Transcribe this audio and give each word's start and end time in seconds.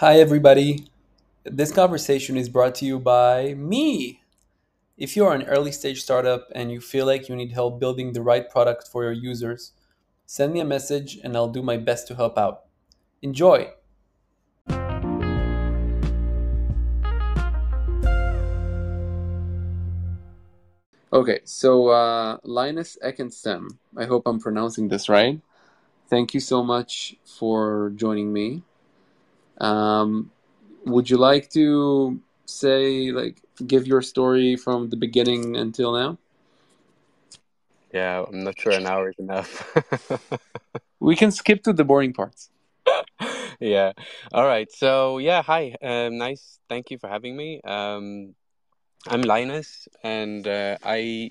Hi, 0.00 0.20
everybody. 0.20 0.86
This 1.42 1.72
conversation 1.72 2.36
is 2.36 2.48
brought 2.48 2.76
to 2.76 2.84
you 2.84 3.00
by 3.00 3.54
me. 3.54 4.22
If 4.96 5.16
you 5.16 5.26
are 5.26 5.34
an 5.34 5.42
early 5.42 5.72
stage 5.72 6.02
startup 6.02 6.46
and 6.54 6.70
you 6.70 6.80
feel 6.80 7.04
like 7.04 7.28
you 7.28 7.34
need 7.34 7.50
help 7.50 7.80
building 7.80 8.12
the 8.12 8.22
right 8.22 8.48
product 8.48 8.86
for 8.86 9.02
your 9.02 9.10
users, 9.10 9.72
send 10.24 10.52
me 10.52 10.60
a 10.60 10.64
message 10.64 11.18
and 11.24 11.36
I'll 11.36 11.48
do 11.48 11.64
my 11.64 11.78
best 11.78 12.06
to 12.06 12.14
help 12.14 12.38
out. 12.38 12.66
Enjoy! 13.22 13.72
Okay, 21.12 21.40
so 21.42 21.88
uh, 21.88 22.38
Linus 22.44 22.96
Ekenstam, 23.04 23.78
I 23.96 24.04
hope 24.04 24.28
I'm 24.28 24.38
pronouncing 24.38 24.90
this 24.90 25.08
right. 25.08 25.40
Thank 26.08 26.34
you 26.34 26.40
so 26.40 26.62
much 26.62 27.16
for 27.24 27.90
joining 27.96 28.32
me. 28.32 28.62
Um, 29.60 30.30
would 30.84 31.10
you 31.10 31.18
like 31.18 31.50
to 31.50 32.20
say, 32.46 33.10
like, 33.12 33.42
give 33.66 33.86
your 33.86 34.02
story 34.02 34.56
from 34.56 34.90
the 34.90 34.96
beginning 34.96 35.56
until 35.56 35.92
now? 35.92 36.18
Yeah, 37.92 38.24
I'm 38.28 38.44
not 38.44 38.58
sure 38.58 38.72
an 38.72 38.86
hour 38.86 39.10
is 39.10 39.18
enough. 39.18 39.74
We 41.00 41.14
can 41.14 41.30
skip 41.30 41.62
to 41.62 41.72
the 41.72 41.84
boring 41.84 42.12
parts. 42.12 42.50
yeah. 43.60 43.92
All 44.32 44.44
right. 44.44 44.70
So 44.72 45.18
yeah, 45.18 45.42
hi. 45.42 45.74
Um, 45.82 46.18
nice. 46.18 46.58
Thank 46.68 46.90
you 46.90 46.98
for 46.98 47.08
having 47.08 47.36
me. 47.36 47.60
Um, 47.64 48.34
I'm 49.06 49.22
Linus, 49.22 49.88
and 50.02 50.46
uh, 50.46 50.76
I 50.84 51.30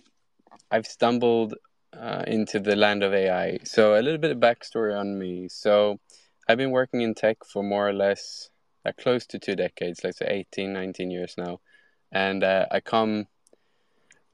I've 0.72 0.88
stumbled 0.88 1.56
uh, 1.94 2.24
into 2.28 2.60
the 2.60 2.76
land 2.76 3.04
of 3.04 3.14
AI. 3.14 3.60
So 3.64 4.00
a 4.00 4.02
little 4.02 4.18
bit 4.18 4.32
of 4.32 4.38
backstory 4.38 4.98
on 4.98 5.20
me. 5.20 5.50
So 5.50 6.00
I've 6.48 6.58
been 6.58 6.72
working 6.72 7.02
in 7.02 7.14
tech 7.14 7.44
for 7.44 7.64
more 7.64 7.88
or 7.88 7.94
less 7.94 8.50
uh, 8.86 8.92
close 8.98 9.26
to 9.28 9.40
two 9.40 9.56
decades, 9.56 10.04
like 10.04 10.14
say 10.14 10.28
18, 10.30 10.72
19 10.72 11.12
years 11.12 11.36
now, 11.38 11.60
and 12.12 12.44
uh, 12.44 12.66
I 12.72 12.80
come 12.80 13.28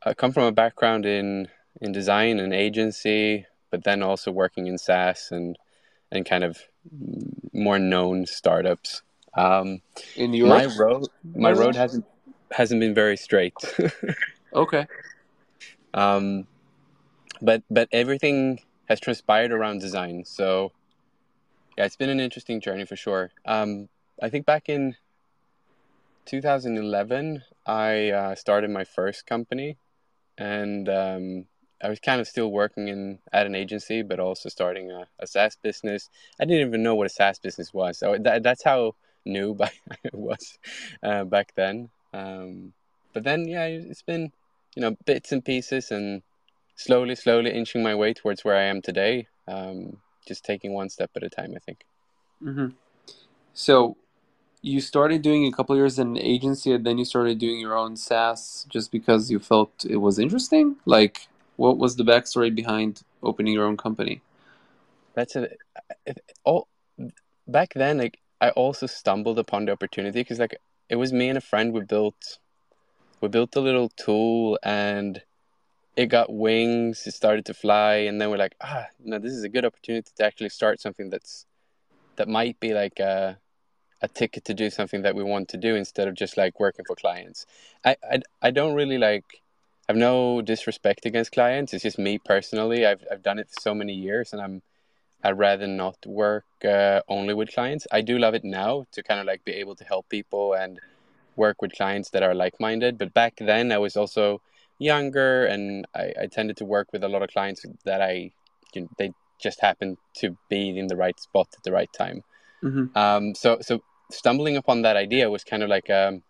I 0.05 0.13
come 0.13 0.31
from 0.31 0.43
a 0.43 0.51
background 0.51 1.05
in 1.05 1.47
in 1.81 1.91
design 1.91 2.39
and 2.39 2.53
agency, 2.53 3.45
but 3.71 3.83
then 3.83 4.03
also 4.03 4.31
working 4.31 4.67
in 4.67 4.77
SaaS 4.77 5.29
and 5.31 5.57
and 6.11 6.25
kind 6.25 6.43
of 6.43 6.59
more 7.53 7.79
known 7.79 8.25
startups. 8.25 9.01
Um, 9.35 9.81
In 10.15 10.31
my 10.31 10.63
Europe? 10.63 10.77
road 10.77 11.07
my 11.35 11.51
road 11.51 11.75
hasn't 11.75 12.05
hasn't 12.51 12.79
been 12.79 12.93
very 12.93 13.17
straight. 13.17 13.55
Okay. 14.55 14.85
um, 15.95 16.45
but 17.41 17.63
but 17.71 17.87
everything 17.91 18.59
has 18.87 18.99
transpired 18.99 19.51
around 19.51 19.79
design. 19.81 20.25
So 20.25 20.71
yeah, 21.77 21.85
it's 21.85 21.95
been 21.95 22.09
an 22.09 22.19
interesting 22.19 22.61
journey 22.61 22.85
for 22.85 22.95
sure. 22.95 23.31
Um, 23.45 23.89
I 24.21 24.29
think 24.29 24.45
back 24.45 24.69
in 24.69 24.95
2011, 26.25 27.43
I 27.65 28.09
uh, 28.09 28.35
started 28.35 28.69
my 28.69 28.83
first 28.83 29.25
company, 29.25 29.77
and 30.37 30.87
um, 30.87 31.45
I 31.81 31.89
was 31.89 31.99
kind 31.99 32.21
of 32.21 32.27
still 32.27 32.51
working 32.51 32.87
in 32.87 33.19
at 33.31 33.45
an 33.45 33.55
agency, 33.55 34.03
but 34.03 34.19
also 34.19 34.49
starting 34.49 34.91
a, 34.91 35.07
a 35.19 35.27
SaaS 35.27 35.57
business. 35.61 36.09
I 36.39 36.45
didn't 36.45 36.67
even 36.67 36.83
know 36.83 36.95
what 36.95 37.07
a 37.07 37.09
SaaS 37.09 37.39
business 37.39 37.73
was. 37.73 37.97
So 37.97 38.17
that, 38.19 38.43
that's 38.43 38.63
how 38.63 38.95
new 39.25 39.57
it 40.03 40.13
was 40.13 40.59
uh, 41.01 41.23
back 41.23 41.53
then. 41.55 41.89
Um, 42.13 42.73
but 43.13 43.23
then, 43.23 43.47
yeah, 43.47 43.65
it's 43.65 44.01
been 44.01 44.31
you 44.75 44.81
know 44.81 44.95
bits 45.05 45.31
and 45.31 45.43
pieces, 45.43 45.91
and 45.91 46.21
slowly, 46.75 47.15
slowly 47.15 47.51
inching 47.51 47.83
my 47.83 47.95
way 47.95 48.13
towards 48.13 48.45
where 48.45 48.55
I 48.55 48.63
am 48.63 48.81
today. 48.81 49.27
Um, 49.47 49.97
just 50.25 50.43
taking 50.43 50.73
one 50.73 50.89
step 50.89 51.11
at 51.15 51.23
a 51.23 51.29
time, 51.29 51.53
I 51.55 51.59
think. 51.59 51.85
hmm 52.41 52.67
So 53.53 53.97
you 54.61 54.79
started 54.79 55.21
doing 55.21 55.45
a 55.45 55.51
couple 55.51 55.75
years 55.75 55.99
in 55.99 56.07
an 56.15 56.17
agency 56.17 56.71
and 56.71 56.85
then 56.85 56.97
you 56.97 57.05
started 57.05 57.37
doing 57.37 57.59
your 57.59 57.75
own 57.75 57.97
SaaS 57.97 58.65
just 58.69 58.91
because 58.91 59.29
you 59.29 59.39
felt 59.39 59.85
it 59.87 59.97
was 59.97 60.17
interesting? 60.17 60.77
Like, 60.85 61.27
what 61.57 61.77
was 61.77 61.97
the 61.97 62.03
backstory 62.03 62.53
behind 62.53 63.03
opening 63.21 63.53
your 63.53 63.65
own 63.65 63.77
company? 63.77 64.21
That's 65.15 65.35
a 65.35 65.49
it, 66.05 66.19
all 66.43 66.67
back 67.47 67.73
then. 67.75 67.97
Like 67.97 68.19
I 68.41 68.49
also 68.51 68.87
stumbled 68.87 69.39
upon 69.39 69.65
the 69.65 69.71
opportunity 69.71 70.21
because 70.21 70.39
like 70.39 70.57
it 70.89 70.95
was 70.95 71.13
me 71.13 71.29
and 71.29 71.37
a 71.37 71.41
friend 71.41 71.73
we 71.73 71.81
built 71.81 72.39
we 73.21 73.27
built 73.29 73.55
a 73.55 73.61
little 73.61 73.89
tool 73.89 74.59
and 74.63 75.21
it 75.95 76.07
got 76.07 76.33
wings. 76.33 77.05
It 77.05 77.13
started 77.13 77.45
to 77.45 77.53
fly, 77.53 77.95
and 77.95 78.19
then 78.19 78.29
we're 78.29 78.37
like, 78.37 78.55
ah, 78.61 78.87
no, 79.03 79.19
this 79.19 79.33
is 79.33 79.43
a 79.43 79.49
good 79.49 79.65
opportunity 79.65 80.09
to 80.15 80.25
actually 80.25 80.49
start 80.49 80.81
something 80.81 81.09
that's 81.09 81.45
that 82.15 82.27
might 82.27 82.59
be 82.59 82.73
like 82.73 82.99
a 82.99 83.37
a 84.01 84.07
ticket 84.07 84.43
to 84.45 84.53
do 84.53 84.69
something 84.69 85.03
that 85.03 85.15
we 85.15 85.23
want 85.23 85.47
to 85.49 85.57
do 85.57 85.75
instead 85.75 86.07
of 86.07 86.15
just 86.15 86.35
like 86.35 86.59
working 86.59 86.85
for 86.85 86.95
clients. 86.95 87.45
I 87.85 87.95
I, 88.11 88.21
I 88.41 88.51
don't 88.51 88.75
really 88.75 88.97
like. 88.97 89.25
Have 89.89 89.97
no 89.97 90.41
disrespect 90.41 91.05
against 91.05 91.33
clients. 91.33 91.73
It's 91.73 91.83
just 91.83 91.99
me 91.99 92.17
personally. 92.17 92.85
I've 92.85 93.03
I've 93.11 93.21
done 93.21 93.37
it 93.37 93.49
for 93.49 93.59
so 93.59 93.75
many 93.75 93.93
years, 93.93 94.31
and 94.31 94.41
I'm 94.41 94.61
I'd 95.23 95.37
rather 95.37 95.67
not 95.67 96.05
work 96.05 96.45
uh, 96.63 97.01
only 97.09 97.33
with 97.33 97.53
clients. 97.53 97.85
I 97.91 98.01
do 98.01 98.17
love 98.17 98.33
it 98.33 98.45
now 98.45 98.85
to 98.93 99.03
kind 99.03 99.19
of 99.19 99.25
like 99.25 99.43
be 99.43 99.53
able 99.53 99.75
to 99.75 99.83
help 99.83 100.07
people 100.09 100.53
and 100.53 100.79
work 101.35 101.61
with 101.61 101.73
clients 101.73 102.09
that 102.11 102.23
are 102.23 102.33
like 102.33 102.59
minded. 102.59 102.97
But 102.97 103.13
back 103.13 103.35
then, 103.39 103.71
I 103.71 103.77
was 103.77 103.97
also 103.97 104.41
younger 104.79 105.45
and 105.45 105.85
I, 105.95 106.13
I 106.21 106.27
tended 106.27 106.57
to 106.57 106.65
work 106.65 106.87
with 106.91 107.03
a 107.03 107.07
lot 107.07 107.21
of 107.21 107.29
clients 107.29 107.65
that 107.85 108.01
I, 108.01 108.31
you 108.73 108.81
know, 108.81 108.89
they 108.97 109.11
just 109.41 109.61
happened 109.61 109.97
to 110.17 110.37
be 110.49 110.77
in 110.77 110.87
the 110.87 110.95
right 110.95 111.19
spot 111.19 111.47
at 111.55 111.63
the 111.63 111.71
right 111.71 111.91
time. 111.93 112.23
hmm 112.61 112.85
Um, 112.95 113.35
so, 113.35 113.57
so 113.61 113.81
stumbling 114.11 114.57
upon 114.57 114.81
that 114.83 114.95
idea 114.95 115.29
was 115.29 115.43
kind 115.43 115.63
of 115.63 115.69
like 115.69 115.89
um, 115.89 116.23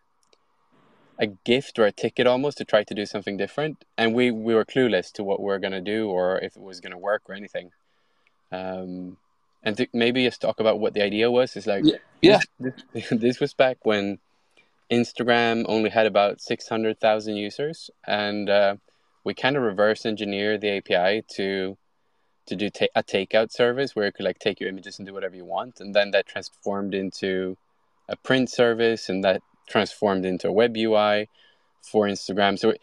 a 1.19 1.27
gift 1.27 1.79
or 1.79 1.85
a 1.85 1.91
ticket 1.91 2.27
almost 2.27 2.57
to 2.57 2.65
try 2.65 2.83
to 2.83 2.93
do 2.93 3.05
something 3.05 3.37
different. 3.37 3.85
And 3.97 4.13
we, 4.13 4.31
we 4.31 4.55
were 4.55 4.65
clueless 4.65 5.11
to 5.13 5.23
what 5.23 5.41
we 5.41 5.57
going 5.59 5.71
to 5.71 5.81
do 5.81 6.09
or 6.09 6.39
if 6.39 6.55
it 6.55 6.61
was 6.61 6.79
going 6.79 6.91
to 6.91 6.97
work 6.97 7.23
or 7.27 7.35
anything. 7.35 7.71
Um, 8.51 9.17
and 9.63 9.77
to 9.77 9.87
maybe 9.93 10.25
just 10.25 10.41
talk 10.41 10.59
about 10.59 10.79
what 10.79 10.93
the 10.93 11.03
idea 11.03 11.31
was 11.31 11.55
is 11.55 11.67
like 11.67 11.85
Yeah. 11.85 11.97
Yeah. 12.21 12.39
this, 12.93 13.05
this 13.11 13.39
was 13.43 13.53
back 13.53 13.77
when 13.83 14.19
Instagram 14.91 15.65
only 15.67 15.89
had 15.89 16.05
about 16.05 16.41
600,000 16.41 17.35
users 17.35 17.89
and 18.05 18.49
uh, 18.49 18.75
we 19.23 19.33
kind 19.33 19.55
of 19.55 19.63
reverse 19.63 20.05
engineered 20.05 20.61
the 20.61 20.77
API 20.77 21.23
to 21.35 21.77
to 22.45 22.55
do 22.57 22.69
ta- 22.69 22.87
a 22.93 23.01
takeout 23.01 23.51
service 23.51 23.95
where 23.95 24.05
you 24.05 24.11
could 24.11 24.25
like 24.25 24.37
take 24.37 24.59
your 24.59 24.69
images 24.69 24.99
and 24.99 25.07
do 25.07 25.13
whatever 25.13 25.35
you 25.35 25.45
want 25.45 25.79
and 25.79 25.95
then 25.95 26.11
that 26.11 26.27
transformed 26.27 26.93
into 26.93 27.57
a 28.09 28.17
print 28.17 28.49
service 28.49 29.07
and 29.07 29.23
that 29.23 29.41
transformed 29.69 30.25
into 30.25 30.49
a 30.49 30.51
web 30.51 30.75
UI 30.75 31.29
for 31.81 32.05
Instagram. 32.05 32.59
So 32.59 32.73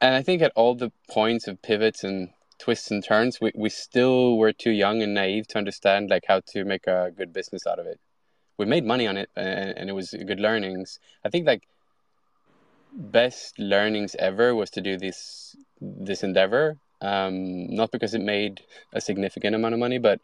and 0.00 0.14
I 0.14 0.22
think 0.22 0.42
at 0.42 0.52
all 0.54 0.74
the 0.74 0.92
points 1.10 1.48
of 1.48 1.62
pivots 1.62 2.04
and 2.04 2.30
twists 2.58 2.90
and 2.90 3.04
turns 3.04 3.40
we, 3.40 3.52
we 3.54 3.70
still 3.70 4.36
were 4.36 4.52
too 4.52 4.70
young 4.70 5.02
and 5.02 5.14
naive 5.14 5.46
to 5.48 5.58
understand 5.58 6.10
like 6.10 6.24
how 6.28 6.40
to 6.48 6.64
make 6.64 6.86
a 6.86 7.12
good 7.16 7.32
business 7.32 7.66
out 7.66 7.78
of 7.78 7.86
it 7.86 8.00
we 8.58 8.66
made 8.66 8.84
money 8.84 9.06
on 9.06 9.16
it 9.16 9.30
and, 9.36 9.76
and 9.78 9.90
it 9.90 9.92
was 9.92 10.14
good 10.26 10.40
learnings. 10.40 10.98
I 11.24 11.30
think 11.30 11.46
like 11.46 11.62
best 12.92 13.58
learnings 13.58 14.16
ever 14.18 14.54
was 14.54 14.70
to 14.70 14.80
do 14.80 14.96
this 14.96 15.56
this 15.80 16.24
endeavor 16.24 16.76
um, 17.00 17.72
not 17.72 17.92
because 17.92 18.12
it 18.12 18.20
made 18.20 18.60
a 18.92 19.00
significant 19.00 19.54
amount 19.54 19.74
of 19.74 19.78
money 19.78 19.98
but 19.98 20.20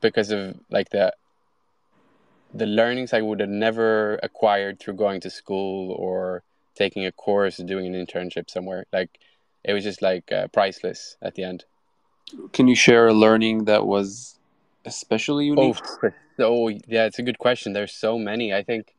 because 0.00 0.32
of 0.32 0.58
like 0.70 0.88
the 0.90 1.14
the 2.52 2.66
learnings 2.66 3.12
i 3.12 3.20
would 3.20 3.38
have 3.38 3.50
never 3.50 4.18
acquired 4.24 4.80
through 4.80 4.94
going 4.94 5.20
to 5.20 5.30
school 5.30 5.92
or 5.92 6.42
taking 6.74 7.06
a 7.06 7.12
course 7.12 7.56
doing 7.58 7.86
an 7.86 8.06
internship 8.06 8.50
somewhere. 8.50 8.84
Like 8.92 9.18
it 9.64 9.72
was 9.72 9.84
just 9.84 10.02
like 10.02 10.30
uh, 10.32 10.48
priceless 10.48 11.16
at 11.22 11.34
the 11.34 11.44
end. 11.44 11.64
Can 12.52 12.68
you 12.68 12.74
share 12.74 13.06
a 13.08 13.14
learning 13.14 13.64
that 13.64 13.86
was 13.86 14.38
especially 14.84 15.46
unique? 15.46 15.76
Oh, 16.02 16.10
oh, 16.38 16.68
yeah, 16.68 17.06
it's 17.06 17.18
a 17.18 17.22
good 17.22 17.38
question. 17.38 17.72
There's 17.72 17.92
so 17.92 18.18
many. 18.18 18.52
I 18.52 18.62
think 18.62 18.94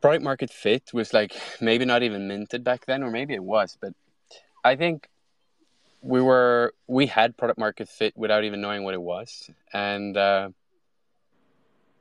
product 0.00 0.24
market 0.24 0.50
fit 0.50 0.92
was 0.92 1.12
like 1.12 1.36
maybe 1.60 1.84
not 1.84 2.02
even 2.02 2.28
minted 2.28 2.64
back 2.64 2.86
then, 2.86 3.02
or 3.02 3.10
maybe 3.10 3.34
it 3.34 3.42
was, 3.42 3.76
but 3.80 3.92
I 4.64 4.76
think 4.76 5.08
we 6.02 6.20
were 6.20 6.72
we 6.86 7.06
had 7.06 7.36
product 7.36 7.58
market 7.58 7.88
fit 7.88 8.16
without 8.16 8.44
even 8.44 8.60
knowing 8.60 8.84
what 8.84 8.94
it 8.94 9.02
was. 9.02 9.50
And 9.72 10.16
uh, 10.16 10.50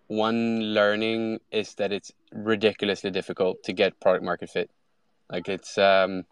one 0.08 0.62
learning 0.74 1.40
is 1.52 1.76
that 1.76 1.92
it's 1.92 2.12
ridiculously 2.32 3.12
difficult 3.12 3.64
to 3.64 3.74
get 3.74 4.00
product 4.00 4.24
market 4.24 4.50
fit. 4.50 4.70
Like 5.30 5.50
it's 5.50 5.78
um, 5.78 6.26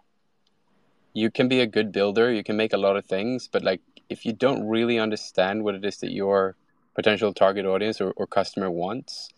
you 1.14 1.30
can 1.30 1.48
be 1.48 1.60
a 1.60 1.68
good 1.68 1.92
builder, 1.92 2.32
you 2.32 2.44
can 2.44 2.58
make 2.58 2.74
a 2.74 2.78
lot 2.78 2.96
of 2.96 3.06
things, 3.06 3.48
but 3.52 3.64
like 3.64 3.82
if 4.10 4.26
you 4.26 4.34
don't 4.34 4.68
really 4.68 4.98
understand 5.00 5.64
what 5.64 5.76
it 5.76 5.84
is 5.84 5.98
that 5.98 6.12
your 6.12 6.56
potential 6.98 7.32
target 7.32 7.66
audience 7.66 8.02
or, 8.02 8.12
or 8.18 8.26
customer 8.28 8.70
wants, 8.70 9.30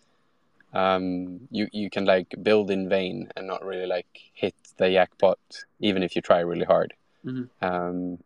um, 0.74 1.42
you 1.52 1.68
you 1.72 1.90
can 1.90 2.06
like 2.06 2.34
build 2.42 2.72
in 2.72 2.88
vain 2.90 3.30
and 3.36 3.46
not 3.46 3.64
really 3.64 3.86
like 3.86 4.08
hit 4.34 4.56
the 4.78 4.90
jackpot, 4.90 5.40
even 5.80 6.02
if 6.02 6.16
you 6.16 6.22
try 6.22 6.40
really 6.40 6.66
hard. 6.66 6.94
Mhm. 7.26 7.50
Um, 7.62 8.20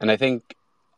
and 0.00 0.10
I 0.10 0.16
think 0.16 0.54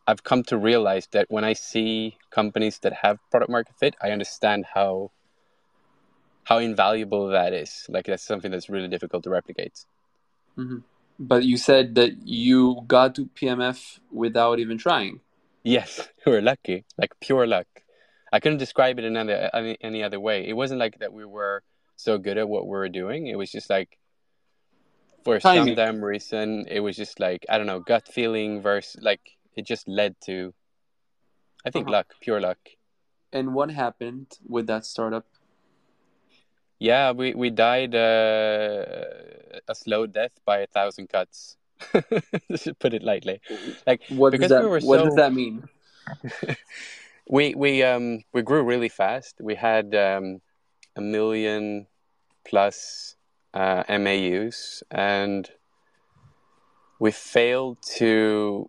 I've 0.06 0.24
come 0.24 0.42
to 0.44 0.58
realize 0.58 1.06
that 1.12 1.26
when 1.30 1.44
I 1.44 1.52
see 1.52 2.16
companies 2.30 2.78
that 2.80 2.92
have 3.04 3.18
product 3.30 3.50
market 3.50 3.76
fit, 3.78 3.94
I 4.02 4.10
understand 4.10 4.66
how 4.74 5.12
how 6.44 6.58
invaluable 6.58 7.28
that 7.28 7.52
is. 7.52 7.86
Like 7.88 8.06
that's 8.06 8.26
something 8.26 8.50
that's 8.50 8.68
really 8.68 8.88
difficult 8.88 9.22
to 9.24 9.30
replicate. 9.30 9.84
Mm-hmm. 10.58 10.78
But 11.18 11.44
you 11.44 11.56
said 11.56 11.94
that 11.94 12.26
you 12.26 12.82
got 12.88 13.14
to 13.14 13.26
PMF 13.26 14.00
without 14.10 14.58
even 14.58 14.78
trying. 14.78 15.20
Yes, 15.64 16.06
we 16.26 16.32
were 16.32 16.42
lucky, 16.42 16.84
like 16.96 17.18
pure 17.20 17.46
luck. 17.46 17.66
I 18.32 18.40
couldn't 18.40 18.58
describe 18.58 18.98
it 18.98 19.04
in 19.04 19.16
any, 19.16 19.76
any 19.80 20.02
other 20.02 20.20
way. 20.20 20.46
It 20.46 20.54
wasn't 20.54 20.80
like 20.80 20.98
that 20.98 21.12
we 21.12 21.24
were 21.24 21.62
so 21.96 22.18
good 22.18 22.36
at 22.38 22.48
what 22.48 22.66
we 22.66 22.70
were 22.70 22.88
doing. 22.88 23.26
It 23.26 23.38
was 23.38 23.50
just 23.50 23.70
like 23.70 23.98
for 25.24 25.38
Timing. 25.38 25.68
some 25.68 25.74
damn 25.76 26.04
reason, 26.04 26.66
it 26.68 26.80
was 26.80 26.96
just 26.96 27.18
like 27.18 27.46
I 27.48 27.56
don't 27.56 27.66
know, 27.66 27.80
gut 27.80 28.06
feeling 28.06 28.60
versus 28.60 29.02
like 29.02 29.20
it 29.56 29.66
just 29.66 29.88
led 29.88 30.16
to, 30.26 30.52
I 31.64 31.70
think, 31.70 31.86
uh-huh. 31.86 31.92
luck, 31.92 32.14
pure 32.20 32.40
luck. 32.40 32.58
And 33.32 33.54
what 33.54 33.70
happened 33.70 34.38
with 34.46 34.66
that 34.66 34.84
startup? 34.84 35.26
Yeah, 36.78 37.12
we 37.12 37.34
we 37.34 37.50
died 37.50 37.94
uh, 37.94 38.94
a 39.68 39.74
slow 39.74 40.06
death 40.06 40.32
by 40.44 40.58
a 40.58 40.66
thousand 40.66 41.08
cuts. 41.08 41.56
To 41.92 42.74
put 42.80 42.94
it 42.94 43.02
lightly, 43.02 43.40
like 43.86 44.00
what 44.08 44.30
because 44.30 44.48
does 44.48 44.58
that, 44.58 44.62
we 44.62 44.68
were 44.68 44.80
what 44.80 44.98
so, 44.98 45.04
does 45.04 45.16
that 45.16 45.32
mean? 45.32 45.62
we 47.28 47.54
we 47.54 47.82
um 47.82 48.22
we 48.32 48.42
grew 48.42 48.62
really 48.62 48.88
fast. 48.88 49.36
We 49.40 49.54
had 49.54 49.94
um, 49.94 50.40
a 50.96 51.00
million 51.00 51.86
plus 52.46 53.16
uh, 53.52 53.84
MAUs, 53.88 54.82
and 54.90 55.48
we 56.98 57.10
failed 57.10 57.78
to 57.96 58.68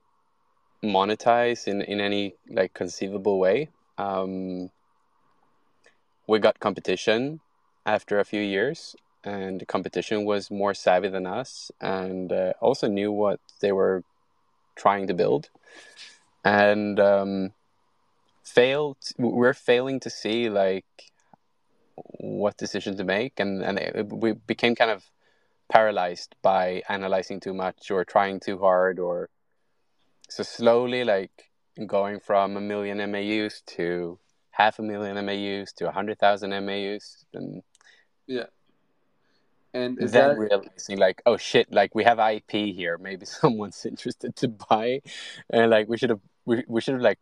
monetize 0.84 1.68
in, 1.68 1.82
in 1.82 2.00
any 2.00 2.36
like 2.50 2.74
conceivable 2.74 3.40
way. 3.40 3.70
Um, 3.98 4.70
we 6.28 6.40
got 6.40 6.60
competition 6.60 7.40
after 7.86 8.20
a 8.20 8.26
few 8.26 8.42
years, 8.42 8.96
and 9.26 9.60
the 9.60 9.66
competition 9.66 10.24
was 10.24 10.52
more 10.52 10.74
savvy 10.74 11.10
than 11.10 11.26
us, 11.26 11.72
and 11.82 12.32
uh, 12.32 12.54
also 12.62 12.88
knew 12.88 13.12
what 13.12 13.40
they 13.60 13.72
were 13.72 14.04
trying 14.76 15.08
to 15.08 15.14
build, 15.14 15.50
and 16.44 17.00
um, 17.00 17.52
failed. 18.44 18.98
We're 19.18 19.54
failing 19.54 20.00
to 20.02 20.10
see 20.10 20.50
like 20.50 20.86
what 21.96 22.58
decision 22.58 22.98
to 22.98 23.04
make, 23.04 23.40
and 23.40 23.64
and 23.64 23.80
it, 23.80 24.08
we 24.08 24.34
became 24.34 24.76
kind 24.76 24.92
of 24.92 25.04
paralyzed 25.70 26.36
by 26.44 26.84
analyzing 26.88 27.40
too 27.40 27.54
much 27.54 27.90
or 27.90 28.06
trying 28.06 28.40
too 28.40 28.60
hard, 28.60 29.00
or 29.00 29.30
so 30.30 30.44
slowly 30.44 31.04
like 31.04 31.50
going 31.88 32.20
from 32.20 32.56
a 32.56 32.62
million 32.62 32.98
MAUs 33.12 33.62
to 33.66 34.20
half 34.52 34.80
a 34.80 34.82
million 34.82 35.16
MAUs 35.26 35.74
to 35.74 35.88
a 35.88 35.92
hundred 35.92 36.20
thousand 36.20 36.52
MAUs, 36.66 37.26
and 37.34 37.64
yeah. 38.28 38.46
And 39.76 40.02
is 40.02 40.14
then 40.14 40.30
that... 40.30 40.40
realizing 40.40 40.98
like, 40.98 41.22
oh 41.26 41.36
shit, 41.36 41.72
like 41.72 41.94
we 41.94 42.06
have 42.06 42.18
IP 42.18 42.52
here. 42.52 42.98
Maybe 42.98 43.26
someone's 43.42 43.86
interested 43.86 44.36
to 44.38 44.48
buy, 44.48 45.02
and 45.50 45.70
like 45.70 45.90
we 45.90 45.98
should 45.98 46.12
have 46.12 46.22
we, 46.46 46.64
we 46.68 46.80
should 46.80 46.94
have 46.94 47.04
like 47.04 47.20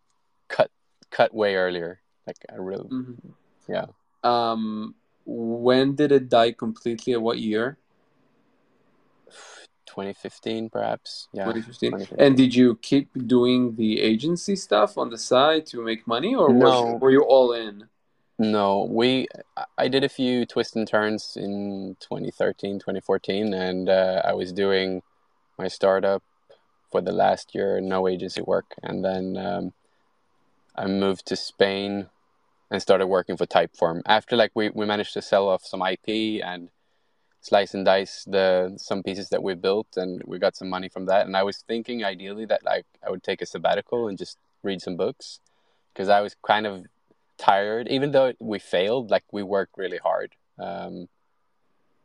cut 0.50 0.70
cut 1.10 1.34
way 1.34 1.56
earlier. 1.56 2.00
Like 2.28 2.38
I 2.52 2.56
really, 2.56 2.90
mm-hmm. 2.90 3.30
yeah. 3.68 3.88
Um, 4.24 4.94
when 5.26 5.96
did 5.96 6.12
it 6.12 6.30
die 6.30 6.52
completely? 6.52 7.14
At 7.14 7.22
what 7.22 7.40
year? 7.40 7.78
2015 9.88 10.70
perhaps 10.70 11.28
yeah 11.34 11.44
2015. 11.46 11.92
2015. 11.92 12.26
and 12.26 12.38
did 12.38 12.56
you 12.56 12.80
keep 12.82 13.10
doing 13.28 13.76
the 13.76 14.02
agency 14.02 14.56
stuff 14.56 14.98
on 14.98 15.12
the 15.12 15.18
side 15.18 15.68
to 15.68 15.84
make 15.84 16.08
money 16.08 16.34
or 16.34 16.52
no. 16.52 16.96
were 16.96 17.12
you 17.12 17.22
all 17.22 17.52
in 17.54 17.88
no 18.52 18.88
we 18.90 19.28
i 19.78 19.88
did 19.88 20.04
a 20.04 20.10
few 20.10 20.46
twists 20.46 20.76
and 20.76 20.88
turns 20.88 21.38
in 21.38 21.96
2013 22.00 22.80
2014 22.80 23.54
and 23.54 23.90
uh, 23.90 24.22
i 24.26 24.34
was 24.34 24.52
doing 24.52 25.02
my 25.58 25.68
startup 25.68 26.24
for 26.92 27.02
the 27.02 27.12
last 27.12 27.56
year 27.56 27.80
no 27.82 28.08
agency 28.08 28.42
work 28.42 28.76
and 28.84 29.04
then 29.04 29.38
um, 29.38 29.74
i 30.76 30.86
moved 30.86 31.26
to 31.26 31.36
spain 31.36 32.08
and 32.74 32.82
started 32.82 33.06
working 33.06 33.38
for 33.38 33.46
Typeform. 33.46 34.02
After 34.08 34.36
like 34.36 34.52
we, 34.56 34.70
we 34.72 34.88
managed 34.88 35.14
to 35.14 35.22
sell 35.22 35.48
off 35.48 35.64
some 35.64 35.84
IP 35.84 36.44
and 36.44 36.70
slice 37.40 37.76
and 37.76 37.86
dice 37.86 38.26
the 38.26 38.74
some 38.78 39.04
pieces 39.04 39.30
that 39.30 39.44
we 39.44 39.54
built 39.54 39.96
and 39.96 40.24
we 40.26 40.40
got 40.40 40.56
some 40.56 40.70
money 40.70 40.90
from 40.90 41.06
that. 41.06 41.28
And 41.28 41.38
I 41.38 41.44
was 41.44 41.58
thinking 41.68 42.04
ideally 42.04 42.46
that 42.46 42.66
like 42.66 42.86
I 43.06 43.12
would 43.12 43.22
take 43.22 43.44
a 43.44 43.46
sabbatical 43.46 44.08
and 44.08 44.18
just 44.18 44.40
read 44.64 44.82
some 44.82 44.98
books 44.98 45.40
because 45.94 46.10
I 46.10 46.22
was 46.22 46.36
kind 46.46 46.66
of 46.66 46.86
tired. 47.44 47.88
Even 47.90 48.12
though 48.12 48.34
we 48.40 48.60
failed, 48.60 49.12
like 49.12 49.26
we 49.32 49.44
worked 49.44 49.78
really 49.78 49.98
hard. 49.98 50.32
Um, 50.60 51.08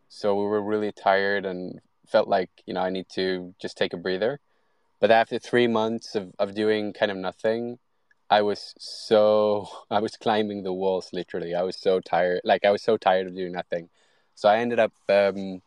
so 0.08 0.35
we 0.35 0.44
were 0.44 0.62
really 0.62 0.93
tired 0.93 1.44
and 1.44 1.81
felt 2.06 2.29
like 2.29 2.50
you 2.67 2.75
know 2.75 2.81
I 2.81 2.90
need 2.90 3.08
to 3.11 3.55
just 3.61 3.76
take 3.76 3.93
a 3.93 3.96
breather. 3.96 4.40
But 5.00 5.11
after 5.11 5.38
three 5.38 5.69
months 5.69 6.14
of, 6.17 6.32
of 6.38 6.55
doing 6.55 6.93
kind 6.93 7.12
of 7.12 7.19
nothing, 7.19 7.79
I 8.31 8.43
was 8.43 8.75
so 8.79 9.69
I 9.90 10.00
was 10.00 10.17
climbing 10.17 10.62
the 10.62 10.73
walls 10.73 11.11
literally. 11.12 11.55
I 11.55 11.62
was 11.62 11.76
so 11.76 12.00
tired. 12.00 12.40
Like 12.44 12.64
I 12.64 12.70
was 12.70 12.82
so 12.82 12.96
tired 12.96 13.26
of 13.26 13.37
doing 13.37 13.52
nothing. 13.52 13.88
So 14.35 14.49
I 14.49 14.58
ended 14.58 14.79
up 14.79 14.93
um, 15.08 15.62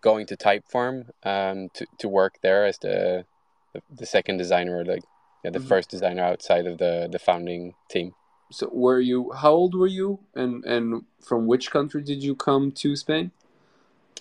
going 0.00 0.26
to 0.26 0.36
Typeform 0.36 1.10
um, 1.22 1.68
to 1.74 1.86
to 1.98 2.08
work 2.08 2.34
there 2.42 2.64
as 2.66 2.78
the 2.78 3.24
the, 3.72 3.82
the 4.00 4.06
second 4.06 4.38
designer, 4.38 4.78
or 4.78 4.84
like 4.84 5.04
yeah, 5.44 5.50
the 5.50 5.58
mm-hmm. 5.58 5.68
first 5.68 5.90
designer 5.90 6.24
outside 6.24 6.66
of 6.66 6.78
the 6.78 7.08
the 7.10 7.18
founding 7.18 7.74
team. 7.88 8.14
So 8.50 8.68
were 8.72 9.00
you? 9.00 9.32
How 9.32 9.52
old 9.52 9.74
were 9.74 9.86
you? 9.86 10.20
And 10.34 10.64
and 10.64 11.04
from 11.20 11.46
which 11.46 11.70
country 11.70 12.02
did 12.02 12.22
you 12.22 12.34
come 12.34 12.72
to 12.72 12.96
Spain? 12.96 13.30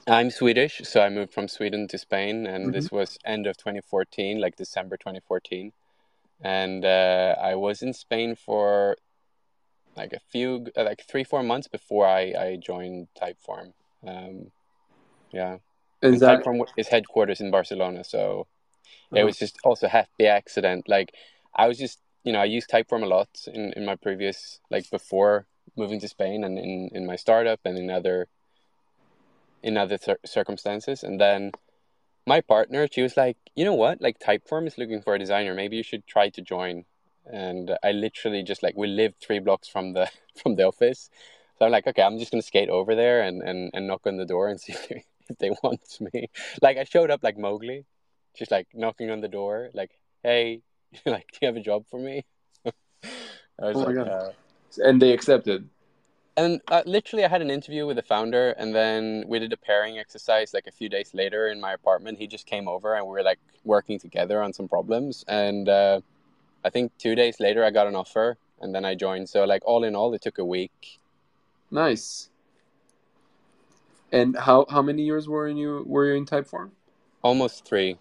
I'm 0.08 0.32
Swedish, 0.32 0.82
so 0.86 1.02
I 1.02 1.10
moved 1.10 1.34
from 1.34 1.48
Sweden 1.48 1.88
to 1.90 1.98
Spain, 1.98 2.48
and 2.48 2.66
mm-hmm. 2.66 2.72
this 2.72 2.92
was 2.92 3.20
end 3.26 3.46
of 3.46 3.58
2014, 3.58 4.40
like 4.40 4.56
December 4.56 4.98
2014 4.98 5.72
and 6.42 6.86
uh, 6.86 7.36
I 7.42 7.56
was 7.56 7.82
in 7.82 7.94
Spain 7.94 8.36
for 8.36 8.98
like 9.96 10.14
a 10.14 10.20
few, 10.32 10.68
uh, 10.78 10.84
like 10.84 11.04
three, 11.06 11.24
four 11.24 11.44
months 11.44 11.68
before 11.68 12.08
I, 12.08 12.34
I 12.40 12.60
joined 12.62 13.08
Typeform. 13.20 13.74
Um, 14.06 14.52
yeah, 15.32 15.58
is 16.02 16.22
that... 16.22 16.44
Typeform 16.44 16.66
is 16.78 16.88
headquarters 16.88 17.42
in 17.42 17.52
Barcelona, 17.52 18.04
so 18.04 18.48
uh-huh. 18.86 19.20
it 19.20 19.24
was 19.26 19.38
just 19.38 19.58
also 19.64 19.88
happy 19.88 20.28
accident. 20.28 20.88
Like 20.88 21.14
I 21.54 21.68
was 21.68 21.78
just, 21.78 22.00
you 22.24 22.34
know, 22.34 22.40
I 22.40 22.46
used 22.46 22.70
Typeform 22.70 23.04
a 23.04 23.08
lot 23.08 23.30
in, 23.48 23.74
in 23.74 23.86
my 23.86 23.96
previous, 23.96 24.60
like 24.70 24.90
before 24.90 25.46
moving 25.76 26.00
to 26.02 26.08
Spain 26.08 26.44
and 26.44 26.58
in, 26.58 26.90
in 26.94 27.06
my 27.06 27.16
startup 27.16 27.60
and 27.66 27.78
in 27.78 27.90
other 27.90 28.28
in 29.62 29.78
other 29.78 29.98
th- 29.98 30.18
circumstances, 30.26 31.04
and 31.04 31.20
then 31.20 31.52
my 32.26 32.42
partner, 32.42 32.88
she 32.90 33.02
was 33.02 33.18
like, 33.18 33.38
you 33.56 33.66
know 33.66 33.74
what? 33.74 34.02
Like 34.02 34.20
Typeform 34.20 34.68
is 34.68 34.78
looking 34.78 35.02
for 35.02 35.16
a 35.16 35.20
designer. 35.20 35.54
Maybe 35.54 35.78
you 35.78 35.84
should 35.84 36.06
try 36.06 36.30
to 36.30 36.42
join. 36.42 36.86
And 37.26 37.78
I 37.84 37.92
literally 37.92 38.44
just 38.44 38.64
like 38.64 38.76
we 38.78 38.88
live 38.88 39.16
three 39.20 39.40
blocks 39.40 39.68
from 39.68 39.94
the 39.94 40.10
from 40.42 40.56
the 40.56 40.64
office. 40.64 41.10
So 41.58 41.66
I'm 41.66 41.72
like, 41.72 41.88
okay, 41.88 42.04
I'm 42.04 42.20
just 42.20 42.32
gonna 42.32 42.42
skate 42.42 42.70
over 42.70 42.96
there 42.96 43.22
and, 43.22 43.42
and, 43.42 43.72
and 43.74 43.88
knock 43.88 44.06
on 44.06 44.18
the 44.18 44.26
door 44.26 44.48
and 44.48 44.60
see 44.64 44.74
if 44.74 44.88
they, 44.88 45.04
if 45.30 45.38
they 45.40 45.52
want 45.64 45.82
me. 46.00 46.30
Like 46.62 46.78
I 46.78 46.84
showed 46.84 47.12
up 47.12 47.24
like 47.24 47.38
Mowgli, 47.38 47.86
just 48.38 48.52
like 48.52 48.68
knocking 48.74 49.10
on 49.10 49.22
the 49.22 49.28
door, 49.28 49.70
like, 49.74 49.92
hey, 50.24 50.62
like, 51.06 51.32
do 51.32 51.40
you 51.42 51.48
have 51.48 51.58
a 51.58 51.62
job 51.62 51.86
for 51.90 52.00
me? 52.00 52.26
I 52.66 52.72
was 53.60 53.76
oh 53.76 53.80
like, 53.80 53.98
uh, 53.98 54.32
and 54.78 55.02
they 55.02 55.12
accepted 55.12 55.70
and 56.40 56.62
uh, 56.70 56.84
literally, 56.86 57.26
I 57.26 57.28
had 57.28 57.42
an 57.42 57.52
interview 57.52 57.86
with 57.86 57.98
the 57.98 58.02
founder, 58.02 58.52
and 58.52 58.74
then 58.74 59.26
we 59.28 59.40
did 59.40 59.52
a 59.52 59.58
pairing 59.58 60.00
exercise 60.00 60.54
like 60.54 60.68
a 60.68 60.72
few 60.72 60.88
days 60.88 61.14
later 61.14 61.50
in 61.50 61.60
my 61.60 61.74
apartment. 61.74 62.18
He 62.18 62.28
just 62.28 62.46
came 62.46 62.70
over, 62.70 62.96
and 62.96 63.06
we 63.06 63.12
were 63.12 63.24
like 63.24 63.40
working 63.66 64.00
together 64.00 64.42
on 64.42 64.54
some 64.54 64.70
problems. 64.70 65.26
And 65.28 65.68
uh, 65.68 66.00
I 66.64 66.70
think 66.70 66.98
two 66.98 67.14
days 67.14 67.42
later, 67.42 67.66
I 67.66 67.72
got 67.72 67.88
an 67.88 67.96
offer, 67.96 68.38
and 68.62 68.74
then 68.74 68.86
I 68.86 68.96
joined. 68.96 69.28
So, 69.28 69.44
like 69.44 69.64
all 69.66 69.84
in 69.84 69.98
all, 69.98 70.14
it 70.14 70.22
took 70.22 70.38
a 70.38 70.46
week. 70.46 71.00
Nice. 71.72 72.30
And 74.14 74.38
how 74.38 74.66
how 74.70 74.82
many 74.82 75.04
years 75.04 75.28
were 75.28 75.50
you 75.50 75.84
were 75.86 76.06
you 76.06 76.16
in 76.16 76.26
Typeform? 76.26 76.70
Almost 77.22 77.66
three. 77.66 77.98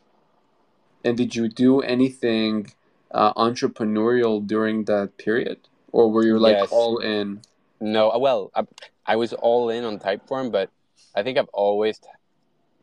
And 1.04 1.16
did 1.16 1.34
you 1.34 1.48
do 1.48 1.80
anything 1.80 2.72
uh, 3.10 3.32
entrepreneurial 3.34 4.46
during 4.46 4.84
that 4.84 5.16
period, 5.18 5.58
or 5.92 6.10
were 6.10 6.24
you 6.24 6.38
like 6.38 6.56
yes. 6.56 6.68
all 6.70 6.98
in? 6.98 7.40
No, 7.80 8.10
uh, 8.10 8.18
well, 8.18 8.50
I, 8.54 8.62
I 9.06 9.16
was 9.16 9.32
all 9.32 9.70
in 9.70 9.84
on 9.84 9.98
Typeform, 9.98 10.50
but 10.52 10.70
I 11.14 11.22
think 11.22 11.38
I've 11.38 11.48
always 11.52 11.98
t- 11.98 12.08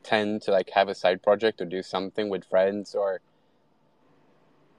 tend 0.03 0.41
to 0.43 0.51
like 0.51 0.69
have 0.71 0.87
a 0.87 0.95
side 0.95 1.21
project 1.21 1.61
or 1.61 1.65
do 1.65 1.83
something 1.83 2.29
with 2.29 2.45
friends 2.45 2.95
or 2.95 3.21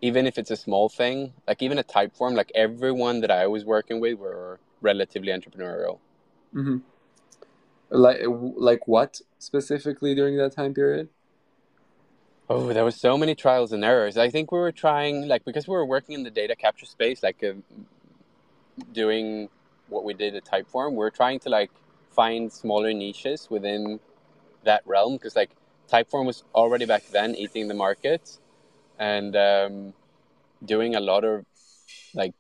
even 0.01 0.27
if 0.27 0.39
it's 0.39 0.51
a 0.51 0.57
small 0.57 0.89
thing, 0.89 1.33
like 1.49 1.63
even 1.63 1.79
a 1.79 1.85
Typeform, 1.85 2.35
like 2.35 2.53
everyone 2.55 3.21
that 3.21 3.31
I 3.31 3.47
was 3.47 3.65
working 3.65 4.01
with 4.01 4.19
were 4.19 4.61
relatively 4.81 5.33
entrepreneurial. 5.33 5.99
Mm-hmm. 6.55 6.79
Like, 7.91 8.21
like 8.27 8.89
what 8.89 9.21
specifically 9.39 10.15
during 10.15 10.37
that 10.37 10.53
time 10.53 10.75
period? 10.75 11.09
Oh, 12.49 12.73
there 12.73 12.85
was 12.85 12.97
so 12.97 13.19
many 13.19 13.35
trials 13.35 13.73
and 13.73 13.85
errors. 13.85 14.17
I 14.17 14.31
think 14.31 14.53
we 14.53 14.59
were 14.59 14.73
trying, 14.73 15.27
like, 15.27 15.45
because 15.45 15.67
we 15.67 15.73
were 15.73 15.87
working 15.87 16.15
in 16.15 16.23
the 16.23 16.31
data 16.31 16.55
capture 16.55 16.87
space, 16.87 17.23
like, 17.23 17.43
uh, 17.43 17.55
doing 18.93 19.49
what 19.89 20.05
we 20.05 20.15
did 20.15 20.35
at 20.35 20.45
Typeform, 20.45 20.93
we 20.93 20.99
were 20.99 21.11
trying 21.11 21.39
to 21.41 21.49
like 21.49 21.71
find 22.11 22.53
smaller 22.53 22.93
niches 22.93 23.49
within 23.51 24.01
that 24.65 24.83
realm 24.87 25.15
because 25.15 25.37
like 25.37 25.51
Typeform 25.91 26.27
was 26.27 26.43
already 26.55 26.87
back 26.87 27.05
then 27.13 27.35
eating 27.35 27.69
the 27.69 27.75
market 27.75 28.39
and 28.99 29.37
um, 29.37 29.95
doing 30.65 30.95
a 30.95 31.01
lot 31.01 31.25
of 31.25 31.45
like 32.15 32.35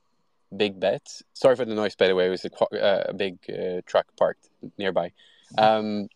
big 0.56 0.80
bets. 0.80 1.22
Sorry 1.34 1.54
for 1.54 1.64
the 1.64 1.75
noise, 1.75 1.94
by 1.94 2.08
the 2.08 2.14
way. 2.14 2.26
It 2.26 2.30
was 2.30 2.44
a, 2.44 2.75
uh, 2.82 3.12
big 3.12 3.38
uh, 3.48 3.82
truck 3.86 4.06
parked 4.16 4.48
nearby. 4.78 5.12
Um, 5.58 6.08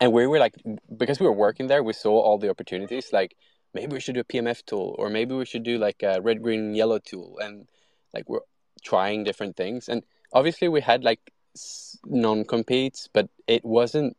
and 0.00 0.12
we 0.12 0.26
were 0.26 0.38
like, 0.38 0.54
because 0.96 1.20
we 1.20 1.26
were 1.26 1.32
working 1.32 1.66
there, 1.66 1.82
we 1.82 1.92
saw 1.92 2.18
all 2.20 2.38
the 2.38 2.50
opportunities. 2.50 3.12
Like 3.12 3.36
maybe 3.72 3.92
we 3.92 4.00
should 4.00 4.14
do 4.14 4.20
a 4.20 4.24
PMF 4.24 4.64
tool, 4.64 4.94
or 4.98 5.10
maybe 5.10 5.34
we 5.34 5.44
should 5.44 5.62
do 5.62 5.78
like 5.78 6.02
a 6.02 6.20
red, 6.20 6.42
green, 6.42 6.74
yellow 6.74 6.98
tool, 6.98 7.38
and 7.42 7.66
like 8.12 8.28
we're 8.28 8.40
trying 8.82 9.24
different 9.24 9.56
things. 9.56 9.88
And 9.88 10.02
obviously, 10.32 10.68
we 10.68 10.80
had 10.80 11.04
like 11.04 11.20
non 12.06 12.44
competes, 12.44 13.08
but 13.12 13.28
it 13.46 13.64
wasn't 13.64 14.16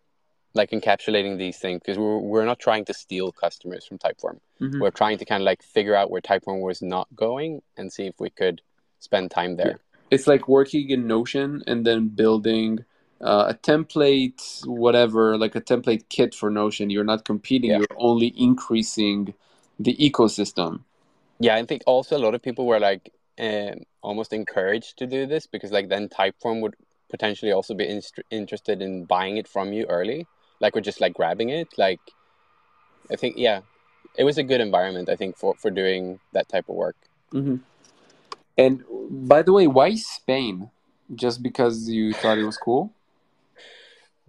like 0.54 0.72
encapsulating 0.72 1.38
these 1.38 1.58
things 1.58 1.82
because 1.84 1.98
we're, 1.98 2.18
we're 2.18 2.46
not 2.46 2.60
trying 2.60 2.86
to 2.86 2.94
steal 2.94 3.32
customers 3.32 3.86
from 3.86 3.98
Typeform. 3.98 4.40
Mm-hmm. 4.62 4.80
We're 4.80 4.92
trying 4.92 5.18
to 5.18 5.26
kind 5.26 5.42
of 5.42 5.46
like 5.46 5.62
figure 5.62 5.96
out 5.96 6.10
where 6.10 6.22
Typeform 6.22 6.62
was 6.62 6.82
not 6.82 7.08
going 7.14 7.62
and 7.78 7.92
see 7.92 8.06
if 8.06 8.16
we 8.20 8.30
could 8.30 8.62
spend 9.00 9.32
time 9.32 9.58
there. 9.58 9.68
Yeah. 9.68 10.00
It's 10.12 10.28
like 10.28 10.48
working 10.48 10.90
in 10.90 11.08
Notion 11.08 11.64
and 11.68 11.86
then 11.86 12.08
building 12.08 12.86
uh, 13.22 13.46
a 13.50 13.54
template, 13.54 14.66
whatever, 14.66 15.38
like 15.38 15.56
a 15.56 15.62
template 15.62 16.04
kit 16.10 16.34
for 16.36 16.50
Notion. 16.50 16.90
You're 16.90 17.04
not 17.04 17.26
competing, 17.26 17.72
yeah. 17.72 17.78
you're 17.80 17.98
only 17.98 18.34
increasing 18.38 19.34
the 19.80 19.96
ecosystem. 19.96 20.82
Yeah, 21.40 21.56
I 21.56 21.66
think 21.66 21.84
also 21.86 22.18
a 22.18 22.20
lot 22.20 22.36
of 22.36 22.42
people 22.42 22.66
were 22.66 22.80
like 22.80 23.12
uh, 23.40 23.72
almost 24.02 24.34
encouraged 24.34 24.98
to 24.98 25.08
do 25.08 25.26
this 25.26 25.48
because 25.48 25.72
like 25.72 25.90
then 25.90 26.10
Typeform 26.10 26.62
would 26.62 26.76
potentially 27.10 27.52
also 27.52 27.74
be 27.74 27.88
in- 27.88 28.02
interested 28.32 28.82
in 28.82 29.06
buying 29.06 29.38
it 29.38 29.48
from 29.48 29.74
you 29.74 29.86
early 29.86 30.28
like 30.60 30.76
we're 30.76 30.82
just 30.82 31.02
like 31.02 31.14
grabbing 31.14 31.50
it 31.50 31.68
like 31.78 32.00
i 33.12 33.16
think 33.16 33.36
yeah 33.38 33.62
it 34.18 34.24
was 34.24 34.38
a 34.38 34.44
good 34.44 34.62
environment 34.62 35.10
i 35.10 35.16
think 35.16 35.38
for 35.38 35.56
for 35.56 35.70
doing 35.70 36.20
that 36.34 36.48
type 36.50 36.68
of 36.70 36.76
work 36.76 36.96
mm-hmm. 37.34 37.58
and 38.58 38.84
by 39.30 39.42
the 39.42 39.54
way 39.54 39.68
why 39.68 39.96
spain 39.96 40.70
just 41.14 41.44
because 41.44 41.90
you 41.90 42.14
thought 42.14 42.38
it 42.38 42.44
was 42.44 42.58
cool 42.58 42.92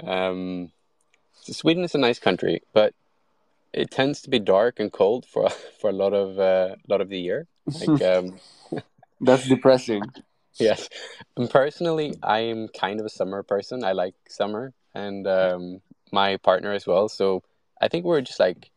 um 0.05 0.71
sweden 1.43 1.85
is 1.85 1.95
a 1.95 1.99
nice 1.99 2.19
country 2.19 2.63
but 2.73 2.95
it 3.73 3.91
tends 3.91 4.23
to 4.23 4.31
be 4.31 4.39
dark 4.39 4.81
and 4.81 4.93
cold 4.93 5.27
for 5.27 5.49
for 5.81 5.91
a 5.91 5.93
lot 5.93 6.13
of 6.13 6.39
uh, 6.39 6.75
lot 6.89 7.01
of 7.01 7.09
the 7.09 7.19
year 7.19 7.47
like 7.81 8.03
um 8.13 8.39
that's 9.21 9.49
depressing 9.49 10.03
yes 10.59 10.89
and 11.37 11.51
personally 11.51 12.15
i'm 12.23 12.69
kind 12.69 13.01
of 13.01 13.07
a 13.07 13.11
summer 13.11 13.43
person 13.43 13.85
i 13.85 13.93
like 13.93 14.15
summer 14.29 14.73
and 14.95 15.27
um 15.27 15.81
my 16.13 16.37
partner 16.39 16.73
as 16.73 16.87
well. 16.87 17.09
So 17.09 17.43
I 17.81 17.89
think 17.89 18.05
we 18.05 18.17
are 18.17 18.21
just 18.21 18.41
like, 18.41 18.71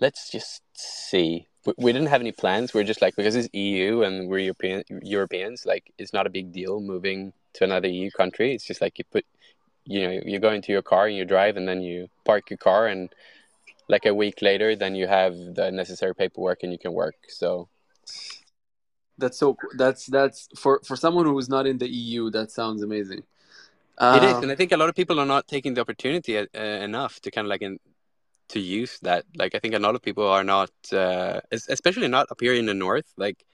let's 0.00 0.30
just 0.30 0.62
see. 0.74 1.46
We 1.76 1.92
didn't 1.92 2.08
have 2.08 2.22
any 2.22 2.32
plans. 2.32 2.72
We 2.72 2.80
are 2.80 2.84
just 2.84 3.02
like 3.02 3.16
because 3.16 3.36
it's 3.36 3.48
EU 3.52 4.02
and 4.02 4.28
we're 4.28 4.38
European 4.38 4.82
Europeans. 5.02 5.66
Like 5.66 5.92
it's 5.98 6.12
not 6.12 6.26
a 6.26 6.30
big 6.30 6.52
deal 6.52 6.80
moving 6.80 7.32
to 7.54 7.64
another 7.64 7.88
EU 7.88 8.10
country. 8.10 8.54
It's 8.54 8.64
just 8.64 8.80
like 8.80 8.98
you 8.98 9.04
put, 9.04 9.26
you 9.90 10.00
know, 10.02 10.20
you 10.24 10.38
go 10.38 10.52
into 10.52 10.70
your 10.72 10.82
car 10.82 11.06
and 11.08 11.16
you 11.16 11.24
drive, 11.24 11.56
and 11.56 11.66
then 11.66 11.80
you 11.82 12.08
park 12.24 12.48
your 12.50 12.62
car, 12.68 12.86
and 12.86 13.12
like 13.88 14.06
a 14.06 14.14
week 14.14 14.40
later, 14.40 14.76
then 14.76 14.94
you 14.94 15.06
have 15.08 15.34
the 15.58 15.70
necessary 15.72 16.14
paperwork 16.14 16.62
and 16.62 16.70
you 16.72 16.78
can 16.78 16.92
work. 16.92 17.16
So 17.28 17.68
that's 19.18 19.38
so 19.38 19.56
that's 19.76 20.06
that's 20.06 20.48
for 20.56 20.80
for 20.84 20.96
someone 20.96 21.26
who 21.26 21.36
is 21.38 21.48
not 21.48 21.66
in 21.66 21.78
the 21.78 21.88
EU. 21.88 22.30
That 22.30 22.52
sounds 22.52 22.82
amazing. 22.82 23.22
Uh, 23.98 24.18
it 24.18 24.24
is, 24.24 24.34
um, 24.34 24.42
and 24.44 24.52
I 24.52 24.54
think 24.54 24.72
a 24.72 24.76
lot 24.76 24.88
of 24.88 24.94
people 24.94 25.20
are 25.20 25.26
not 25.26 25.46
taking 25.48 25.74
the 25.74 25.82
opportunity 25.82 26.38
uh, 26.38 26.46
enough 26.88 27.20
to 27.20 27.30
kind 27.30 27.44
of 27.46 27.50
like 27.50 27.60
in, 27.60 27.78
to 28.48 28.60
use 28.60 28.98
that. 29.02 29.24
Like 29.36 29.54
I 29.56 29.58
think 29.58 29.74
a 29.74 29.78
lot 29.78 29.94
of 29.94 30.02
people 30.02 30.26
are 30.26 30.44
not, 30.44 30.70
uh, 30.92 31.40
especially 31.52 32.08
not 32.08 32.30
up 32.30 32.40
here 32.40 32.54
in 32.54 32.66
the 32.66 32.78
north, 32.86 33.08
like 33.18 33.44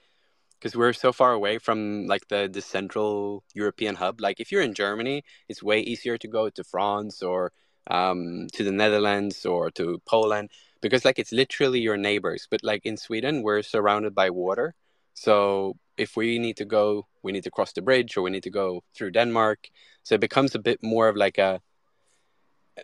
because 0.59 0.77
we're 0.77 0.93
so 0.93 1.13
far 1.13 1.33
away 1.33 1.59
from 1.59 2.07
like 2.07 2.29
the 2.29 2.49
the 2.53 2.61
central 2.61 3.45
European 3.55 3.97
hub. 3.97 4.21
Like 4.21 4.41
if 4.41 4.51
you're 4.51 4.63
in 4.63 4.75
Germany, 4.75 5.23
it's 5.49 5.63
way 5.63 5.81
easier 5.81 6.19
to 6.19 6.29
go 6.29 6.51
to 6.51 6.65
France 6.65 7.23
or 7.23 7.53
um, 7.89 8.49
to 8.53 8.65
the 8.65 8.73
Netherlands 8.73 9.47
or 9.47 9.71
to 9.73 10.01
Poland 10.07 10.51
because 10.81 11.05
like 11.05 11.19
it's 11.19 11.33
literally 11.33 11.81
your 11.81 11.97
neighbors. 11.97 12.47
But 12.51 12.63
like 12.63 12.87
in 12.87 12.97
Sweden, 12.97 13.43
we're 13.43 13.63
surrounded 13.63 14.15
by 14.15 14.31
water, 14.31 14.75
so 15.15 15.77
if 15.97 16.17
we 16.17 16.39
need 16.39 16.57
to 16.59 16.65
go, 16.65 17.07
we 17.23 17.33
need 17.33 17.45
to 17.45 17.51
cross 17.51 17.73
the 17.73 17.83
bridge 17.83 18.17
or 18.17 18.23
we 18.23 18.31
need 18.31 18.43
to 18.43 18.51
go 18.51 18.83
through 18.95 19.13
Denmark. 19.13 19.69
So 20.03 20.15
it 20.15 20.21
becomes 20.21 20.55
a 20.55 20.59
bit 20.59 20.83
more 20.83 21.09
of 21.09 21.17
like 21.17 21.39
a 21.39 21.61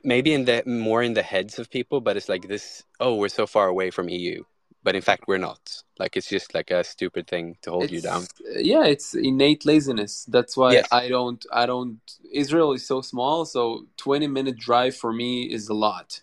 maybe 0.03 0.33
in 0.33 0.45
the 0.45 0.63
more 0.67 1.03
in 1.03 1.15
the 1.15 1.23
heads 1.23 1.59
of 1.59 1.71
people, 1.71 2.01
but 2.01 2.17
it's 2.17 2.29
like 2.29 2.49
this. 2.49 2.85
Oh, 3.01 3.17
we're 3.17 3.29
so 3.29 3.47
far 3.47 3.69
away 3.69 3.91
from 3.91 4.09
EU, 4.09 4.45
but 4.83 4.95
in 4.95 5.03
fact 5.03 5.25
we're 5.27 5.39
not. 5.39 5.83
Like 5.99 6.17
it's 6.17 6.29
just 6.29 6.55
like 6.55 6.71
a 6.71 6.83
stupid 6.83 7.27
thing 7.27 7.57
to 7.63 7.71
hold 7.71 7.85
it's, 7.85 7.93
you 7.93 8.01
down. 8.01 8.27
Yeah, 8.57 8.85
it's 8.85 9.15
innate 9.15 9.65
laziness. 9.65 10.25
That's 10.29 10.57
why 10.57 10.73
yes. 10.73 10.89
I 10.91 11.09
don't. 11.09 11.45
I 11.53 11.67
don't. 11.67 12.01
Israel 12.33 12.73
is 12.73 12.87
so 12.87 13.01
small, 13.01 13.45
so 13.45 13.87
twenty 13.97 14.27
minute 14.27 14.59
drive 14.59 14.97
for 14.97 15.13
me 15.13 15.45
is 15.45 15.69
a 15.69 15.75
lot. 15.75 16.21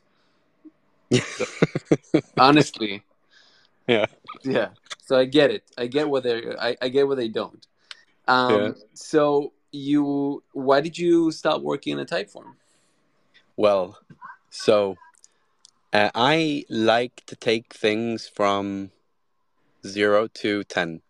So, 1.11 1.45
honestly. 2.37 3.03
Yeah. 3.87 4.05
Yeah. 4.43 4.69
So 5.05 5.17
I 5.17 5.25
get 5.25 5.49
it. 5.49 5.63
I 5.77 5.87
get 5.87 6.09
what 6.09 6.23
they. 6.23 6.55
I, 6.59 6.77
I 6.81 6.89
get 6.89 7.07
what 7.07 7.17
they 7.17 7.27
don't. 7.27 7.65
Um, 8.27 8.51
yeah. 8.51 8.71
So 8.93 9.53
you, 9.71 10.43
why 10.53 10.81
did 10.81 10.97
you 10.97 11.31
stop 11.31 11.61
working 11.61 11.93
in 11.93 11.99
a 11.99 12.05
Typeform? 12.05 12.53
Well, 13.55 13.97
so 14.51 14.95
uh, 15.93 16.09
I 16.13 16.65
like 16.69 17.23
to 17.27 17.35
take 17.35 17.73
things 17.73 18.27
from 18.27 18.91
zero 19.85 20.27
to 20.35 20.63
ten. 20.63 21.01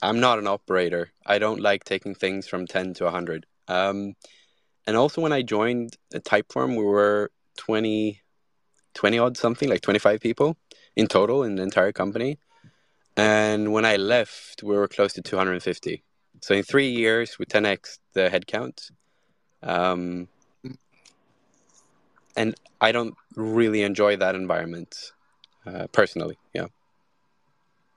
I'm 0.00 0.20
not 0.20 0.38
an 0.38 0.46
operator. 0.46 1.12
I 1.24 1.38
don't 1.38 1.60
like 1.60 1.84
taking 1.84 2.14
things 2.14 2.46
from 2.46 2.66
ten 2.66 2.94
to 2.94 3.10
hundred. 3.10 3.46
Um, 3.68 4.14
and 4.86 4.96
also 4.96 5.20
when 5.20 5.32
I 5.32 5.42
joined 5.42 5.96
a 6.12 6.20
Typeform, 6.20 6.76
we 6.76 6.84
were 6.84 7.30
20, 7.56 8.20
20 8.94 9.18
odd 9.18 9.36
something, 9.36 9.68
like 9.68 9.80
25 9.80 10.20
people 10.20 10.56
in 10.96 11.06
total 11.06 11.44
in 11.44 11.54
the 11.54 11.62
entire 11.62 11.92
company. 11.92 12.38
And 13.16 13.72
when 13.72 13.84
I 13.84 13.96
left, 13.96 14.62
we 14.62 14.74
were 14.74 14.88
close 14.88 15.12
to 15.14 15.22
250. 15.22 16.02
So 16.40 16.54
in 16.54 16.62
three 16.62 16.88
years, 16.88 17.38
we 17.38 17.44
10x 17.44 17.98
the 18.14 18.28
headcount. 18.28 18.90
Um, 19.62 20.28
and 22.36 22.54
I 22.80 22.92
don't 22.92 23.14
really 23.36 23.82
enjoy 23.82 24.16
that 24.16 24.34
environment 24.34 25.12
uh, 25.66 25.86
personally. 25.92 26.38
Yeah. 26.52 26.66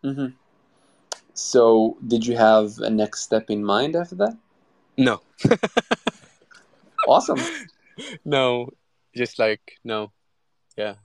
Mm-hmm. 0.03 0.35
So, 1.33 1.97
did 2.07 2.25
you 2.25 2.37
have 2.37 2.77
a 2.79 2.89
next 2.89 3.21
step 3.21 3.49
in 3.49 3.63
mind 3.63 3.95
after 3.95 4.15
that? 4.15 4.37
No. 4.97 5.21
awesome. 7.07 7.39
No, 8.25 8.71
just 9.15 9.39
like 9.39 9.77
no. 9.85 10.11
Yeah. 10.75 10.95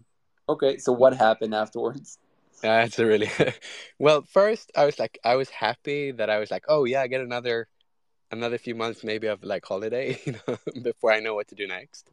Okay, 0.48 0.78
so 0.78 0.90
what 0.90 1.14
happened 1.14 1.54
afterwards? 1.54 2.18
That's 2.62 2.98
a 2.98 3.06
really 3.06 3.30
well. 3.98 4.22
First, 4.22 4.72
I 4.76 4.84
was 4.84 4.98
like, 4.98 5.18
I 5.24 5.36
was 5.36 5.48
happy 5.48 6.10
that 6.10 6.28
I 6.28 6.38
was 6.38 6.50
like, 6.50 6.64
oh 6.68 6.84
yeah, 6.84 7.02
I 7.02 7.06
get 7.06 7.20
another, 7.20 7.68
another 8.30 8.58
few 8.58 8.74
months 8.74 9.04
maybe 9.04 9.28
of 9.28 9.44
like 9.44 9.64
holiday, 9.64 10.18
you 10.24 10.34
know, 10.46 10.58
before 10.82 11.12
I 11.12 11.20
know 11.20 11.34
what 11.34 11.48
to 11.48 11.54
do 11.54 11.66
next. 11.66 12.10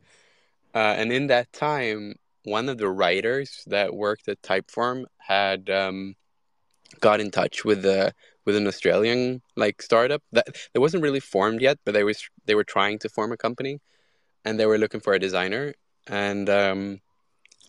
Uh, 0.73 0.93
and 0.97 1.11
in 1.11 1.27
that 1.27 1.51
time, 1.53 2.15
one 2.43 2.69
of 2.69 2.77
the 2.77 2.89
writers 2.89 3.63
that 3.67 3.93
worked 3.93 4.27
at 4.27 4.41
Typeform 4.41 5.05
had 5.17 5.69
um, 5.69 6.15
got 7.01 7.19
in 7.19 7.31
touch 7.31 7.65
with 7.65 7.81
the 7.81 8.13
with 8.45 8.55
an 8.55 8.67
Australian 8.67 9.41
like 9.57 9.81
startup 9.81 10.23
that 10.31 10.47
that 10.73 10.79
wasn't 10.79 11.03
really 11.03 11.19
formed 11.19 11.61
yet, 11.61 11.77
but 11.83 11.93
they 11.93 12.03
was 12.03 12.29
they 12.45 12.55
were 12.55 12.63
trying 12.63 12.99
to 12.99 13.09
form 13.09 13.31
a 13.31 13.37
company, 13.37 13.81
and 14.45 14.59
they 14.59 14.65
were 14.65 14.77
looking 14.77 15.01
for 15.01 15.13
a 15.13 15.19
designer. 15.19 15.73
And 16.07 16.49
um, 16.49 17.01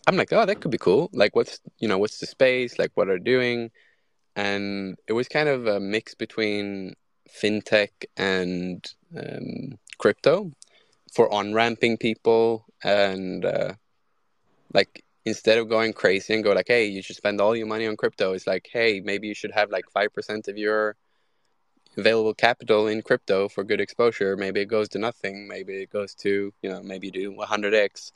I'm 0.07 0.15
like, 0.15 0.31
oh, 0.31 0.45
that 0.45 0.61
could 0.61 0.71
be 0.71 0.77
cool. 0.77 1.09
Like, 1.11 1.35
what's 1.35 1.59
you 1.79 1.87
know, 1.87 1.97
what's 1.97 2.19
the 2.19 2.27
space? 2.27 2.79
Like, 2.79 2.91
what 2.93 3.09
are 3.09 3.19
doing? 3.19 3.71
And 4.35 4.97
it 5.07 5.13
was 5.13 5.27
kind 5.27 5.49
of 5.49 5.67
a 5.67 5.79
mix 5.79 6.15
between 6.15 6.95
fintech 7.29 7.89
and 8.15 8.85
um, 9.17 9.77
crypto 9.97 10.51
for 11.13 11.31
on 11.33 11.53
ramping 11.53 11.97
people 11.97 12.65
and 12.83 13.45
uh, 13.45 13.73
like 14.73 15.03
instead 15.25 15.57
of 15.57 15.69
going 15.69 15.93
crazy 15.93 16.33
and 16.33 16.43
go 16.43 16.53
like, 16.53 16.67
hey, 16.67 16.85
you 16.85 17.01
should 17.01 17.15
spend 17.15 17.41
all 17.41 17.55
your 17.55 17.67
money 17.67 17.87
on 17.87 17.97
crypto. 17.97 18.33
It's 18.33 18.47
like, 18.47 18.69
hey, 18.71 18.99
maybe 18.99 19.27
you 19.27 19.35
should 19.35 19.51
have 19.51 19.69
like 19.71 19.89
five 19.91 20.13
percent 20.13 20.47
of 20.47 20.57
your 20.57 20.95
available 21.97 22.33
capital 22.33 22.87
in 22.87 23.01
crypto 23.01 23.47
for 23.49 23.63
good 23.63 23.81
exposure. 23.81 24.37
Maybe 24.37 24.61
it 24.61 24.67
goes 24.67 24.89
to 24.89 24.99
nothing. 24.99 25.47
Maybe 25.47 25.81
it 25.81 25.89
goes 25.89 26.13
to 26.15 26.53
you 26.61 26.69
know 26.69 26.81
maybe 26.83 27.07
you 27.07 27.11
do 27.13 27.31
100x 27.33 28.11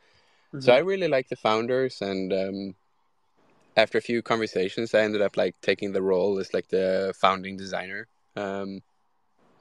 Mm-hmm. 0.53 0.61
So 0.61 0.73
I 0.73 0.79
really 0.79 1.07
like 1.07 1.29
the 1.29 1.35
founders, 1.35 1.99
and 1.99 2.31
um, 2.31 2.75
after 3.75 3.97
a 3.97 4.01
few 4.01 4.21
conversations, 4.21 4.93
I 4.93 4.99
ended 4.99 5.21
up 5.21 5.35
like 5.35 5.55
taking 5.61 5.93
the 5.93 6.01
role 6.01 6.37
as 6.37 6.53
like 6.53 6.67
the 6.67 7.13
founding 7.19 7.57
designer. 7.57 8.07
Um, 8.35 8.81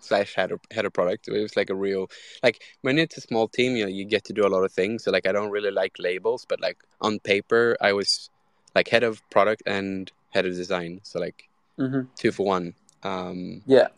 slash 0.02 0.35
head 0.35 0.52
of 0.52 0.61
head 0.71 0.85
of 0.85 0.92
product. 0.92 1.28
It 1.28 1.40
was 1.40 1.56
like 1.56 1.71
a 1.71 1.75
real 1.75 2.11
like 2.42 2.62
when 2.82 2.99
it's 2.99 3.16
a 3.16 3.21
small 3.21 3.49
team, 3.49 3.76
you 3.76 3.85
know, 3.85 3.90
you 3.90 4.04
get 4.04 4.25
to 4.25 4.32
do 4.32 4.47
a 4.47 4.49
lot 4.49 4.64
of 4.64 4.73
things. 4.73 5.04
So 5.04 5.11
like 5.11 5.26
I 5.26 5.32
don't 5.32 5.50
really 5.50 5.71
like 5.71 5.94
labels, 5.99 6.44
but 6.49 6.61
like 6.61 6.78
on 7.00 7.18
paper, 7.21 7.76
I 7.80 7.92
was 7.92 8.30
like 8.75 8.88
head 8.88 9.02
of 9.02 9.23
product 9.30 9.62
and 9.66 10.11
head 10.30 10.47
of 10.47 10.54
design. 10.54 11.00
So 11.02 11.21
like 11.21 11.49
Mhm. 11.78 12.09
two 12.16 12.32
for 12.32 12.47
one. 12.47 12.75
Um, 13.02 13.62
Yeah. 13.66 13.88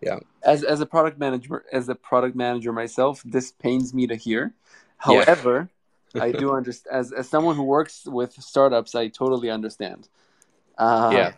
Yeah. 0.00 0.20
As 0.42 0.62
as 0.62 0.80
a 0.80 0.86
product 0.86 1.18
manager, 1.18 1.64
as 1.72 1.88
a 1.88 1.94
product 1.94 2.36
manager 2.36 2.72
myself, 2.72 3.22
this 3.24 3.52
pains 3.52 3.94
me 3.94 4.06
to 4.06 4.16
hear. 4.16 4.52
Yeah. 5.08 5.24
However, 5.24 5.70
I 6.14 6.32
do 6.32 6.52
understand. 6.52 6.94
As 6.94 7.12
as 7.12 7.28
someone 7.28 7.56
who 7.56 7.62
works 7.62 8.04
with 8.06 8.32
startups, 8.34 8.94
I 8.94 9.08
totally 9.08 9.50
understand. 9.50 10.08
Uh, 10.76 11.10
yeah. 11.12 11.32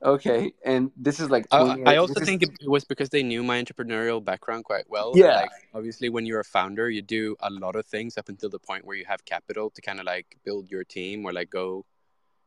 Okay, 0.00 0.52
and 0.64 0.92
this 0.96 1.18
is 1.18 1.28
like. 1.28 1.46
I, 1.50 1.58
28 1.64 1.88
I 1.88 1.96
also 1.96 2.14
this 2.14 2.22
is- 2.22 2.28
think 2.28 2.42
it 2.44 2.68
was 2.68 2.84
because 2.84 3.08
they 3.10 3.22
knew 3.24 3.42
my 3.42 3.60
entrepreneurial 3.62 4.24
background 4.24 4.64
quite 4.64 4.84
well. 4.88 5.12
Yeah. 5.16 5.40
Like 5.40 5.50
obviously 5.74 6.08
when 6.08 6.24
you're 6.24 6.40
a 6.40 6.44
founder, 6.44 6.88
you 6.88 7.02
do 7.02 7.34
a 7.40 7.50
lot 7.50 7.74
of 7.74 7.84
things 7.86 8.16
up 8.16 8.28
until 8.28 8.48
the 8.48 8.60
point 8.60 8.84
where 8.84 8.96
you 8.96 9.04
have 9.06 9.24
capital 9.24 9.70
to 9.70 9.80
kind 9.82 9.98
of 9.98 10.06
like 10.06 10.36
build 10.44 10.70
your 10.70 10.84
team 10.84 11.24
or 11.26 11.32
like 11.32 11.50
go, 11.50 11.84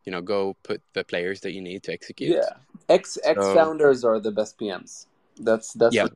you 0.05 0.11
know, 0.13 0.21
go 0.21 0.55
put 0.63 0.81
the 0.93 1.03
players 1.03 1.41
that 1.41 1.51
you 1.51 1.61
need 1.61 1.83
to 1.83 1.91
execute. 1.91 2.31
Yeah, 2.37 2.53
ex 2.87 3.17
ex 3.23 3.41
So- 3.41 3.53
founders 3.53 4.05
are 4.05 4.19
the 4.19 4.31
best 4.31 4.57
PMs. 4.57 5.07
That's 5.37 5.73
that's 5.73 5.93
Yeah. 5.95 6.07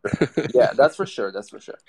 yeah, 0.54 0.72
that's 0.74 0.96
for 0.96 1.06
sure. 1.06 1.32
That's 1.34 1.50
for 1.50 1.60
sure. 1.60 1.80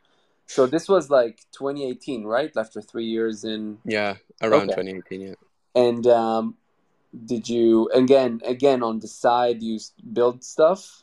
So 0.46 0.66
this 0.66 0.88
was 0.88 1.10
like 1.10 1.38
2018, 1.52 2.24
right? 2.24 2.50
After 2.56 2.80
three 2.80 3.04
years 3.06 3.44
in, 3.44 3.78
yeah. 3.84 4.14
Around 4.42 4.70
Okay. 4.70 4.82
2018, 4.82 5.20
yeah. 5.20 5.34
and 5.74 6.06
um, 6.06 6.56
did 7.24 7.48
you 7.48 7.88
again 7.94 8.42
again 8.44 8.82
on 8.82 8.98
the 9.00 9.08
side 9.08 9.62
you 9.62 9.78
build 10.12 10.44
stuff? 10.44 11.02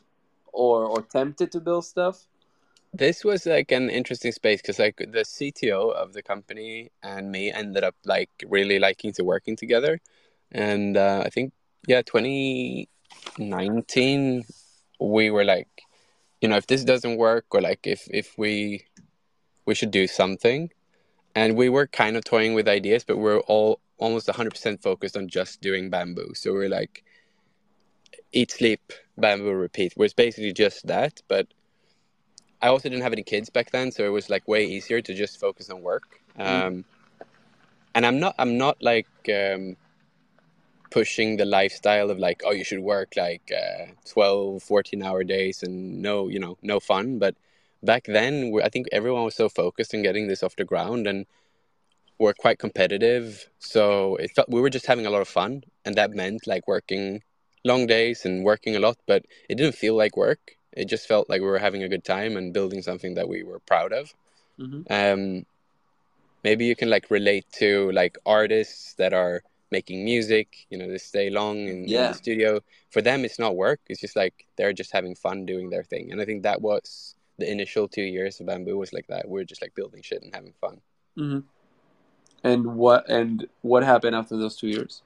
Or 0.52 0.86
or 0.86 1.02
tempted 1.02 1.50
to 1.52 1.60
build 1.60 1.84
stuff? 1.84 2.26
This 2.92 3.24
was 3.24 3.44
like 3.44 3.72
an 3.72 3.90
interesting 3.90 4.30
space 4.30 4.62
because 4.62 4.78
like 4.78 4.98
the 4.98 5.24
CTO 5.24 5.92
of 5.92 6.12
the 6.12 6.22
company 6.22 6.92
and 7.02 7.32
me 7.32 7.50
ended 7.50 7.82
up 7.82 7.96
like 8.04 8.30
really 8.46 8.78
liking 8.78 9.12
to 9.14 9.24
working 9.24 9.56
together, 9.56 10.00
and 10.52 10.96
uh, 10.96 11.24
I 11.26 11.30
think 11.30 11.52
yeah, 11.88 12.02
2019 12.02 14.44
we 15.00 15.30
were 15.30 15.44
like, 15.44 15.68
you 16.40 16.48
know, 16.48 16.56
if 16.56 16.68
this 16.68 16.84
doesn't 16.84 17.16
work 17.16 17.46
or 17.50 17.60
like 17.60 17.84
if 17.84 18.06
if 18.10 18.38
we 18.38 18.84
we 19.66 19.74
should 19.74 19.90
do 19.90 20.06
something, 20.06 20.70
and 21.34 21.56
we 21.56 21.68
were 21.68 21.88
kind 21.88 22.16
of 22.16 22.22
toying 22.24 22.54
with 22.54 22.68
ideas, 22.68 23.02
but 23.02 23.18
we're 23.18 23.40
all 23.40 23.80
almost 23.98 24.26
100% 24.28 24.82
focused 24.82 25.16
on 25.16 25.28
just 25.28 25.60
doing 25.60 25.90
bamboo. 25.90 26.32
So 26.34 26.52
we're 26.52 26.68
like, 26.68 27.04
eat, 28.32 28.50
sleep, 28.50 28.92
bamboo, 29.16 29.52
repeat. 29.52 29.92
It 29.92 29.98
was 29.98 30.12
basically 30.12 30.52
just 30.52 30.86
that, 30.86 31.22
but 31.28 31.46
I 32.60 32.68
also 32.68 32.88
didn't 32.88 33.02
have 33.02 33.12
any 33.12 33.22
kids 33.22 33.50
back 33.50 33.70
then, 33.70 33.92
so 33.92 34.04
it 34.04 34.08
was 34.08 34.30
like 34.30 34.48
way 34.48 34.64
easier 34.64 35.00
to 35.02 35.14
just 35.14 35.38
focus 35.38 35.70
on 35.70 35.82
work. 35.82 36.20
Um, 36.38 36.84
and 37.94 38.04
I'm 38.06 38.18
not, 38.18 38.34
I'm 38.38 38.56
not 38.58 38.82
like 38.82 39.06
um, 39.28 39.76
pushing 40.90 41.36
the 41.36 41.44
lifestyle 41.44 42.10
of 42.10 42.18
like, 42.18 42.42
oh, 42.44 42.52
you 42.52 42.64
should 42.64 42.80
work 42.80 43.14
like 43.16 43.52
uh, 43.52 43.86
12, 44.08 44.62
14 44.62 45.02
hour 45.02 45.24
days 45.24 45.62
and 45.62 46.00
no, 46.00 46.28
you 46.28 46.38
know, 46.38 46.56
no 46.62 46.80
fun. 46.80 47.18
But 47.18 47.36
back 47.82 48.04
then, 48.04 48.50
we- 48.50 48.62
I 48.62 48.68
think 48.68 48.86
everyone 48.92 49.24
was 49.24 49.34
so 49.34 49.48
focused 49.48 49.94
on 49.94 50.02
getting 50.02 50.28
this 50.28 50.42
off 50.42 50.56
the 50.56 50.64
ground 50.64 51.06
and 51.06 51.26
we're 52.24 52.32
quite 52.46 52.58
competitive. 52.66 53.26
So 53.58 54.16
it 54.16 54.30
felt 54.34 54.48
we 54.56 54.60
were 54.64 54.70
just 54.70 54.86
having 54.92 55.06
a 55.06 55.10
lot 55.14 55.22
of 55.26 55.28
fun, 55.28 55.52
and 55.84 55.94
that 55.98 56.10
meant 56.20 56.46
like 56.46 56.64
working 56.66 57.22
long 57.70 57.86
days 57.86 58.24
and 58.26 58.44
working 58.44 58.74
a 58.76 58.80
lot, 58.86 58.96
but 59.06 59.20
it 59.50 59.56
didn't 59.58 59.74
feel 59.84 59.94
like 60.02 60.16
work. 60.16 60.42
It 60.80 60.86
just 60.94 61.06
felt 61.12 61.28
like 61.30 61.40
we 61.40 61.46
were 61.54 61.64
having 61.68 61.82
a 61.82 61.88
good 61.94 62.04
time 62.04 62.36
and 62.38 62.52
building 62.58 62.82
something 62.82 63.14
that 63.14 63.28
we 63.28 63.42
were 63.50 63.60
proud 63.72 63.92
of. 64.00 64.04
Mhm. 64.58 64.80
Um, 64.98 65.46
maybe 66.42 66.64
you 66.70 66.76
can 66.76 66.90
like 66.96 67.06
relate 67.10 67.46
to 67.62 67.90
like 67.92 68.16
artists 68.26 68.94
that 69.00 69.12
are 69.12 69.42
making 69.70 70.04
music. 70.04 70.48
You 70.70 70.78
know, 70.78 70.88
they 70.88 70.98
stay 70.98 71.30
long 71.30 71.56
in, 71.72 71.78
in 71.84 71.88
Yeah. 71.88 72.08
the 72.08 72.14
studio. 72.24 72.60
For 72.94 73.00
them, 73.08 73.24
it's 73.24 73.38
not 73.38 73.56
work. 73.66 73.80
It's 73.90 74.00
just 74.06 74.16
like 74.16 74.34
they're 74.56 74.72
just 74.82 74.92
having 74.92 75.14
fun 75.26 75.46
doing 75.52 75.70
their 75.70 75.84
thing. 75.92 76.12
And 76.12 76.20
I 76.20 76.24
think 76.24 76.42
that 76.42 76.60
was 76.60 77.14
the 77.40 77.50
initial 77.50 77.88
two 77.88 78.08
years 78.16 78.40
of 78.40 78.46
Bamboo 78.46 78.76
was 78.84 78.92
like 78.92 79.08
that. 79.08 79.28
We 79.28 79.40
are 79.40 79.50
just 79.52 79.62
like 79.64 79.74
building 79.74 80.02
shit 80.02 80.22
and 80.22 80.34
having 80.34 80.54
fun. 80.64 80.80
hmm 81.16 81.40
And 82.44 82.76
what 82.76 83.08
and 83.08 83.46
what 83.62 83.82
happened 83.82 84.14
after 84.14 84.36
those 84.36 84.54
two 84.54 84.68
years? 84.68 85.02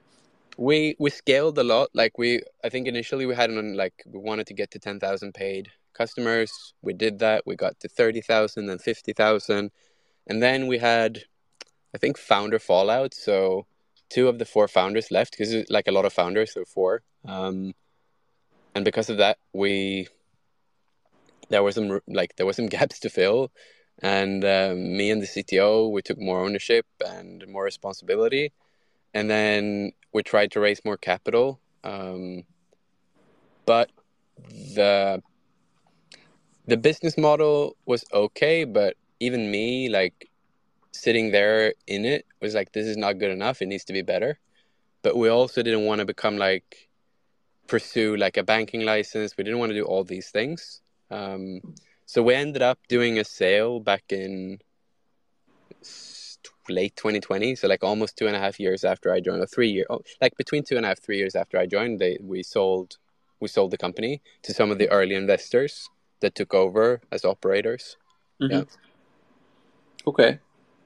We 0.56 0.96
we 0.98 1.10
scaled 1.10 1.56
a 1.58 1.62
lot. 1.62 1.90
Like 1.94 2.18
we, 2.18 2.42
I 2.64 2.68
think 2.68 2.88
initially 2.88 3.26
we 3.26 3.34
had 3.34 3.50
on 3.50 3.74
like 3.74 3.94
we 4.04 4.18
wanted 4.18 4.48
to 4.48 4.54
get 4.54 4.72
to 4.72 4.80
ten 4.80 4.98
thousand 4.98 5.34
paid 5.34 5.70
customers. 5.94 6.74
We 6.82 6.92
did 6.94 7.20
that. 7.20 7.44
We 7.46 7.54
got 7.54 7.78
to 7.80 7.88
thirty 7.88 8.20
thousand, 8.20 8.66
then 8.66 8.78
fifty 8.78 9.12
thousand, 9.12 9.70
and 10.26 10.42
then 10.42 10.66
we 10.66 10.78
had, 10.78 11.22
I 11.94 11.98
think, 11.98 12.18
founder 12.18 12.58
fallout. 12.58 13.14
So 13.14 13.66
two 14.10 14.28
of 14.28 14.40
the 14.40 14.44
four 14.44 14.66
founders 14.66 15.12
left 15.12 15.36
because 15.38 15.54
like 15.70 15.86
a 15.86 15.92
lot 15.92 16.04
of 16.04 16.12
founders, 16.12 16.54
so 16.54 16.64
four. 16.64 17.02
Um, 17.24 17.72
and 18.74 18.84
because 18.84 19.10
of 19.10 19.18
that, 19.18 19.38
we 19.52 20.08
there 21.50 21.62
was 21.62 21.76
some 21.76 22.00
like 22.08 22.34
there 22.36 22.46
were 22.46 22.52
some 22.52 22.66
gaps 22.76 22.98
to 23.00 23.10
fill, 23.10 23.52
and 24.00 24.44
um, 24.44 24.96
me 24.96 25.10
and 25.10 25.22
the 25.22 25.26
CTO 25.26 25.90
we 25.90 26.02
took 26.02 26.18
more 26.18 26.44
ownership 26.44 26.86
and 27.04 27.46
more 27.48 27.64
responsibility, 27.64 28.52
and 29.14 29.30
then 29.30 29.92
we 30.12 30.22
tried 30.22 30.52
to 30.52 30.60
raise 30.60 30.84
more 30.84 30.96
capital. 30.96 31.60
Um, 31.84 32.44
but 33.66 33.90
the 34.74 35.22
the 36.66 36.76
business 36.76 37.16
model 37.16 37.76
was 37.86 38.04
okay, 38.12 38.64
but 38.64 38.96
even 39.20 39.50
me 39.50 39.88
like 39.88 40.28
sitting 40.92 41.30
there 41.30 41.74
in 41.86 42.04
it 42.04 42.26
was 42.40 42.54
like 42.54 42.72
this 42.72 42.86
is 42.86 42.96
not 42.96 43.18
good 43.18 43.30
enough. 43.30 43.62
It 43.62 43.66
needs 43.66 43.84
to 43.84 43.92
be 43.92 44.02
better. 44.02 44.38
But 45.02 45.16
we 45.16 45.28
also 45.28 45.62
didn't 45.62 45.84
want 45.86 46.00
to 46.00 46.04
become 46.04 46.36
like 46.36 46.88
pursue 47.66 48.16
like 48.16 48.36
a 48.36 48.42
banking 48.42 48.84
license. 48.84 49.36
We 49.36 49.44
didn't 49.44 49.60
want 49.60 49.70
to 49.70 49.76
do 49.76 49.84
all 49.84 50.04
these 50.04 50.30
things. 50.30 50.80
Um, 51.10 51.60
so 52.08 52.22
we 52.22 52.32
ended 52.32 52.62
up 52.62 52.78
doing 52.88 53.18
a 53.18 53.24
sale 53.24 53.80
back 53.80 54.04
in 54.08 54.60
late 56.70 56.96
2020. 56.96 57.54
So 57.54 57.68
like 57.68 57.84
almost 57.84 58.16
two 58.16 58.26
and 58.26 58.34
a 58.34 58.38
half 58.38 58.58
years 58.58 58.82
after 58.82 59.12
I 59.12 59.20
joined, 59.20 59.42
or 59.42 59.46
three 59.46 59.68
year, 59.68 59.84
oh, 59.90 60.00
like 60.22 60.34
between 60.38 60.62
two 60.62 60.78
and 60.78 60.86
a 60.86 60.88
half, 60.88 61.00
three 61.02 61.18
years 61.18 61.36
after 61.36 61.58
I 61.58 61.66
joined, 61.66 61.98
they 61.98 62.16
we 62.22 62.42
sold 62.42 62.96
we 63.40 63.48
sold 63.48 63.72
the 63.72 63.76
company 63.76 64.22
to 64.40 64.54
some 64.54 64.70
of 64.70 64.78
the 64.78 64.88
early 64.88 65.14
investors 65.14 65.90
that 66.20 66.34
took 66.34 66.54
over 66.54 67.02
as 67.12 67.26
operators. 67.26 67.98
Mhm. 68.40 68.50
Yeah. 68.50 68.64
Okay. 70.06 70.38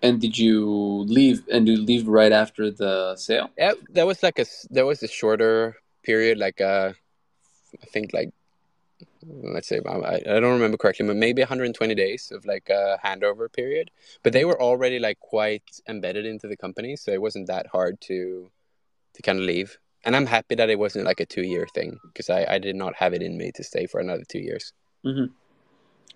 And 0.03 0.21
did 0.21 0.37
you 0.37 1.05
leave? 1.07 1.47
And 1.53 1.69
you 1.69 1.77
leave 1.77 2.09
right 2.09 2.33
after 2.33 2.69
the 2.69 3.15
sale? 3.15 3.51
Yeah, 3.57 3.75
that 3.91 4.09
was 4.09 4.25
like 4.25 4.41
a 4.41 4.47
there 4.71 4.87
was 4.87 5.05
a 5.05 5.09
shorter 5.09 5.77
period, 6.03 6.37
like 6.39 6.61
uh, 6.61 6.95
I 7.81 7.87
think 7.87 8.13
like 8.13 8.31
let's 9.27 9.69
say 9.69 9.81
I, 9.87 10.17
I 10.17 10.41
don't 10.41 10.55
remember 10.55 10.77
correctly, 10.77 11.07
but 11.07 11.17
maybe 11.17 11.43
120 11.43 11.95
days 11.95 12.31
of 12.33 12.45
like 12.45 12.69
a 12.69 12.99
handover 13.05 13.53
period. 13.53 13.91
But 14.23 14.33
they 14.33 14.45
were 14.45 14.61
already 14.61 14.99
like 14.99 15.21
quite 15.21 15.81
embedded 15.89 16.27
into 16.27 16.49
the 16.49 16.57
company, 16.57 16.97
so 16.97 17.13
it 17.13 17.23
wasn't 17.23 17.47
that 17.49 17.67
hard 17.69 18.01
to 18.03 18.51
to 19.15 19.23
kind 19.23 19.39
of 19.39 19.45
leave. 19.45 19.79
And 20.05 20.17
I'm 20.17 20.27
happy 20.27 20.55
that 20.57 20.71
it 20.71 20.79
wasn't 20.79 21.05
like 21.05 21.21
a 21.21 21.27
two 21.27 21.43
year 21.43 21.67
thing 21.75 21.99
because 22.07 22.29
I, 22.29 22.45
I 22.49 22.59
did 22.59 22.77
not 22.77 22.97
have 22.97 23.15
it 23.15 23.23
in 23.23 23.37
me 23.37 23.53
to 23.53 23.63
stay 23.63 23.87
for 23.87 24.01
another 24.01 24.25
two 24.27 24.41
years. 24.41 24.73
Mm-hmm. 25.05 25.33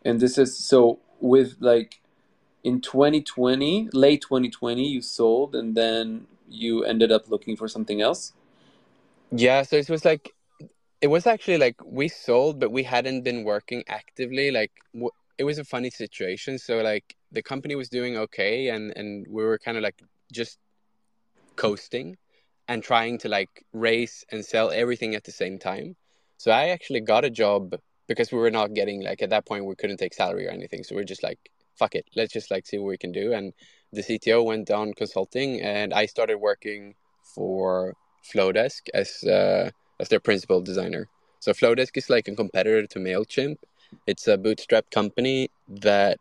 And 0.05 0.21
this 0.21 0.39
is 0.39 0.57
so 0.57 1.01
with 1.21 1.57
like 1.61 2.01
in 2.65 2.81
2020, 2.81 3.91
late 3.93 4.23
2020, 4.23 4.89
you 4.89 5.01
sold, 5.01 5.55
and 5.55 5.77
then 5.77 6.27
you 6.49 6.85
ended 6.85 7.13
up 7.13 7.29
looking 7.29 7.57
for 7.57 7.69
something 7.69 8.01
else. 8.01 8.33
Yeah, 9.31 9.63
so 9.63 9.77
it 9.77 9.89
was 9.89 10.05
like 10.05 10.35
it 11.01 11.09
was 11.09 11.27
actually 11.27 11.59
like 11.59 11.77
we 11.85 12.09
sold, 12.09 12.61
but 12.61 12.71
we 12.71 12.83
hadn't 12.83 13.23
been 13.23 13.45
working 13.45 13.85
actively. 13.89 14.51
Like 14.51 14.73
w- 14.95 15.11
it 15.39 15.45
was 15.45 15.59
a 15.59 15.65
funny 15.65 15.91
situation. 15.91 16.59
So 16.59 16.81
like 16.83 17.17
the 17.33 17.43
company 17.43 17.75
was 17.75 17.89
doing 17.89 18.17
okay, 18.17 18.69
and 18.69 18.93
and 18.97 19.27
we 19.29 19.45
were 19.45 19.59
kind 19.59 19.77
of 19.77 19.83
like 19.83 20.01
just 20.33 20.59
coasting 21.57 22.17
and 22.69 22.83
trying 22.83 23.19
to 23.19 23.29
like 23.29 23.65
raise 23.73 24.25
and 24.31 24.45
sell 24.45 24.71
everything 24.71 25.15
at 25.15 25.25
the 25.25 25.33
same 25.33 25.59
time. 25.59 25.97
So 26.39 26.51
I 26.51 26.69
actually 26.69 27.01
got 27.01 27.25
a 27.25 27.31
job 27.31 27.77
because 28.07 28.31
we 28.31 28.39
were 28.39 28.51
not 28.51 28.75
getting 28.75 29.03
like 29.03 29.23
at 29.23 29.31
that 29.31 29.47
point 29.47 29.65
we 29.65 29.75
couldn't 29.75 29.99
take 29.99 30.15
salary 30.15 30.47
or 30.47 30.51
anything. 30.51 30.83
So 30.85 30.95
we're 30.95 31.05
just 31.05 31.23
like 31.23 31.51
fuck 31.77 31.95
it, 31.95 32.07
let's 32.17 32.33
just 32.33 32.51
like 32.51 32.67
see 32.67 32.79
what 32.79 32.89
we 32.89 32.99
can 32.99 33.13
do. 33.13 33.33
And 33.33 33.53
the 33.93 34.03
CTO 34.03 34.45
went 34.45 34.67
down 34.67 34.95
consulting, 34.95 35.61
and 35.61 35.95
I 35.95 36.07
started 36.07 36.39
working 36.39 36.95
for 37.23 37.95
Flodesk 38.25 38.89
as 38.95 39.23
uh, 39.25 39.71
as 40.01 40.09
their 40.09 40.21
principal 40.21 40.61
designer. 40.61 41.09
So 41.41 41.53
Flodesk 41.53 41.97
is 41.97 42.11
like 42.11 42.29
a 42.29 42.35
competitor 42.35 42.87
to 42.87 42.99
Mailchimp. 42.99 43.57
It's 44.07 44.27
a 44.27 44.37
bootstrap 44.37 44.91
company 44.91 45.51
that 45.69 46.19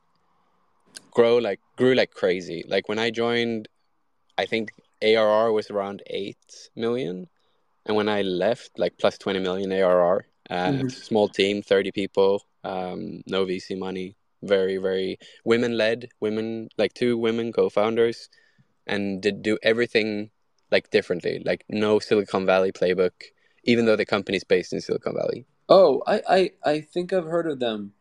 grow 1.11 1.37
like 1.37 1.59
grew 1.77 1.95
like 1.95 2.11
crazy. 2.11 2.63
Like 2.67 2.87
when 2.89 2.99
I 2.99 3.09
joined, 3.09 3.67
I 4.37 4.45
think 4.45 4.71
ARR 5.01 5.51
was 5.51 5.69
around 5.71 6.03
eight 6.07 6.69
million, 6.75 7.27
and 7.85 7.95
when 7.95 8.09
I 8.09 8.21
left, 8.21 8.71
like 8.77 8.97
plus 8.97 9.17
twenty 9.17 9.39
million 9.39 9.71
ARR. 9.71 10.25
Uh, 10.49 10.71
Mhm. 10.71 10.91
Small 10.91 11.27
team, 11.27 11.63
thirty 11.63 11.91
people, 11.91 12.43
um, 12.63 13.23
no 13.25 13.45
VC 13.45 13.75
money. 13.75 14.15
Very, 14.43 14.77
very 14.77 15.17
women 15.43 15.75
led. 15.75 16.09
Women 16.19 16.69
like 16.77 16.93
two 16.93 17.17
women 17.17 17.51
co-founders, 17.51 18.29
and 18.85 19.21
did 19.21 19.41
do 19.41 19.57
everything 19.63 20.29
like 20.71 20.91
differently. 20.91 21.41
Like 21.43 21.65
no 21.67 21.97
Silicon 21.99 22.45
Valley 22.45 22.71
playbook, 22.71 23.13
even 23.65 23.85
though 23.85 23.95
the 23.95 24.05
company's 24.05 24.43
based 24.43 24.71
in 24.73 24.79
Silicon 24.81 25.15
Valley. 25.15 25.45
Oh, 25.67 26.01
I, 26.07 26.21
I, 26.29 26.51
I 26.63 26.81
think 26.81 27.11
I've 27.11 27.25
heard 27.25 27.47
of 27.47 27.59
them 27.59 27.93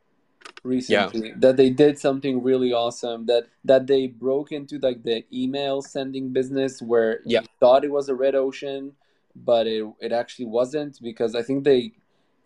recently. 0.63 1.29
Yeah. 1.29 1.35
That 1.39 1.57
they 1.57 1.71
did 1.71 1.99
something 1.99 2.43
really 2.43 2.73
awesome. 2.73 3.27
That 3.27 3.49
that 3.65 3.87
they 3.87 4.07
broke 4.07 4.53
into 4.53 4.79
like 4.79 5.03
the 5.03 5.25
email 5.33 5.83
sending 5.83 6.33
business 6.33 6.81
where 6.83 7.21
Yeah. 7.25 7.41
you 7.41 7.47
thought 7.61 7.85
it 7.85 7.91
was 7.91 8.09
a 8.09 8.15
red 8.15 8.35
ocean, 8.35 8.93
but 9.35 9.67
it 9.67 9.85
it 10.01 10.13
actually 10.13 10.47
wasn't 10.47 11.01
because 11.03 11.35
I 11.35 11.43
think 11.43 11.65
they 11.65 11.93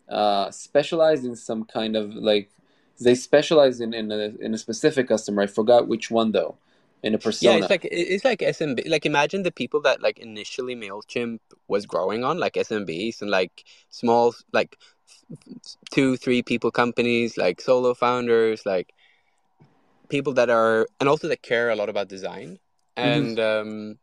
uh, 0.07 0.49
specialized 0.51 1.25
in 1.25 1.35
some 1.35 1.65
kind 1.65 1.95
of 1.95 2.15
like 2.15 2.49
they 2.99 3.15
specialized 3.15 3.81
in 3.81 3.93
in 3.93 4.11
a, 4.11 4.31
in 4.39 4.53
a 4.53 4.57
specific 4.57 5.07
customer. 5.07 5.41
I 5.43 5.47
forgot 5.47 5.87
which 5.87 6.09
one 6.09 6.31
though. 6.31 6.55
In 7.01 7.15
a 7.15 7.17
persona. 7.17 7.53
Yeah, 7.53 7.59
it's 7.59 7.69
like 7.69 7.87
it's 7.89 8.25
like 8.25 8.39
SMB. 8.39 8.89
Like 8.89 9.05
imagine 9.05 9.43
the 9.43 9.51
people 9.51 9.81
that 9.81 10.01
like 10.01 10.19
initially 10.19 10.75
Mailchimp 10.75 11.39
was 11.67 11.85
growing 11.85 12.23
on, 12.25 12.37
like 12.37 12.53
SMBs 12.53 13.21
and 13.21 13.31
like 13.31 13.63
small, 13.89 14.35
like 14.51 14.77
two, 15.91 16.17
three 16.17 16.41
people 16.41 16.71
companies, 16.71 17.37
like 17.37 17.61
solo 17.61 17.93
founders, 17.93 18.65
like 18.65 18.93
people 20.09 20.33
that 20.33 20.49
are 20.49 20.87
and 20.99 21.07
also 21.07 21.29
that 21.29 21.41
care 21.41 21.69
a 21.69 21.75
lot 21.75 21.87
about 21.87 22.09
design. 22.09 22.59
And 22.97 23.39
um, 23.39 23.97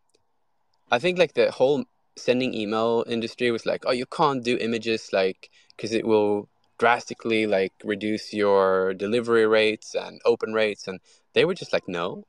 I 0.91 0.99
think 0.99 1.19
like 1.19 1.35
the 1.35 1.51
whole 1.51 1.85
sending 2.17 2.55
email 2.55 3.05
industry 3.07 3.51
was 3.51 3.67
like, 3.67 3.85
oh, 3.85 3.93
you 3.93 4.07
can't 4.07 4.43
do 4.43 4.57
images 4.57 5.11
like 5.13 5.51
because 5.77 5.93
it 5.93 6.07
will 6.07 6.49
drastically 6.79 7.47
like 7.47 7.75
reduce 7.85 8.33
your 8.33 8.95
delivery 8.95 9.47
rates 9.47 9.95
and 9.95 10.19
open 10.25 10.55
rates, 10.55 10.89
and 10.89 11.01
they 11.35 11.45
were 11.45 11.55
just 11.55 11.75
like, 11.75 11.87
no 11.87 12.25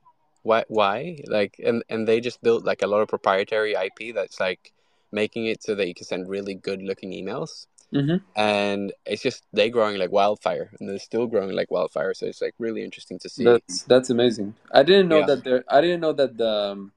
why 0.48 0.60
why 0.78 0.96
like 1.36 1.54
and 1.68 1.78
and 1.92 2.00
they 2.08 2.20
just 2.28 2.42
built 2.42 2.64
like 2.70 2.82
a 2.82 2.86
lot 2.92 3.00
of 3.02 3.08
proprietary 3.16 3.72
ip 3.86 4.00
that's 4.14 4.40
like 4.40 4.72
making 5.20 5.46
it 5.46 5.62
so 5.62 5.74
that 5.74 5.88
you 5.88 5.94
can 5.94 6.06
send 6.12 6.28
really 6.28 6.54
good 6.68 6.82
looking 6.82 7.12
emails 7.12 7.66
Mhm. 7.92 8.20
and 8.36 8.92
it's 9.06 9.22
just 9.22 9.44
they 9.52 9.68
growing 9.70 9.98
like 9.98 10.12
wildfire 10.12 10.70
and 10.78 10.88
they're 10.88 10.98
still 11.10 11.26
growing 11.26 11.52
like 11.60 11.70
wildfire 11.70 12.14
so 12.14 12.26
it's 12.26 12.42
like 12.46 12.54
really 12.58 12.82
interesting 12.88 13.18
to 13.18 13.28
see 13.28 13.44
That's 13.44 13.82
that's 13.84 14.10
amazing. 14.10 14.54
I 14.72 14.82
didn't 14.82 15.08
know 15.08 15.20
Yeah. 15.20 15.26
that 15.26 15.44
there. 15.44 15.64
I 15.68 15.80
didn't 15.80 16.00
know 16.00 16.12
that 16.12 16.36
the 16.36 16.50
um, 16.72 16.92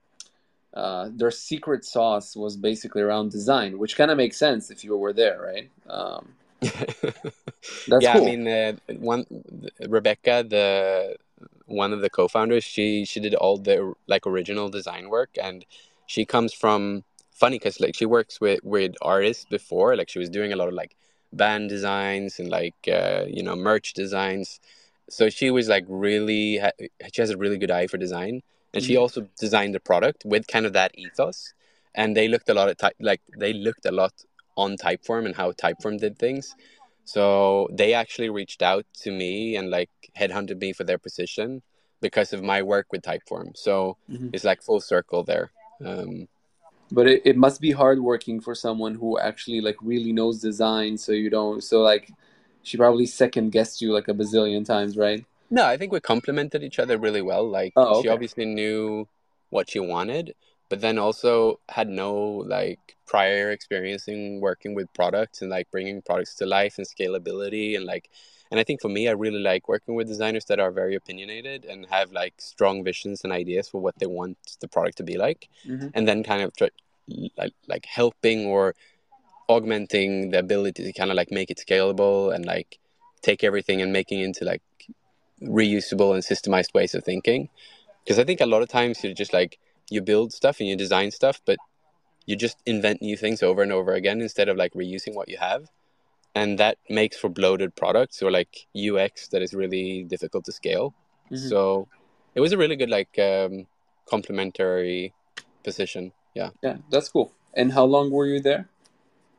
uh, 0.73 1.09
their 1.13 1.31
secret 1.31 1.85
sauce 1.85 2.35
was 2.35 2.57
basically 2.57 3.01
around 3.01 3.31
design, 3.31 3.79
which 3.79 3.95
kind 3.97 4.11
of 4.11 4.17
makes 4.17 4.37
sense 4.37 4.71
if 4.71 4.83
you 4.83 4.97
were 4.97 5.13
there, 5.13 5.39
right? 5.41 5.69
Um, 5.89 6.33
that's 7.87 8.05
yeah 8.05 8.13
cool. 8.13 8.21
i 8.23 8.25
mean 8.25 8.47
uh, 8.47 8.73
one 8.99 9.25
rebecca 9.87 10.45
the 10.47 11.15
one 11.65 11.93
of 11.93 12.01
the 12.01 12.09
co-founders 12.09 12.63
she 12.63 13.05
she 13.05 13.19
did 13.19 13.35
all 13.35 13.57
the 13.57 13.93
like 14.07 14.25
original 14.27 14.69
design 14.69 15.09
work 15.09 15.29
and 15.41 15.65
she 16.05 16.25
comes 16.25 16.53
from 16.53 17.03
funny 17.31 17.57
because 17.57 17.79
like 17.79 17.95
she 17.95 18.05
works 18.05 18.39
with 18.41 18.59
with 18.63 18.93
artists 19.01 19.45
before 19.45 19.95
like 19.95 20.09
she 20.09 20.19
was 20.19 20.29
doing 20.29 20.51
a 20.53 20.55
lot 20.55 20.67
of 20.67 20.73
like 20.73 20.95
band 21.33 21.69
designs 21.69 22.39
and 22.39 22.49
like 22.49 22.75
uh, 22.87 23.23
you 23.27 23.41
know 23.43 23.55
merch 23.55 23.93
designs 23.93 24.59
so 25.09 25.29
she 25.29 25.49
was 25.49 25.67
like 25.67 25.85
really 25.87 26.57
ha- 26.57 26.71
she 27.13 27.21
has 27.21 27.29
a 27.29 27.37
really 27.37 27.57
good 27.57 27.71
eye 27.71 27.87
for 27.87 27.97
design 27.97 28.41
and 28.73 28.83
she 28.83 28.93
Mhm. 28.95 29.01
also 29.01 29.21
designed 29.39 29.73
the 29.75 29.79
product 29.79 30.23
with 30.25 30.47
kind 30.47 30.65
of 30.65 30.73
that 30.73 30.91
ethos 30.97 31.53
and 31.95 32.15
they 32.15 32.27
looked 32.27 32.49
a 32.49 32.53
lot 32.53 32.69
at 32.69 32.77
type 32.77 32.95
like 32.99 33.21
they 33.37 33.53
looked 33.53 33.85
a 33.85 33.91
lot 33.91 34.13
on 34.57 34.77
typeform 34.77 35.25
and 35.25 35.35
how 35.35 35.51
typeform 35.51 35.99
did 35.99 36.17
things 36.17 36.55
so 37.13 37.23
they 37.81 37.91
actually 38.01 38.29
reached 38.39 38.61
out 38.71 38.85
to 39.03 39.09
me 39.21 39.31
and 39.57 39.65
like 39.77 39.93
headhunted 40.19 40.59
me 40.65 40.69
for 40.77 40.85
their 40.85 41.01
position 41.07 41.61
because 42.05 42.29
of 42.35 42.41
my 42.53 42.59
work 42.73 42.87
with 42.91 43.01
typeform 43.09 43.47
so 43.65 43.73
Mhm. 44.15 44.29
it's 44.33 44.47
like 44.49 44.61
full 44.67 44.81
circle 44.93 45.21
there 45.31 45.47
um, 45.89 46.13
But 46.97 47.07
it, 47.13 47.19
it 47.31 47.37
must 47.45 47.59
be 47.67 47.71
hard 47.81 47.99
working 48.11 48.37
for 48.45 48.53
someone 48.65 48.95
who 49.01 49.09
actually 49.29 49.61
like 49.67 49.77
really 49.93 50.13
knows 50.19 50.35
design. 50.49 50.91
So 51.03 51.11
you 51.23 51.29
don't. 51.37 51.61
So 51.63 51.75
like, 51.91 52.05
she 52.67 52.75
probably 52.83 53.07
second 53.21 53.45
guessed 53.55 53.77
you 53.81 53.89
like 53.97 54.09
a 54.11 54.13
bazillion 54.21 54.63
times, 54.65 54.93
right? 55.05 55.21
No, 55.49 55.63
I 55.73 55.75
think 55.77 55.91
we 55.91 55.99
complemented 56.13 56.61
each 56.67 56.79
other 56.83 56.97
really 57.05 57.23
well. 57.31 57.45
Like 57.59 57.73
Oh, 57.75 58.01
she 58.01 58.09
obviously 58.15 58.45
knew 58.45 59.07
what 59.55 59.69
she 59.71 59.79
wanted, 59.79 60.25
but 60.71 60.79
then 60.79 60.97
also 60.97 61.59
had 61.67 61.89
no 61.89 62.13
like 62.57 62.95
prior 63.05 63.51
experience 63.51 64.07
in 64.07 64.39
working 64.39 64.73
with 64.73 64.87
products 64.93 65.41
and 65.41 65.51
like 65.51 65.69
bringing 65.69 66.01
products 66.01 66.33
to 66.35 66.45
life 66.45 66.77
and 66.77 66.87
scalability 66.87 67.75
and 67.75 67.85
like 67.85 68.09
and 68.49 68.57
I 68.57 68.63
think 68.63 68.81
for 68.81 68.87
me 68.87 69.09
I 69.09 69.11
really 69.11 69.43
like 69.51 69.67
working 69.67 69.95
with 69.95 70.07
designers 70.07 70.45
that 70.45 70.61
are 70.61 70.71
very 70.71 70.95
opinionated 70.95 71.65
and 71.65 71.85
have 71.87 72.13
like 72.13 72.35
strong 72.37 72.85
visions 72.85 73.25
and 73.25 73.33
ideas 73.33 73.67
for 73.67 73.81
what 73.81 73.99
they 73.99 74.05
want 74.05 74.37
the 74.61 74.69
product 74.69 74.97
to 74.99 75.03
be 75.03 75.17
like 75.17 75.49
hmm 75.65 75.89
and 75.93 76.07
then 76.07 76.23
kind 76.23 76.41
of 76.41 76.55
try, 76.55 76.69
like 77.37 77.53
like 77.67 77.85
helping 77.85 78.45
or 78.45 78.73
augmenting 79.49 80.29
the 80.31 80.39
ability 80.39 80.85
to 80.85 80.93
kind 80.93 81.11
of 81.11 81.17
like 81.17 81.31
make 81.31 81.51
it 81.51 81.61
scalable 81.65 82.33
and 82.33 82.45
like 82.45 82.79
take 83.21 83.43
everything 83.43 83.81
and 83.81 83.91
making 83.91 84.21
it 84.21 84.23
into 84.29 84.45
like 84.45 84.63
reusable 85.41 86.13
and 86.13 86.23
systemized 86.23 86.73
ways 86.73 86.95
of 86.95 87.03
thinking. 87.03 87.49
Because 88.03 88.17
i 88.19 88.23
think 88.23 88.39
a 88.39 88.51
lot 88.53 88.61
of 88.61 88.69
times 88.69 89.03
you're 89.03 89.21
just 89.25 89.33
like 89.33 89.59
you 89.91 90.01
build 90.01 90.33
stuff 90.33 90.59
and 90.59 90.67
you 90.69 90.75
design 90.75 91.11
stuff 91.11 91.41
but 91.45 91.59
you 92.25 92.35
just 92.35 92.57
invent 92.65 93.01
new 93.01 93.17
things 93.17 93.43
over 93.43 93.61
and 93.61 93.71
over 93.71 93.93
again 93.93 94.21
instead 94.21 94.47
of 94.49 94.57
like 94.57 94.73
reusing 94.73 95.13
what 95.13 95.29
you 95.29 95.37
have 95.37 95.61
and 96.33 96.57
that 96.57 96.77
makes 96.89 97.17
for 97.17 97.29
bloated 97.29 97.75
products 97.75 98.21
or 98.23 98.31
like 98.31 98.53
ux 98.89 99.27
that 99.31 99.41
is 99.41 99.53
really 99.53 100.03
difficult 100.13 100.43
to 100.45 100.51
scale 100.51 100.93
Mhm. 101.31 101.49
so 101.49 101.87
it 102.35 102.41
was 102.41 102.53
a 102.53 102.57
really 102.57 102.77
good 102.81 102.89
like 102.89 103.13
um 103.19 103.67
complementary 104.09 105.13
position 105.63 106.11
yeah 106.33 106.49
Yeah, 106.63 106.77
that's 106.89 107.09
cool. 107.09 107.27
And 107.53 107.73
how 107.73 107.85
long 107.85 108.11
were 108.11 108.25
you 108.33 108.39
there? 108.39 108.63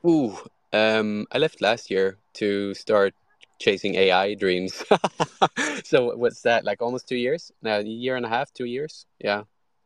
Ooh, 0.04 0.36
um, 0.72 1.26
I 1.34 1.38
left 1.38 1.60
last 1.60 1.90
year 1.90 2.18
to 2.40 2.74
start 2.74 3.14
chasing 3.58 3.94
AI 3.94 4.34
dreams. 4.34 4.84
so 5.84 6.14
what's 6.16 6.42
that? 6.42 6.64
Like 6.64 6.82
almost 6.82 7.08
two 7.08 7.16
years? 7.16 7.52
No, 7.62 7.78
a 7.78 7.82
year 7.82 8.16
and 8.16 8.26
a 8.26 8.28
half, 8.28 8.52
two 8.52 8.66
years? 8.66 9.06
Yeah. 9.18 9.42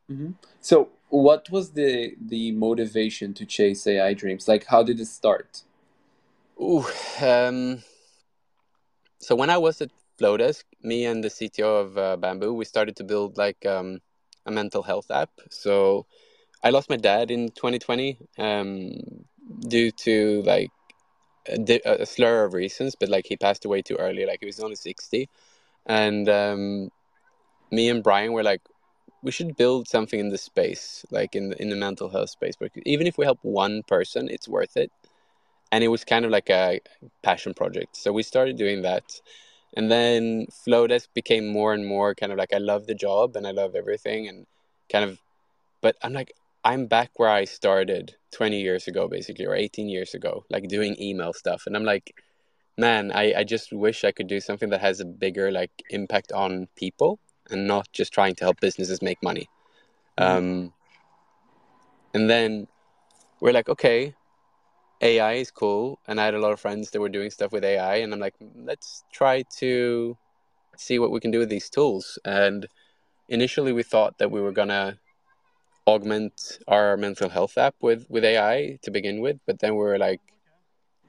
Hmm 0.07 0.31
So 0.61 0.89
what 1.09 1.49
was 1.49 1.71
the 1.71 2.15
the 2.19 2.51
motivation 2.51 3.33
to 3.35 3.45
chase 3.45 3.87
AI 3.87 4.13
dreams? 4.13 4.47
Like, 4.47 4.65
how 4.65 4.83
did 4.83 4.99
it 4.99 5.05
start? 5.07 5.63
Ooh, 6.59 6.85
um, 7.21 7.83
so 9.19 9.35
when 9.35 9.49
I 9.49 9.57
was 9.57 9.81
at 9.81 9.91
Flodesk, 10.19 10.63
me 10.81 11.05
and 11.05 11.23
the 11.23 11.29
CTO 11.29 11.81
of 11.81 11.97
uh, 11.97 12.17
Bamboo, 12.17 12.53
we 12.53 12.65
started 12.65 12.95
to 12.97 13.03
build 13.03 13.37
like 13.37 13.65
um, 13.65 13.99
a 14.45 14.51
mental 14.51 14.83
health 14.83 15.11
app. 15.11 15.29
So 15.49 16.05
I 16.63 16.71
lost 16.71 16.89
my 16.89 16.97
dad 16.97 17.31
in 17.31 17.49
2020 17.49 18.17
um, 18.37 18.93
due 19.67 19.91
to 19.91 20.41
like 20.43 20.71
a, 21.47 21.79
a 22.01 22.05
slur 22.05 22.45
of 22.45 22.53
reasons, 22.53 22.95
but 22.95 23.09
like 23.09 23.25
he 23.27 23.37
passed 23.37 23.65
away 23.65 23.81
too 23.81 23.95
early. 23.95 24.25
Like 24.25 24.39
he 24.41 24.45
was 24.45 24.59
only 24.59 24.75
60. 24.75 25.29
And 25.85 26.27
um, 26.29 26.89
me 27.71 27.89
and 27.89 28.03
Brian 28.03 28.33
were 28.33 28.43
like, 28.43 28.61
we 29.27 29.31
should 29.33 29.57
build 29.57 29.89
something 29.89 30.21
in 30.21 30.29
the 30.29 30.37
space, 30.37 31.05
like 31.11 31.35
in 31.35 31.49
the, 31.49 31.61
in 31.61 31.69
the 31.69 31.75
mental 31.75 32.07
health 32.07 32.29
space. 32.29 32.55
But 32.57 32.71
even 32.85 33.05
if 33.07 33.17
we 33.17 33.25
help 33.25 33.39
one 33.41 33.83
person, 33.83 34.29
it's 34.29 34.47
worth 34.47 34.77
it. 34.77 34.89
And 35.69 35.83
it 35.83 35.89
was 35.89 36.05
kind 36.05 36.23
of 36.23 36.31
like 36.31 36.49
a 36.49 36.79
passion 37.23 37.53
project. 37.53 37.97
So 37.97 38.13
we 38.13 38.23
started 38.23 38.55
doing 38.55 38.83
that. 38.83 39.03
And 39.75 39.91
then 39.91 40.47
Flodesk 40.65 41.09
became 41.13 41.45
more 41.45 41.73
and 41.73 41.85
more 41.85 42.15
kind 42.15 42.31
of 42.31 42.37
like 42.37 42.53
I 42.53 42.59
love 42.59 42.87
the 42.87 42.95
job 42.95 43.35
and 43.35 43.45
I 43.45 43.51
love 43.51 43.75
everything 43.75 44.29
and 44.29 44.47
kind 44.89 45.03
of, 45.03 45.19
but 45.81 45.97
I'm 46.01 46.13
like, 46.13 46.31
I'm 46.63 46.85
back 46.85 47.11
where 47.17 47.29
I 47.29 47.43
started 47.43 48.15
20 48.31 48.61
years 48.61 48.87
ago, 48.87 49.09
basically, 49.09 49.45
or 49.45 49.55
18 49.55 49.89
years 49.89 50.13
ago, 50.13 50.45
like 50.49 50.69
doing 50.69 50.95
email 51.01 51.33
stuff. 51.33 51.63
And 51.65 51.75
I'm 51.75 51.83
like, 51.83 52.15
man, 52.77 53.11
I, 53.11 53.33
I 53.39 53.43
just 53.43 53.73
wish 53.73 54.05
I 54.05 54.13
could 54.13 54.27
do 54.27 54.39
something 54.39 54.69
that 54.69 54.79
has 54.79 55.01
a 55.01 55.05
bigger 55.05 55.51
like 55.51 55.83
impact 55.89 56.31
on 56.31 56.69
people 56.77 57.19
and 57.49 57.67
not 57.67 57.87
just 57.91 58.13
trying 58.13 58.35
to 58.35 58.43
help 58.43 58.59
businesses 58.59 59.01
make 59.01 59.21
money. 59.21 59.49
Mhm. 60.17 60.25
Um, 60.25 60.73
and 62.13 62.29
then 62.29 62.67
we're 63.39 63.53
like, 63.53 63.69
okay, 63.69 64.13
AI 65.01 65.33
is 65.33 65.51
cool. 65.51 65.99
And 66.07 66.19
I 66.19 66.25
had 66.25 66.33
a 66.33 66.39
lot 66.39 66.51
of 66.51 66.59
friends 66.59 66.89
that 66.91 66.99
were 66.99 67.09
doing 67.09 67.29
stuff 67.29 67.51
with 67.51 67.63
AI. 67.63 67.97
And 67.97 68.13
I'm 68.13 68.19
like, 68.19 68.35
let's 68.55 69.03
try 69.11 69.43
to 69.59 70.17
see 70.75 70.99
what 70.99 71.11
we 71.11 71.19
can 71.19 71.31
do 71.31 71.39
with 71.39 71.49
these 71.49 71.69
tools. 71.69 72.17
And 72.25 72.67
initially, 73.29 73.73
we 73.73 73.83
thought 73.83 74.17
that 74.17 74.31
we 74.31 74.41
were 74.41 74.51
going 74.51 74.69
to 74.69 74.97
augment 75.85 76.59
our 76.67 76.97
mental 76.97 77.29
health 77.29 77.57
app 77.57 77.75
with, 77.81 78.09
with 78.09 78.25
AI 78.25 78.79
to 78.81 78.91
begin 78.91 79.21
with. 79.21 79.37
But 79.45 79.59
then 79.59 79.73
we 79.73 79.83
were 79.83 79.97
like, 79.99 80.21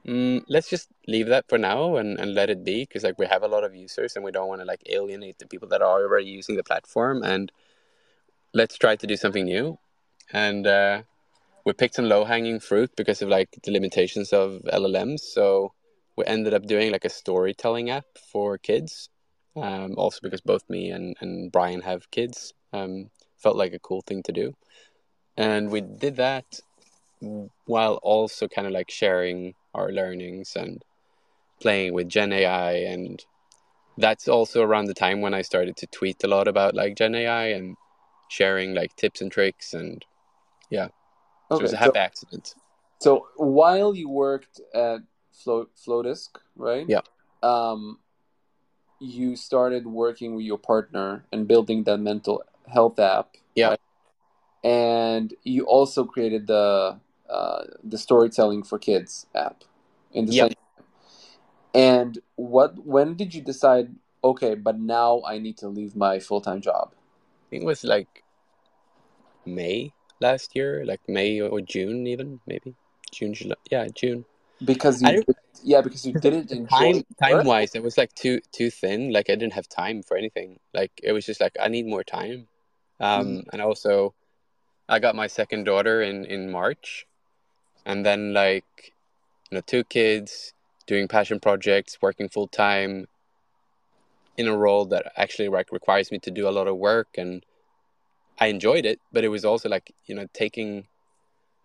mm, 0.09 0.43
let's 0.49 0.71
just 0.71 0.89
leave 1.07 1.29
that 1.29 1.45
for 1.49 1.59
now 1.59 1.97
and, 1.97 2.19
and 2.19 2.35
let 2.35 2.51
it 2.51 2.65
be 2.65 2.83
because 2.83 3.05
like 3.05 3.19
we 3.19 3.27
have 3.27 3.43
a 3.43 3.49
lot 3.49 3.65
of 3.65 3.75
users 3.75 4.17
and 4.17 4.25
we 4.25 4.33
don't 4.33 4.49
want 4.49 4.61
to 4.61 4.65
like 4.65 4.83
alienate 4.87 5.39
the 5.39 5.47
people 5.47 5.69
that 5.69 5.83
are 5.83 6.03
already 6.03 6.27
using 6.27 6.57
the 6.57 6.65
platform 6.65 7.23
and 7.23 7.53
let's 8.55 8.79
try 8.79 8.97
to 8.97 9.07
do 9.07 9.17
something 9.17 9.45
new 9.45 9.79
and 10.33 10.67
uh, 10.67 11.03
we 11.65 11.73
picked 11.73 11.97
some 11.97 12.09
low 12.09 12.25
hanging 12.25 12.61
fruit 12.61 12.91
because 12.97 13.21
of 13.23 13.29
like 13.29 13.51
the 13.63 13.71
limitations 13.71 14.33
of 14.33 14.63
LLMs. 14.73 15.21
So 15.21 15.73
we 16.17 16.25
ended 16.25 16.55
up 16.55 16.67
doing 16.67 16.91
like 16.91 17.05
a 17.05 17.11
storytelling 17.11 17.91
app 17.91 18.07
for 18.33 18.59
kids. 18.59 19.11
Um, 19.57 19.95
also 19.99 20.21
because 20.23 20.41
both 20.41 20.63
me 20.71 20.91
and, 20.91 21.17
and 21.21 21.51
Brian 21.51 21.81
have 21.83 22.11
kids, 22.11 22.55
um, 22.73 23.11
felt 23.37 23.57
like 23.57 23.73
a 23.73 23.79
cool 23.79 24.03
thing 24.03 24.23
to 24.25 24.33
do, 24.33 24.55
and 25.37 25.71
we 25.71 25.81
did 25.81 26.17
that 26.17 26.61
while 27.67 27.95
also 28.03 28.47
kind 28.47 28.69
of 28.69 28.73
like 28.73 28.89
sharing 28.89 29.55
our 29.79 29.91
learnings 29.93 30.57
and 30.57 30.83
playing 31.61 31.93
with 31.95 32.09
Gen 32.09 32.33
AI 32.33 32.73
and 32.73 33.25
that's 33.97 34.29
also 34.29 34.63
around 34.63 34.87
the 34.87 34.95
time 34.95 35.21
when 35.21 35.35
I 35.35 35.43
started 35.43 35.77
to 35.79 35.87
tweet 35.89 36.23
a 36.23 36.29
lot 36.29 36.47
about 36.47 36.75
like 36.75 36.97
Gen 36.97 37.15
AI 37.15 37.47
and 37.49 37.77
sharing 38.29 38.75
like 38.75 38.95
tips 38.97 39.21
and 39.21 39.31
tricks 39.31 39.75
and 39.75 40.05
yeah. 40.71 40.89
So 41.49 41.59
it 41.59 41.63
was 41.63 41.73
a 41.73 41.79
happy 41.79 41.93
so, 41.95 42.01
accident. 42.01 42.55
So 43.01 43.27
while 43.37 43.95
you 43.95 44.09
worked 44.09 44.61
at 44.75 45.01
Flo- 45.33 45.69
Flodesk, 45.77 46.29
right? 46.57 46.87
Yeah. 46.89 47.01
Um, 47.43 47.99
you 49.01 49.37
started 49.37 49.87
working 49.87 50.35
with 50.35 50.45
your 50.45 50.59
partner 50.59 51.25
and 51.33 51.49
building 51.49 51.85
that 51.85 51.99
mental 51.99 52.45
health 52.67 52.99
app. 52.99 53.37
Yeah. 53.55 53.69
Right? 53.71 53.81
And 54.65 55.35
you 55.45 55.65
also 55.65 56.05
created 56.05 56.47
the 56.47 56.99
uh, 57.31 57.65
the 57.83 57.99
storytelling 57.99 58.63
for 58.63 58.79
kids 58.79 59.27
app 59.35 59.65
in 60.13 60.27
the 60.27 60.33
yep. 60.33 60.49
same 60.49 60.57
and 61.75 62.19
what 62.37 62.85
when 62.85 63.15
did 63.15 63.35
you 63.35 63.43
decide 63.43 63.95
okay, 64.25 64.55
but 64.55 64.79
now 64.79 65.23
I 65.27 65.39
need 65.39 65.59
to 65.59 65.69
leave 65.69 65.95
my 65.95 66.19
full-time 66.19 66.61
job? 66.61 66.91
I 66.93 67.45
think 67.51 67.63
it 67.63 67.67
was 67.67 67.85
like 67.85 68.25
May 69.45 69.93
last 70.21 70.57
year, 70.57 70.85
like 70.85 71.01
May 71.09 71.41
or 71.41 71.61
June 71.61 72.07
even, 72.07 72.41
maybe. 72.47 72.75
June, 73.13 73.33
July. 73.33 73.57
Yeah, 73.71 73.87
June. 73.95 74.25
Because 74.65 75.01
you 75.03 75.23
did, 75.23 75.37
yeah, 75.63 75.81
because 75.81 76.05
you 76.05 76.13
didn't 76.15 76.67
time 76.69 77.05
time 77.23 77.47
wise 77.47 77.75
it 77.75 77.83
was 77.83 77.97
like 77.97 78.13
too 78.15 78.41
too 78.53 78.71
thin. 78.71 79.13
Like 79.13 79.31
I 79.31 79.35
didn't 79.35 79.53
have 79.53 79.69
time 79.69 80.03
for 80.03 80.17
anything. 80.17 80.59
Like 80.75 80.93
it 81.03 81.13
was 81.13 81.25
just 81.25 81.41
like 81.41 81.57
I 81.61 81.69
need 81.69 81.87
more 81.87 82.05
time. 82.05 82.49
Um 83.01 83.27
mm 83.27 83.45
and 83.53 83.63
also 83.63 84.15
I 84.89 84.99
got 84.99 85.15
my 85.15 85.29
second 85.29 85.65
daughter 85.65 86.03
in 86.03 86.25
in 86.25 86.51
March 86.51 87.07
and 87.89 88.07
then 88.07 88.35
like 88.35 88.93
you 89.51 89.57
know 89.57 89.63
two 89.67 89.83
kids 89.83 90.53
doing 90.87 91.09
passion 91.09 91.41
projects, 91.41 91.99
working 92.01 92.29
full 92.29 92.47
time 92.47 93.09
in 94.37 94.47
a 94.47 94.57
role 94.57 94.85
that 94.85 95.13
actually 95.17 95.49
like 95.49 95.73
requires 95.73 96.13
me 96.13 96.19
to 96.21 96.31
do 96.31 96.49
a 96.49 96.51
lot 96.51 96.69
of 96.69 96.77
work 96.77 97.09
and 97.19 97.45
I 98.41 98.47
enjoyed 98.47 98.87
it, 98.87 99.01
but 99.13 99.25
it 99.25 99.29
was 99.29 99.45
also 99.45 99.69
like, 99.69 99.93
you 100.07 100.15
know, 100.15 100.27
taking 100.33 100.87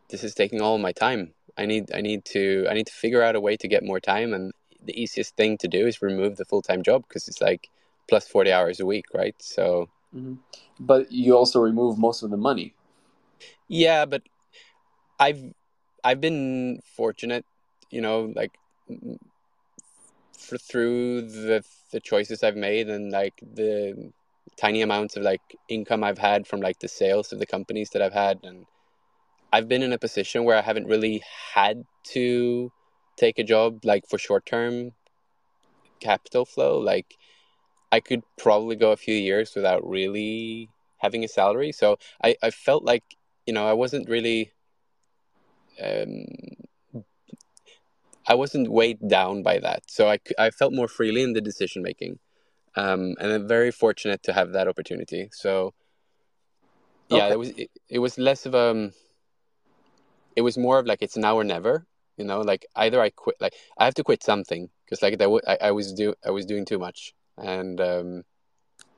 this 0.09 0.23
is 0.23 0.33
taking 0.33 0.61
all 0.61 0.77
my 0.77 0.91
time. 0.91 1.33
I 1.57 1.65
need 1.65 1.91
I 1.93 2.01
need 2.01 2.25
to 2.25 2.65
I 2.69 2.73
need 2.73 2.87
to 2.87 2.93
figure 2.93 3.21
out 3.21 3.35
a 3.35 3.41
way 3.41 3.57
to 3.57 3.67
get 3.67 3.83
more 3.83 3.99
time 3.99 4.33
and 4.33 4.53
the 4.83 4.99
easiest 4.99 5.35
thing 5.35 5.57
to 5.59 5.67
do 5.67 5.85
is 5.87 6.01
remove 6.01 6.35
the 6.35 6.45
full-time 6.45 6.83
job 6.83 7.05
because 7.07 7.27
it's 7.29 7.39
like 7.39 7.69
plus 8.09 8.27
40 8.27 8.51
hours 8.51 8.79
a 8.79 8.85
week, 8.85 9.05
right? 9.13 9.35
So 9.39 9.89
mm-hmm. 10.15 10.35
but 10.79 11.11
you 11.11 11.37
also 11.37 11.59
remove 11.59 11.97
most 11.97 12.23
of 12.23 12.31
the 12.31 12.37
money. 12.37 12.73
Yeah, 13.67 14.05
but 14.05 14.23
I've 15.19 15.53
I've 16.03 16.21
been 16.21 16.79
fortunate, 16.95 17.45
you 17.89 18.01
know, 18.01 18.31
like 18.35 18.51
for, 20.37 20.57
through 20.57 21.21
the 21.21 21.63
the 21.91 21.99
choices 21.99 22.43
I've 22.43 22.55
made 22.55 22.89
and 22.89 23.11
like 23.11 23.33
the 23.41 24.11
tiny 24.57 24.81
amounts 24.81 25.15
of 25.15 25.23
like 25.23 25.41
income 25.69 26.03
I've 26.03 26.17
had 26.17 26.47
from 26.47 26.59
like 26.59 26.79
the 26.79 26.87
sales 26.87 27.31
of 27.31 27.39
the 27.39 27.45
companies 27.45 27.91
that 27.91 28.01
I've 28.01 28.13
had 28.13 28.39
and 28.43 28.65
I've 29.51 29.67
been 29.67 29.83
in 29.83 29.93
a 29.93 29.99
position 29.99 30.43
where 30.43 30.57
I 30.57 30.61
haven't 30.61 30.87
really 30.87 31.21
had 31.53 31.85
to 32.13 32.71
take 33.15 33.37
a 33.37 33.43
job 33.43 33.85
like 33.85 34.07
for 34.09 34.17
short 34.17 34.45
term 34.45 34.93
capital 35.99 36.45
flow. 36.45 36.79
Like 36.79 37.15
I 37.91 37.99
could 37.99 38.23
probably 38.37 38.75
go 38.75 38.91
a 38.91 38.97
few 38.97 39.15
years 39.15 39.53
without 39.55 39.87
really 39.87 40.69
having 40.97 41.23
a 41.23 41.27
salary. 41.27 41.71
So 41.71 41.97
I, 42.23 42.35
I 42.41 42.49
felt 42.49 42.83
like 42.83 43.03
you 43.45 43.53
know 43.53 43.67
I 43.67 43.73
wasn't 43.73 44.09
really 44.09 44.51
um, 45.83 47.03
I 48.27 48.35
wasn't 48.35 48.71
weighed 48.71 49.07
down 49.07 49.43
by 49.43 49.59
that, 49.59 49.83
so 49.87 50.09
I, 50.09 50.19
I 50.39 50.49
felt 50.49 50.73
more 50.73 50.87
freely 50.87 51.23
in 51.23 51.33
the 51.33 51.41
decision 51.41 51.81
making, 51.81 52.19
um, 52.75 53.15
and 53.19 53.31
I'm 53.31 53.47
very 53.47 53.71
fortunate 53.71 54.23
to 54.23 54.33
have 54.33 54.53
that 54.53 54.67
opportunity. 54.67 55.29
So, 55.33 55.73
yeah, 57.09 57.25
okay. 57.25 57.33
it 57.33 57.39
was 57.39 57.49
it, 57.49 57.71
it 57.89 57.99
was 57.99 58.17
less 58.17 58.45
of 58.45 58.55
a, 58.55 58.71
um, 58.71 58.93
it 60.35 60.41
was 60.41 60.57
more 60.57 60.79
of 60.79 60.85
like 60.85 61.01
it's 61.01 61.17
now 61.17 61.35
or 61.35 61.43
never. 61.43 61.85
You 62.17 62.25
know, 62.25 62.41
like 62.41 62.65
either 62.75 63.01
I 63.01 63.09
quit, 63.09 63.37
like 63.41 63.55
I 63.77 63.85
have 63.85 63.95
to 63.95 64.03
quit 64.03 64.23
something 64.23 64.69
because 64.85 65.01
like 65.01 65.17
that 65.17 65.41
I, 65.47 65.67
I 65.67 65.71
was 65.71 65.93
do 65.93 66.13
I 66.25 66.31
was 66.31 66.45
doing 66.45 66.63
too 66.63 66.79
much, 66.79 67.13
and 67.37 67.81
um, 67.81 68.23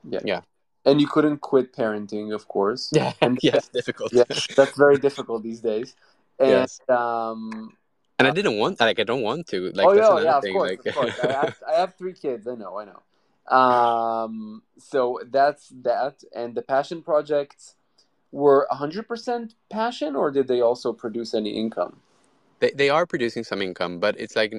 yeah, 0.07 0.19
yeah, 0.23 0.41
and 0.85 1.01
you 1.01 1.07
couldn't 1.07 1.39
quit 1.39 1.73
parenting, 1.73 2.33
of 2.33 2.47
course. 2.47 2.91
Yeah, 2.95 3.13
and 3.21 3.39
yes, 3.41 3.67
difficult. 3.69 4.13
yeah, 4.13 4.23
that's 4.55 4.77
very 4.77 4.97
difficult 4.97 5.43
these 5.43 5.59
days. 5.59 5.95
And 6.39 6.49
yes. 6.49 6.79
um, 6.89 7.73
and 8.19 8.27
I 8.27 8.31
didn't 8.31 8.57
want 8.57 8.79
like 8.79 8.99
I 8.99 9.03
don't 9.03 9.21
want 9.21 9.47
to. 9.47 9.71
Like, 9.71 9.87
oh 9.87 9.93
yeah, 9.93 10.23
yeah, 10.23 10.37
of 10.37 10.43
thing. 10.43 10.53
course, 10.53 10.69
like... 10.69 10.85
of 10.85 10.95
course. 10.95 11.19
I 11.23 11.31
have, 11.31 11.63
I 11.67 11.79
have 11.79 11.95
three 11.95 12.13
kids. 12.13 12.47
I 12.47 12.55
know, 12.55 12.77
I 12.77 12.85
know. 12.85 13.01
Um, 13.45 14.63
so 14.79 15.19
that's 15.29 15.71
that, 15.83 16.23
and 16.35 16.55
the 16.55 16.63
passion 16.63 17.03
projects 17.03 17.75
were 18.31 18.67
hundred 18.71 19.07
percent 19.07 19.53
passion, 19.69 20.15
or 20.15 20.31
did 20.31 20.47
they 20.47 20.61
also 20.61 20.93
produce 20.93 21.35
any 21.35 21.51
income? 21.51 22.01
They 22.59 22.71
they 22.71 22.89
are 22.89 23.05
producing 23.05 23.43
some 23.43 23.61
income, 23.61 23.99
but 23.99 24.19
it's 24.19 24.35
like 24.35 24.51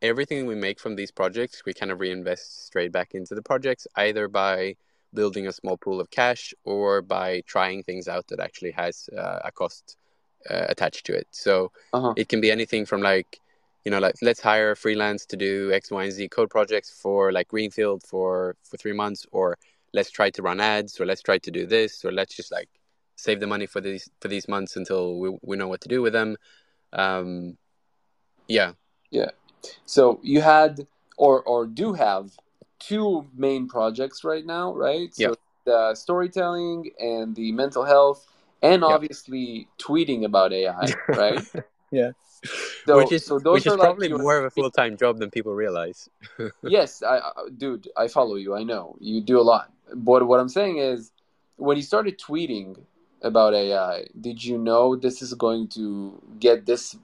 everything 0.00 0.46
we 0.46 0.54
make 0.54 0.78
from 0.78 0.94
these 0.94 1.10
projects, 1.10 1.64
we 1.66 1.74
kind 1.74 1.90
of 1.90 1.98
reinvest 1.98 2.66
straight 2.66 2.92
back 2.92 3.14
into 3.14 3.34
the 3.34 3.42
projects, 3.42 3.88
either 3.96 4.28
by 4.28 4.76
building 5.14 5.46
a 5.46 5.52
small 5.52 5.76
pool 5.76 6.00
of 6.00 6.10
cash 6.10 6.52
or 6.64 7.00
by 7.00 7.40
trying 7.46 7.82
things 7.82 8.06
out 8.06 8.26
that 8.28 8.38
actually 8.38 8.72
has 8.72 9.08
uh, 9.16 9.40
a 9.44 9.50
cost 9.50 9.96
uh, 10.50 10.66
attached 10.68 11.06
to 11.06 11.14
it. 11.14 11.26
So 11.30 11.72
uh-huh. 11.92 12.14
it 12.16 12.28
can 12.28 12.40
be 12.40 12.50
anything 12.50 12.86
from 12.86 13.02
like, 13.02 13.40
you 13.84 13.90
know, 13.90 13.98
like 13.98 14.16
let's 14.22 14.40
hire 14.40 14.70
a 14.72 14.76
freelance 14.76 15.26
to 15.26 15.36
do 15.36 15.72
X, 15.72 15.90
Y, 15.90 16.04
and 16.04 16.12
Z 16.12 16.28
code 16.28 16.50
projects 16.50 16.90
for 16.90 17.32
like 17.32 17.48
Greenfield 17.48 18.02
for 18.02 18.56
for 18.62 18.76
three 18.76 18.94
months, 18.94 19.26
or 19.32 19.58
let's 19.92 20.10
try 20.10 20.30
to 20.30 20.42
run 20.42 20.60
ads, 20.60 21.00
or 21.00 21.06
let's 21.06 21.22
try 21.22 21.38
to 21.38 21.50
do 21.50 21.66
this, 21.66 22.04
or 22.04 22.12
let's 22.12 22.34
just 22.34 22.50
like 22.50 22.68
save 23.16 23.40
the 23.40 23.46
money 23.46 23.66
for 23.66 23.80
these 23.80 24.08
for 24.20 24.28
these 24.28 24.48
months 24.48 24.76
until 24.76 25.18
we 25.18 25.36
we 25.42 25.56
know 25.56 25.68
what 25.68 25.80
to 25.82 25.88
do 25.88 26.02
with 26.02 26.12
them. 26.12 26.36
Um, 26.92 27.56
yeah, 28.48 28.72
yeah. 29.10 29.30
So 29.86 30.20
you 30.22 30.40
had 30.40 30.86
or 31.16 31.42
or 31.42 31.66
do 31.66 31.92
have 31.92 32.30
two 32.78 33.26
main 33.36 33.68
projects 33.68 34.24
right 34.24 34.44
now, 34.44 34.74
right? 34.74 35.14
So 35.14 35.22
yeah. 35.22 35.34
the 35.64 35.94
storytelling 35.94 36.90
and 36.98 37.34
the 37.34 37.52
mental 37.52 37.84
health 37.84 38.26
and 38.64 38.82
obviously 38.82 39.68
tweeting 39.78 40.24
about 40.24 40.52
AI, 40.52 40.86
right? 41.08 41.40
yeah. 41.90 42.12
So, 42.86 42.98
which 42.98 43.12
is, 43.12 43.24
so 43.24 43.38
those 43.38 43.54
which 43.54 43.66
is 43.66 43.72
are 43.72 43.78
probably 43.78 44.08
like 44.08 44.20
more 44.20 44.38
of 44.38 44.44
a 44.44 44.50
full 44.50 44.70
time 44.70 44.96
job 44.96 45.18
than 45.18 45.30
people 45.30 45.54
realize. 45.54 46.08
yes, 46.62 47.02
I, 47.02 47.18
I, 47.18 47.30
dude, 47.56 47.88
I 47.96 48.08
follow 48.08 48.36
you. 48.36 48.54
I 48.54 48.62
know 48.64 48.96
you 49.00 49.20
do 49.20 49.40
a 49.40 49.42
lot. 49.42 49.72
But 49.94 50.26
what 50.26 50.40
I'm 50.40 50.48
saying 50.48 50.78
is, 50.78 51.12
when 51.56 51.76
you 51.76 51.82
started 51.82 52.18
tweeting 52.18 52.78
about 53.22 53.54
AI, 53.54 54.06
did 54.20 54.44
you 54.44 54.58
know 54.58 54.96
this 54.96 55.22
is 55.22 55.32
going 55.34 55.68
to 55.68 56.20
get 56.40 56.66
this? 56.66 56.96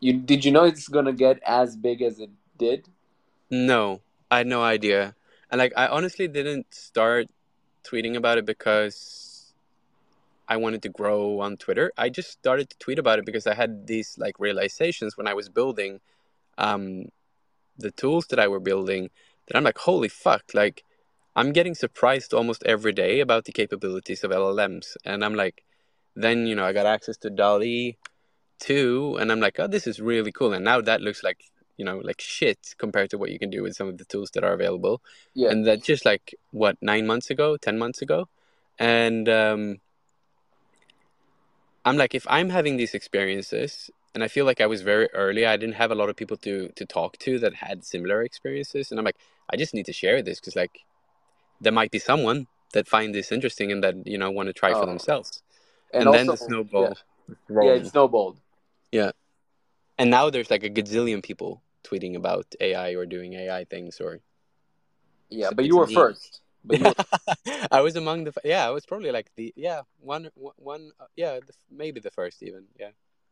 You 0.00 0.14
did 0.14 0.44
you 0.44 0.50
know 0.50 0.64
it's 0.64 0.88
going 0.88 1.04
to 1.04 1.12
get 1.12 1.40
as 1.46 1.76
big 1.76 2.02
as 2.02 2.18
it 2.18 2.30
did? 2.58 2.88
No, 3.50 4.00
I 4.30 4.38
had 4.38 4.46
no 4.46 4.62
idea, 4.62 5.14
and 5.50 5.58
like 5.58 5.72
I 5.76 5.86
honestly 5.86 6.26
didn't 6.26 6.74
start 6.74 7.28
tweeting 7.84 8.16
about 8.16 8.38
it 8.38 8.44
because 8.44 9.29
I 10.50 10.56
wanted 10.56 10.82
to 10.82 10.88
grow 10.88 11.40
on 11.40 11.56
Twitter. 11.56 11.92
I 11.96 12.08
just 12.08 12.32
started 12.32 12.68
to 12.70 12.78
tweet 12.78 12.98
about 12.98 13.20
it 13.20 13.24
because 13.24 13.46
I 13.46 13.54
had 13.54 13.86
these 13.86 14.16
like 14.18 14.40
realizations 14.40 15.16
when 15.16 15.28
I 15.28 15.34
was 15.34 15.48
building 15.48 16.00
um, 16.58 17.04
the 17.78 17.92
tools 17.92 18.26
that 18.26 18.40
I 18.40 18.48
were 18.48 18.58
building 18.58 19.10
that 19.46 19.56
I'm 19.56 19.62
like, 19.62 19.78
holy 19.78 20.08
fuck, 20.08 20.42
like 20.52 20.82
I'm 21.36 21.52
getting 21.52 21.76
surprised 21.76 22.34
almost 22.34 22.64
every 22.66 22.92
day 22.92 23.20
about 23.20 23.44
the 23.44 23.52
capabilities 23.52 24.24
of 24.24 24.32
LLMs. 24.32 24.96
And 25.04 25.24
I'm 25.24 25.36
like, 25.36 25.62
then, 26.16 26.46
you 26.46 26.56
know, 26.56 26.64
I 26.64 26.72
got 26.72 26.84
access 26.84 27.16
to 27.18 27.30
DALL-E 27.30 27.96
2 28.58 29.18
and 29.20 29.30
I'm 29.30 29.40
like, 29.40 29.60
oh, 29.60 29.68
this 29.68 29.86
is 29.86 30.00
really 30.00 30.32
cool. 30.32 30.52
And 30.52 30.64
now 30.64 30.80
that 30.80 31.00
looks 31.00 31.22
like, 31.22 31.44
you 31.76 31.84
know, 31.84 31.98
like 31.98 32.20
shit 32.20 32.74
compared 32.76 33.10
to 33.10 33.18
what 33.18 33.30
you 33.30 33.38
can 33.38 33.50
do 33.50 33.62
with 33.62 33.76
some 33.76 33.86
of 33.86 33.98
the 33.98 34.04
tools 34.04 34.32
that 34.32 34.42
are 34.42 34.52
available. 34.52 35.00
Yeah. 35.32 35.50
And 35.50 35.64
that 35.68 35.84
just 35.84 36.04
like, 36.04 36.34
what, 36.50 36.76
nine 36.82 37.06
months 37.06 37.30
ago, 37.30 37.56
10 37.56 37.78
months 37.78 38.02
ago? 38.02 38.28
And, 38.80 39.28
um, 39.28 39.80
I'm 41.90 41.96
like, 41.96 42.14
if 42.14 42.24
I'm 42.30 42.50
having 42.50 42.76
these 42.76 42.94
experiences, 42.94 43.90
and 44.14 44.22
I 44.22 44.28
feel 44.28 44.44
like 44.44 44.60
I 44.60 44.66
was 44.66 44.82
very 44.82 45.08
early, 45.12 45.44
I 45.44 45.56
didn't 45.56 45.74
have 45.74 45.90
a 45.90 45.96
lot 45.96 46.08
of 46.08 46.14
people 46.14 46.36
to 46.36 46.68
to 46.76 46.84
talk 46.86 47.18
to 47.24 47.40
that 47.40 47.52
had 47.54 47.84
similar 47.84 48.22
experiences, 48.22 48.90
and 48.90 49.00
I'm 49.00 49.04
like, 49.04 49.18
I 49.52 49.56
just 49.56 49.74
need 49.74 49.86
to 49.86 49.92
share 49.92 50.22
this 50.22 50.38
because 50.38 50.54
like 50.54 50.84
there 51.60 51.72
might 51.72 51.90
be 51.90 51.98
someone 51.98 52.46
that 52.74 52.86
find 52.86 53.12
this 53.12 53.32
interesting 53.32 53.72
and 53.72 53.82
that 53.82 54.06
you 54.06 54.18
know 54.18 54.30
want 54.30 54.46
to 54.46 54.52
try 54.52 54.70
oh. 54.72 54.78
for 54.78 54.86
themselves. 54.86 55.42
and, 55.92 56.06
also, 56.06 56.16
then 56.16 56.26
the 56.28 56.36
snowball. 56.36 56.94
Yeah, 57.28 57.62
yeah, 57.64 57.72
it 57.72 57.86
snowballed. 57.88 58.36
Yeah, 58.92 59.10
and 59.98 60.10
now 60.10 60.30
there's 60.30 60.50
like 60.54 60.62
a 60.62 60.70
gazillion 60.70 61.24
people 61.24 61.60
tweeting 61.82 62.14
about 62.14 62.46
AI 62.60 62.90
or 62.98 63.04
doing 63.04 63.34
AI 63.34 63.64
things 63.64 64.00
or. 64.00 64.20
Yeah, 65.28 65.48
So 65.48 65.56
but 65.56 65.64
you 65.64 65.76
were 65.76 65.86
neat. 65.86 65.94
first. 65.94 66.40
But 66.64 66.80
were, 66.80 66.94
I 67.70 67.80
was 67.80 67.96
among 67.96 68.24
the 68.24 68.32
yeah. 68.44 68.66
I 68.66 68.70
was 68.70 68.86
probably 68.86 69.10
like 69.10 69.30
the 69.36 69.52
yeah 69.56 69.82
one 70.00 70.30
one 70.34 70.92
uh, 71.00 71.06
yeah 71.16 71.38
the, 71.40 71.52
maybe 71.70 72.00
the 72.00 72.10
first 72.10 72.42
even 72.42 72.64
yeah. 72.78 72.90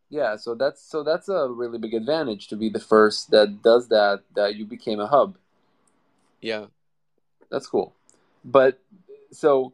yeah, 0.08 0.36
so 0.36 0.54
that's 0.54 0.82
so 0.82 1.02
that's 1.02 1.28
a 1.28 1.48
really 1.48 1.78
big 1.78 1.94
advantage 1.94 2.48
to 2.48 2.56
be 2.56 2.68
the 2.68 2.80
first 2.80 3.30
that 3.30 3.62
does 3.62 3.88
that. 3.88 4.22
That 4.34 4.54
you 4.56 4.64
became 4.64 5.00
a 5.00 5.06
hub. 5.06 5.36
Yeah. 6.40 6.66
That's 7.50 7.66
cool. 7.66 7.94
But 8.44 8.80
so 9.32 9.72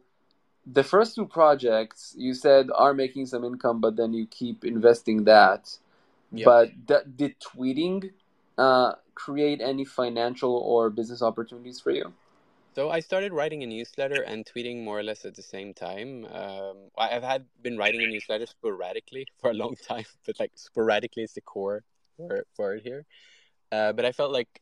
the 0.65 0.83
first 0.83 1.15
two 1.15 1.25
projects 1.25 2.15
you 2.17 2.33
said 2.33 2.69
are 2.73 2.93
making 2.93 3.27
some 3.27 3.43
income, 3.43 3.81
but 3.81 3.95
then 3.95 4.13
you 4.13 4.25
keep 4.25 4.65
investing 4.65 5.25
that. 5.25 5.77
Yeah. 6.31 6.45
But 6.45 6.71
that, 6.87 7.17
did 7.17 7.35
tweeting 7.39 8.11
uh, 8.57 8.93
create 9.13 9.61
any 9.61 9.85
financial 9.85 10.55
or 10.57 10.89
business 10.89 11.21
opportunities 11.21 11.79
for 11.79 11.91
you? 11.91 12.13
So 12.75 12.89
I 12.89 12.99
started 12.99 13.31
writing 13.31 13.63
a 13.63 13.67
newsletter 13.67 14.23
and 14.23 14.45
tweeting 14.45 14.83
more 14.83 14.99
or 14.99 15.03
less 15.03 15.23
at 15.23 15.33
the 15.33 15.41
same 15.41 15.73
time. 15.73 16.25
Um, 16.25 16.89
I've 16.97 17.23
had 17.23 17.45
been 17.61 17.77
writing 17.77 18.03
a 18.03 18.07
newsletter 18.07 18.45
sporadically 18.45 19.27
for 19.39 19.51
a 19.51 19.53
long 19.53 19.77
time, 19.77 20.03
but 20.25 20.37
like 20.41 20.51
sporadically 20.55 21.23
is 21.23 21.31
the 21.31 21.39
core 21.39 21.85
word, 22.17 22.43
word 22.57 22.81
here. 22.83 23.05
Uh, 23.71 23.93
but 23.93 24.03
I 24.03 24.11
felt 24.11 24.33
like 24.33 24.61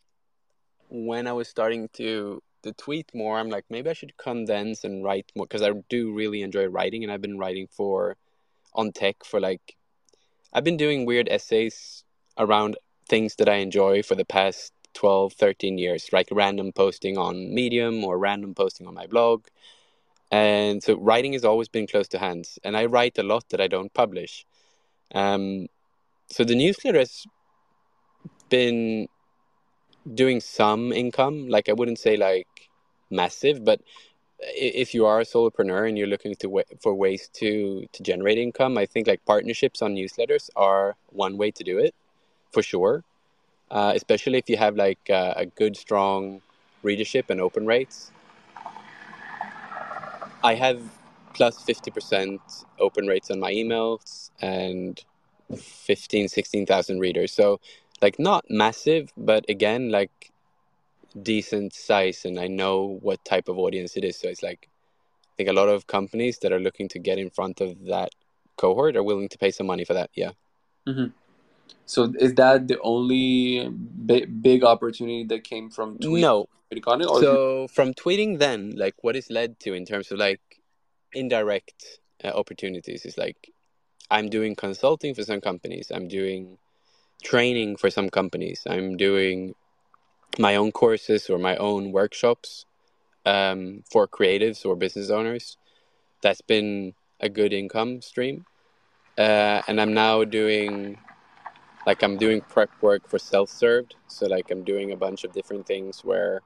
when 0.89 1.25
I 1.25 1.33
was 1.33 1.47
starting 1.47 1.89
to 1.93 2.43
to 2.61 2.71
tweet 2.73 3.09
more, 3.15 3.39
I'm 3.39 3.49
like 3.49 3.65
maybe 3.71 3.89
I 3.89 3.93
should 3.93 4.15
condense 4.17 4.83
and 4.83 5.03
write 5.03 5.31
more 5.35 5.47
because 5.47 5.63
I 5.63 5.71
do 5.89 6.13
really 6.13 6.43
enjoy 6.43 6.67
writing, 6.67 7.03
and 7.03 7.11
I've 7.11 7.21
been 7.21 7.39
writing 7.39 7.67
for 7.71 8.15
on 8.75 8.91
tech 8.91 9.25
for 9.25 9.39
like 9.39 9.75
I've 10.53 10.63
been 10.63 10.77
doing 10.77 11.07
weird 11.07 11.29
essays 11.29 12.03
around 12.37 12.77
things 13.09 13.37
that 13.37 13.49
I 13.49 13.55
enjoy 13.55 14.03
for 14.03 14.13
the 14.13 14.23
past 14.25 14.71
12, 14.93 15.33
13 15.33 15.77
years, 15.77 16.09
like 16.11 16.27
random 16.31 16.71
posting 16.71 17.17
on 17.17 17.53
Medium 17.53 18.03
or 18.03 18.17
random 18.17 18.53
posting 18.53 18.87
on 18.87 18.93
my 18.93 19.07
blog. 19.07 19.45
And 20.31 20.81
so 20.81 20.97
writing 20.97 21.33
has 21.33 21.45
always 21.45 21.67
been 21.67 21.87
close 21.87 22.07
to 22.09 22.19
hands. 22.19 22.57
And 22.63 22.75
I 22.75 22.85
write 22.85 23.17
a 23.17 23.23
lot 23.23 23.49
that 23.49 23.61
I 23.61 23.67
don't 23.67 23.93
publish. 23.93 24.45
Um, 25.13 25.67
so 26.27 26.43
the 26.43 26.55
newsletter 26.55 26.99
has 26.99 27.25
been 28.49 29.07
doing 30.11 30.41
some 30.41 30.91
income. 30.91 31.47
Like 31.49 31.69
I 31.69 31.73
wouldn't 31.73 31.99
say 31.99 32.17
like 32.17 32.47
massive, 33.09 33.63
but 33.63 33.81
if 34.39 34.93
you 34.93 35.05
are 35.05 35.21
a 35.21 35.25
solopreneur 35.25 35.87
and 35.87 35.97
you're 35.97 36.07
looking 36.07 36.35
to 36.35 36.49
wa- 36.49 36.71
for 36.81 36.93
ways 36.93 37.29
to 37.33 37.85
to 37.91 38.03
generate 38.03 38.37
income, 38.37 38.77
I 38.77 38.85
think 38.85 39.07
like 39.07 39.23
partnerships 39.25 39.81
on 39.81 39.95
newsletters 39.95 40.49
are 40.55 40.95
one 41.09 41.37
way 41.37 41.51
to 41.51 41.63
do 41.63 41.77
it, 41.77 41.95
for 42.51 42.61
sure. 42.61 43.03
Uh, 43.73 43.91
especially 43.95 44.37
if 44.37 44.47
you 44.47 44.55
have 44.55 44.75
like 44.75 45.09
uh, 45.09 45.33
a 45.35 45.47
good 45.47 45.75
strong 45.75 46.41
readership 46.83 47.31
and 47.31 47.41
open 47.41 47.65
rates. 47.65 48.11
I 50.43 50.53
have 50.53 50.79
plus 51.33 51.55
plus 51.55 51.63
fifty 51.63 51.89
percent 51.89 52.39
open 52.79 53.07
rates 53.07 53.31
on 53.31 53.39
my 53.39 53.51
emails 53.51 54.29
and 54.39 55.03
15, 55.57 56.27
16,000 56.27 56.99
readers. 56.99 57.33
So 57.33 57.59
like 57.99 58.19
not 58.19 58.45
massive, 58.47 59.11
but 59.17 59.43
again 59.49 59.89
like 59.89 60.31
decent 61.19 61.73
size 61.73 62.25
and 62.25 62.39
I 62.39 62.45
know 62.45 62.99
what 63.01 63.25
type 63.25 63.47
of 63.47 63.57
audience 63.57 63.97
it 63.97 64.03
is. 64.03 64.19
So 64.19 64.27
it's 64.27 64.43
like 64.43 64.69
I 65.23 65.33
think 65.37 65.49
a 65.49 65.53
lot 65.53 65.69
of 65.69 65.87
companies 65.87 66.37
that 66.43 66.51
are 66.51 66.59
looking 66.59 66.89
to 66.89 66.99
get 66.99 67.17
in 67.17 67.31
front 67.31 67.59
of 67.59 67.85
that 67.85 68.11
cohort 68.55 68.95
are 68.95 69.03
willing 69.03 69.29
to 69.29 69.37
pay 69.39 69.49
some 69.49 69.65
money 69.65 69.83
for 69.83 69.95
that. 69.95 70.11
Yeah. 70.13 70.33
So 71.85 72.13
is 72.19 72.33
that 72.35 72.67
the 72.67 72.79
only 72.81 73.69
big, 73.69 74.41
big 74.41 74.63
opportunity 74.63 75.25
that 75.25 75.43
came 75.43 75.69
from 75.69 75.97
tweeting 75.97 76.21
No. 76.21 76.47
Or 77.09 77.21
So 77.21 77.67
from 77.67 77.93
tweeting 77.93 78.39
then, 78.39 78.73
like 78.75 78.95
what 79.01 79.15
is 79.15 79.29
led 79.29 79.59
to 79.61 79.73
in 79.73 79.85
terms 79.85 80.11
of 80.11 80.17
like 80.17 80.41
indirect 81.13 81.99
uh, 82.23 82.29
opportunities 82.29 83.05
is 83.05 83.17
like 83.17 83.51
I'm 84.09 84.29
doing 84.29 84.55
consulting 84.55 85.13
for 85.13 85.23
some 85.23 85.41
companies. 85.41 85.91
I'm 85.93 86.07
doing 86.07 86.57
training 87.23 87.77
for 87.77 87.89
some 87.89 88.09
companies. 88.09 88.61
I'm 88.67 88.97
doing 88.97 89.55
my 90.37 90.55
own 90.55 90.71
courses 90.71 91.29
or 91.29 91.37
my 91.37 91.55
own 91.57 91.91
workshops 91.91 92.65
um, 93.25 93.83
for 93.91 94.07
creatives 94.07 94.65
or 94.65 94.75
business 94.75 95.09
owners. 95.09 95.57
That's 96.21 96.41
been 96.41 96.93
a 97.19 97.29
good 97.29 97.53
income 97.53 98.01
stream. 98.01 98.45
Uh, 99.17 99.61
and 99.67 99.79
I'm 99.79 99.93
now 99.93 100.23
doing, 100.23 100.97
like, 101.85 102.03
I'm 102.03 102.17
doing 102.17 102.41
prep 102.41 102.69
work 102.81 103.07
for 103.07 103.19
self 103.19 103.49
served. 103.49 103.95
So, 104.07 104.27
like, 104.27 104.51
I'm 104.51 104.63
doing 104.63 104.91
a 104.91 104.97
bunch 104.97 105.23
of 105.23 105.33
different 105.33 105.65
things 105.65 106.03
where 106.03 106.41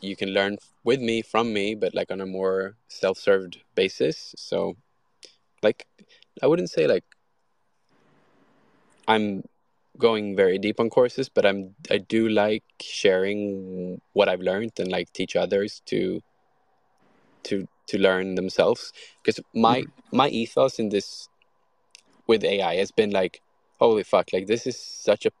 you 0.00 0.16
can 0.16 0.30
learn 0.30 0.58
with 0.84 1.00
me, 1.00 1.22
from 1.22 1.52
me, 1.52 1.74
but 1.74 1.94
like 1.94 2.10
on 2.10 2.20
a 2.20 2.26
more 2.26 2.76
self 2.88 3.18
served 3.18 3.58
basis. 3.74 4.34
So, 4.36 4.76
like, 5.62 5.86
I 6.42 6.46
wouldn't 6.46 6.70
say 6.70 6.86
like 6.86 7.04
I'm 9.06 9.44
going 9.98 10.36
very 10.36 10.58
deep 10.58 10.80
on 10.80 10.90
courses, 10.90 11.28
but 11.28 11.46
I'm 11.46 11.74
I 11.90 11.98
do 11.98 12.28
like 12.28 12.64
sharing 12.80 14.00
what 14.12 14.28
I've 14.28 14.40
learned 14.40 14.72
and 14.78 14.90
like 14.90 15.12
teach 15.12 15.36
others 15.36 15.82
to 15.86 16.20
to 17.44 17.68
to 17.88 17.98
learn 17.98 18.34
themselves. 18.34 18.92
Because 19.22 19.40
my 19.54 19.82
mm-hmm. 19.82 20.16
my 20.16 20.28
ethos 20.28 20.78
in 20.78 20.88
this 20.88 21.28
with 22.26 22.44
AI 22.44 22.76
has 22.76 22.90
been 22.90 23.10
like, 23.10 23.40
holy 23.82 24.04
fuck, 24.04 24.32
like 24.32 24.46
this 24.46 24.66
is 24.66 24.78
such 24.78 25.26
a 25.26 25.32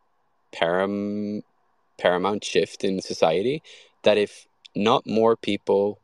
param 0.54 1.42
paramount 1.98 2.44
shift 2.44 2.84
in 2.84 3.00
society 3.00 3.62
that 4.02 4.18
if 4.18 4.46
not 4.74 5.06
more 5.06 5.36
people 5.36 6.00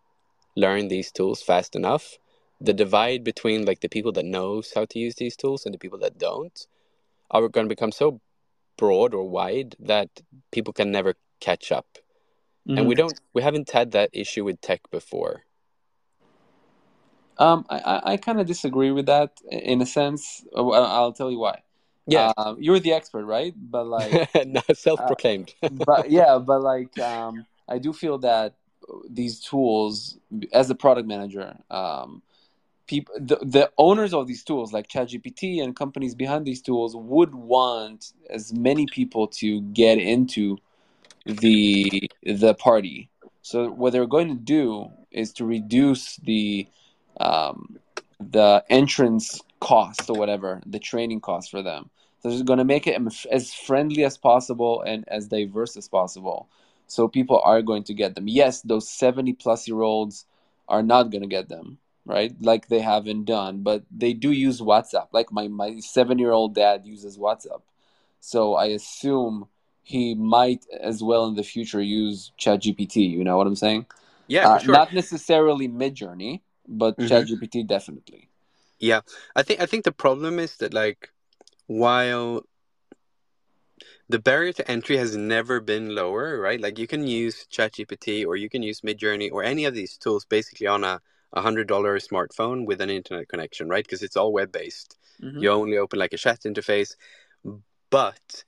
learn 0.56 0.88
these 0.88 1.10
tools 1.10 1.42
fast 1.42 1.74
enough, 1.74 2.18
the 2.60 2.72
divide 2.72 3.24
between 3.24 3.64
like 3.64 3.80
the 3.80 3.88
people 3.88 4.12
that 4.12 4.24
knows 4.24 4.72
how 4.74 4.84
to 4.84 4.98
use 4.98 5.16
these 5.16 5.36
tools 5.36 5.64
and 5.64 5.74
the 5.74 5.78
people 5.78 5.98
that 5.98 6.18
don't 6.18 6.66
are 7.30 7.48
going 7.48 7.66
to 7.66 7.74
become 7.74 7.92
so 7.92 8.20
broad 8.76 9.14
or 9.14 9.28
wide 9.28 9.76
that 9.78 10.08
people 10.52 10.72
can 10.72 10.90
never 10.90 11.14
catch 11.40 11.70
up. 11.72 11.98
And 12.66 12.86
we 12.86 12.94
don't 12.94 13.18
we 13.32 13.42
haven't 13.42 13.70
had 13.70 13.92
that 13.92 14.10
issue 14.12 14.44
with 14.44 14.60
tech 14.60 14.82
before. 14.90 15.44
Um, 17.38 17.64
I, 17.70 18.00
I, 18.04 18.16
kind 18.16 18.40
of 18.40 18.48
disagree 18.48 18.90
with 18.90 19.06
that 19.06 19.30
in 19.48 19.80
a 19.80 19.86
sense. 19.86 20.44
I'll 20.56 21.12
tell 21.12 21.30
you 21.30 21.38
why. 21.38 21.62
Yeah. 22.08 22.32
Um, 22.36 22.56
you're 22.58 22.80
the 22.80 22.92
expert, 22.92 23.24
right? 23.24 23.54
But 23.56 23.86
like, 23.86 24.34
no, 24.46 24.62
self-proclaimed. 24.72 25.54
but 25.70 26.10
yeah, 26.10 26.38
but 26.38 26.62
like, 26.62 26.98
um, 26.98 27.46
I 27.68 27.78
do 27.78 27.92
feel 27.92 28.18
that 28.18 28.54
these 29.08 29.40
tools, 29.40 30.16
as 30.52 30.70
a 30.70 30.74
product 30.74 31.06
manager, 31.06 31.56
um, 31.70 32.22
people, 32.86 33.14
the, 33.18 33.36
the 33.42 33.70
owners 33.76 34.14
of 34.14 34.26
these 34.26 34.42
tools, 34.42 34.72
like 34.72 34.88
ChatGPT 34.88 35.62
and 35.62 35.76
companies 35.76 36.14
behind 36.14 36.46
these 36.46 36.62
tools, 36.62 36.96
would 36.96 37.34
want 37.34 38.12
as 38.30 38.52
many 38.52 38.86
people 38.86 39.28
to 39.28 39.60
get 39.60 39.98
into 39.98 40.56
the 41.26 42.10
the 42.22 42.54
party. 42.54 43.10
So 43.42 43.68
what 43.68 43.92
they're 43.92 44.06
going 44.06 44.28
to 44.28 44.42
do 44.42 44.90
is 45.10 45.32
to 45.34 45.44
reduce 45.44 46.16
the 46.16 46.66
um, 47.20 47.78
the 48.18 48.64
entrance 48.70 49.40
cost 49.60 50.08
or 50.08 50.18
whatever, 50.18 50.62
the 50.66 50.78
training 50.78 51.20
cost 51.20 51.50
for 51.50 51.62
them. 51.62 51.90
So 52.20 52.30
they're 52.30 52.44
going 52.44 52.58
to 52.58 52.64
make 52.64 52.86
it 52.86 53.00
as 53.30 53.54
friendly 53.54 54.04
as 54.04 54.16
possible 54.18 54.82
and 54.82 55.08
as 55.08 55.28
diverse 55.28 55.76
as 55.76 55.88
possible. 55.88 56.48
So 56.86 57.06
people 57.06 57.40
are 57.44 57.62
going 57.62 57.84
to 57.84 57.94
get 57.94 58.14
them. 58.14 58.28
Yes, 58.28 58.62
those 58.62 58.88
70 58.88 59.34
plus 59.34 59.68
year 59.68 59.82
olds 59.82 60.24
are 60.68 60.82
not 60.82 61.10
going 61.10 61.22
to 61.22 61.28
get 61.28 61.48
them, 61.48 61.78
right? 62.04 62.34
Like 62.40 62.68
they 62.68 62.80
haven't 62.80 63.24
done, 63.24 63.62
but 63.62 63.84
they 63.90 64.12
do 64.14 64.32
use 64.32 64.60
WhatsApp. 64.60 65.08
Like 65.12 65.30
my, 65.30 65.48
my 65.48 65.80
seven 65.80 66.18
year 66.18 66.32
old 66.32 66.54
dad 66.54 66.84
uses 66.84 67.18
WhatsApp. 67.18 67.60
So 68.20 68.54
I 68.54 68.66
assume 68.66 69.48
he 69.82 70.14
might 70.14 70.66
as 70.80 71.02
well 71.02 71.26
in 71.26 71.34
the 71.34 71.42
future 71.42 71.80
use 71.80 72.32
ChatGPT. 72.38 73.10
You 73.10 73.24
know 73.24 73.36
what 73.36 73.46
I'm 73.46 73.56
saying? 73.56 73.86
Yeah, 74.26 74.44
Uh, 74.44 74.58
sure. 74.58 74.72
Not 74.72 74.92
necessarily 74.92 75.68
Midjourney, 75.68 76.40
but 76.66 76.98
Mhm. 76.98 77.08
ChatGPT 77.08 77.66
definitely. 77.66 78.28
Yeah, 78.78 79.00
I 79.34 79.42
think 79.42 79.60
I 79.60 79.66
think 79.66 79.84
the 79.84 79.92
problem 79.92 80.38
is 80.38 80.56
that 80.58 80.72
like 80.74 81.10
while 81.68 82.42
the 84.08 84.18
barrier 84.18 84.52
to 84.54 84.68
entry 84.70 84.96
has 84.96 85.16
never 85.16 85.60
been 85.60 85.94
lower, 85.94 86.40
right? 86.40 86.60
Like 86.60 86.78
you 86.78 86.86
can 86.86 87.06
use 87.06 87.46
ChatGPT 87.52 88.26
or 88.26 88.36
you 88.36 88.48
can 88.48 88.62
use 88.62 88.80
Midjourney 88.80 89.30
or 89.30 89.44
any 89.44 89.66
of 89.66 89.74
these 89.74 89.96
tools 89.96 90.24
basically 90.24 90.66
on 90.66 90.82
a 90.82 91.00
a 91.34 91.42
hundred 91.42 91.68
dollar 91.68 91.98
smartphone 91.98 92.64
with 92.64 92.80
an 92.80 92.88
internet 92.88 93.28
connection, 93.28 93.68
right? 93.68 93.84
Because 93.84 94.02
it's 94.02 94.16
all 94.16 94.32
web 94.32 94.50
based. 94.50 94.96
Mhm. 95.22 95.42
You 95.42 95.50
only 95.50 95.76
open 95.76 95.98
like 95.98 96.14
a 96.14 96.18
chat 96.18 96.40
interface, 96.40 96.96
but 97.90 98.44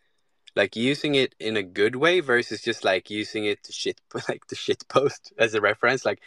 like 0.57 0.77
using 0.77 1.14
it 1.14 1.35
in 1.39 1.59
a 1.59 1.62
good 1.62 1.97
way 1.97 2.21
versus 2.21 2.62
just 2.62 2.83
like 2.83 3.11
using 3.11 3.45
it 3.45 3.62
to 3.64 3.73
shit 3.73 4.01
like 4.31 4.47
the 4.49 4.57
shit 4.57 4.89
post 4.89 5.33
as 5.39 5.53
a 5.53 5.61
reference, 5.61 6.07
like, 6.07 6.21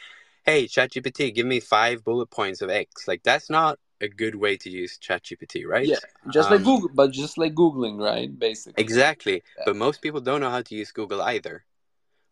hey, 0.46 0.66
ChatGPT, 0.68 1.34
give 1.34 1.48
me 1.48 1.60
five 1.60 2.04
bullet 2.04 2.30
points 2.30 2.62
of 2.62 2.70
X. 2.70 3.08
Like 3.08 3.24
that's 3.24 3.50
not 3.50 3.80
a 4.04 4.10
good 4.10 4.36
way 4.36 4.58
to 4.58 4.70
use 4.70 5.00
ChatGPT, 5.00 5.66
right? 5.66 5.88
Yeah, 5.88 6.00
just 6.32 6.50
like 6.52 6.62
Um, 6.62 6.66
Google, 6.66 6.90
but 6.94 7.12
just 7.12 7.38
like 7.38 7.54
googling, 7.56 7.98
right? 8.00 8.30
Basically. 8.38 8.84
Exactly. 8.84 9.44
Yeah. 9.58 9.64
But 9.66 9.76
most 9.76 10.02
people 10.02 10.22
don't 10.22 10.42
know 10.42 10.50
how 10.50 10.62
to 10.62 10.76
use 10.76 10.92
Google 10.92 11.22
either. 11.22 11.64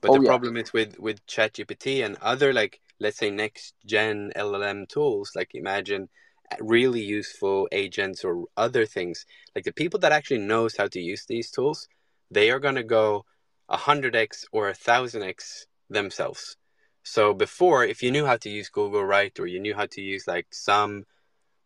But 0.02 0.10
Oh, 0.12 0.16
the 0.16 0.20
yeah. 0.20 0.32
problem 0.32 0.58
is 0.58 0.74
with 0.74 1.00
with 1.00 1.26
ChatGPT 1.28 2.04
and 2.06 2.18
other 2.22 2.54
like 2.54 2.80
let's 3.00 3.18
say 3.18 3.30
next 3.32 3.76
gen 3.86 4.32
LLM 4.36 4.88
tools, 4.88 5.32
like 5.36 5.52
imagine 5.54 6.10
uh, 6.52 6.58
really 6.60 7.02
useful 7.02 7.68
agents 7.72 8.24
or 8.24 8.46
other 8.58 8.86
things. 8.86 9.26
Like 9.56 9.66
the 9.66 9.74
people 9.82 10.00
that 10.02 10.12
actually 10.12 10.40
knows 10.40 10.76
how 10.78 10.88
to 10.88 11.00
use 11.00 11.26
these 11.26 11.52
tools, 11.52 11.88
they 12.32 12.50
are 12.52 12.60
going 12.60 12.76
to 12.76 12.84
go 12.84 13.26
100x 13.70 14.46
or 14.52 14.68
1000x 14.72 15.68
themselves. 15.90 16.58
So 17.04 17.34
before 17.34 17.84
if 17.86 18.02
you 18.04 18.12
knew 18.12 18.26
how 18.26 18.38
to 18.38 18.50
use 18.50 18.70
Google 18.70 19.06
right 19.06 19.38
or 19.40 19.48
you 19.48 19.60
knew 19.60 19.76
how 19.76 19.88
to 19.88 20.02
use 20.02 20.28
like 20.28 20.48
some 20.52 21.06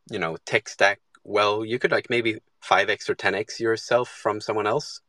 you 0.09 0.19
know 0.19 0.37
tech 0.45 0.69
stack 0.69 0.99
well, 1.25 1.65
you 1.65 1.79
could 1.79 1.91
like 1.91 2.09
maybe 2.09 2.37
5x 2.61 3.09
or 3.09 3.15
10x 3.15 3.59
yourself 3.59 4.09
from 4.09 4.39
someone 4.39 4.67
else. 4.67 5.01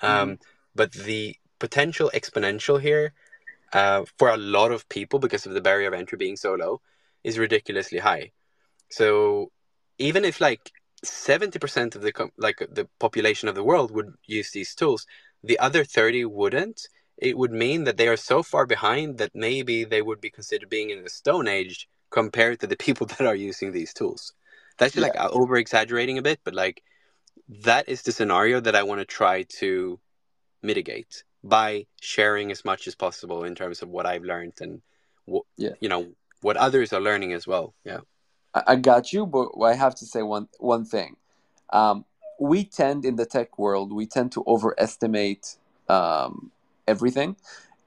Um, 0.00 0.38
But 0.74 0.92
the 0.92 1.36
potential 1.58 2.10
exponential 2.14 2.80
here 2.80 3.14
uh, 3.72 4.04
for 4.18 4.28
a 4.28 4.36
lot 4.36 4.70
of 4.72 4.88
people 4.88 5.18
because 5.18 5.46
of 5.46 5.54
the 5.54 5.60
barrier 5.60 5.88
of 5.88 5.94
entry 5.94 6.18
being 6.18 6.36
so 6.36 6.54
low 6.54 6.80
is 7.22 7.38
ridiculously 7.38 7.98
high. 7.98 8.32
So 8.90 9.50
even 9.98 10.24
if 10.24 10.40
like 10.40 10.70
70% 11.04 11.94
of 11.94 12.02
the 12.02 12.12
com- 12.12 12.32
like 12.36 12.58
the 12.70 12.88
population 12.98 13.48
of 13.48 13.54
the 13.54 13.64
world 13.64 13.90
would 13.90 14.12
use 14.26 14.50
these 14.50 14.74
tools, 14.74 15.06
the 15.42 15.58
other 15.58 15.84
30 15.84 16.26
wouldn't. 16.26 16.88
It 17.16 17.38
would 17.38 17.52
mean 17.52 17.84
that 17.84 17.96
they 17.96 18.08
are 18.08 18.16
so 18.16 18.42
far 18.42 18.66
behind 18.66 19.18
that 19.18 19.34
maybe 19.34 19.84
they 19.84 20.02
would 20.02 20.20
be 20.20 20.30
considered 20.30 20.68
being 20.68 20.90
in 20.90 21.04
the 21.04 21.10
stone 21.10 21.48
age 21.48 21.88
compared 22.14 22.60
to 22.60 22.66
the 22.68 22.76
people 22.76 23.06
that 23.12 23.26
are 23.26 23.34
using 23.34 23.72
these 23.72 23.92
tools. 23.92 24.32
That's 24.78 24.94
just 24.94 25.06
like 25.06 25.16
over 25.40 25.56
exaggerating 25.56 26.18
a 26.18 26.22
bit, 26.22 26.40
but 26.44 26.54
like 26.54 26.82
that 27.68 27.88
is 27.88 28.02
the 28.02 28.12
scenario 28.12 28.60
that 28.60 28.74
I 28.74 28.82
want 28.84 29.00
to 29.00 29.04
try 29.04 29.42
to 29.60 29.98
mitigate 30.62 31.24
by 31.42 31.86
sharing 32.00 32.50
as 32.50 32.64
much 32.64 32.86
as 32.88 32.94
possible 32.94 33.44
in 33.44 33.54
terms 33.54 33.82
of 33.82 33.88
what 33.88 34.06
I've 34.06 34.24
learned 34.24 34.54
and 34.60 34.80
what 35.26 35.44
Yeah. 35.56 35.74
you 35.80 35.88
know 35.88 36.02
what 36.40 36.56
others 36.56 36.92
are 36.92 37.00
learning 37.00 37.32
as 37.32 37.46
well. 37.46 37.74
Yeah. 37.84 38.00
I, 38.54 38.62
I 38.72 38.76
got 38.76 39.12
you, 39.12 39.26
but 39.26 39.46
I 39.70 39.74
have 39.74 39.94
to 39.96 40.06
say 40.06 40.22
one 40.22 40.48
one 40.58 40.84
thing. 40.84 41.16
Um, 41.70 42.04
we 42.40 42.64
tend 42.64 43.04
in 43.04 43.16
the 43.16 43.26
tech 43.26 43.58
world, 43.58 43.92
we 43.92 44.06
tend 44.06 44.32
to 44.32 44.44
overestimate 44.46 45.56
um, 45.88 46.50
everything, 46.86 47.36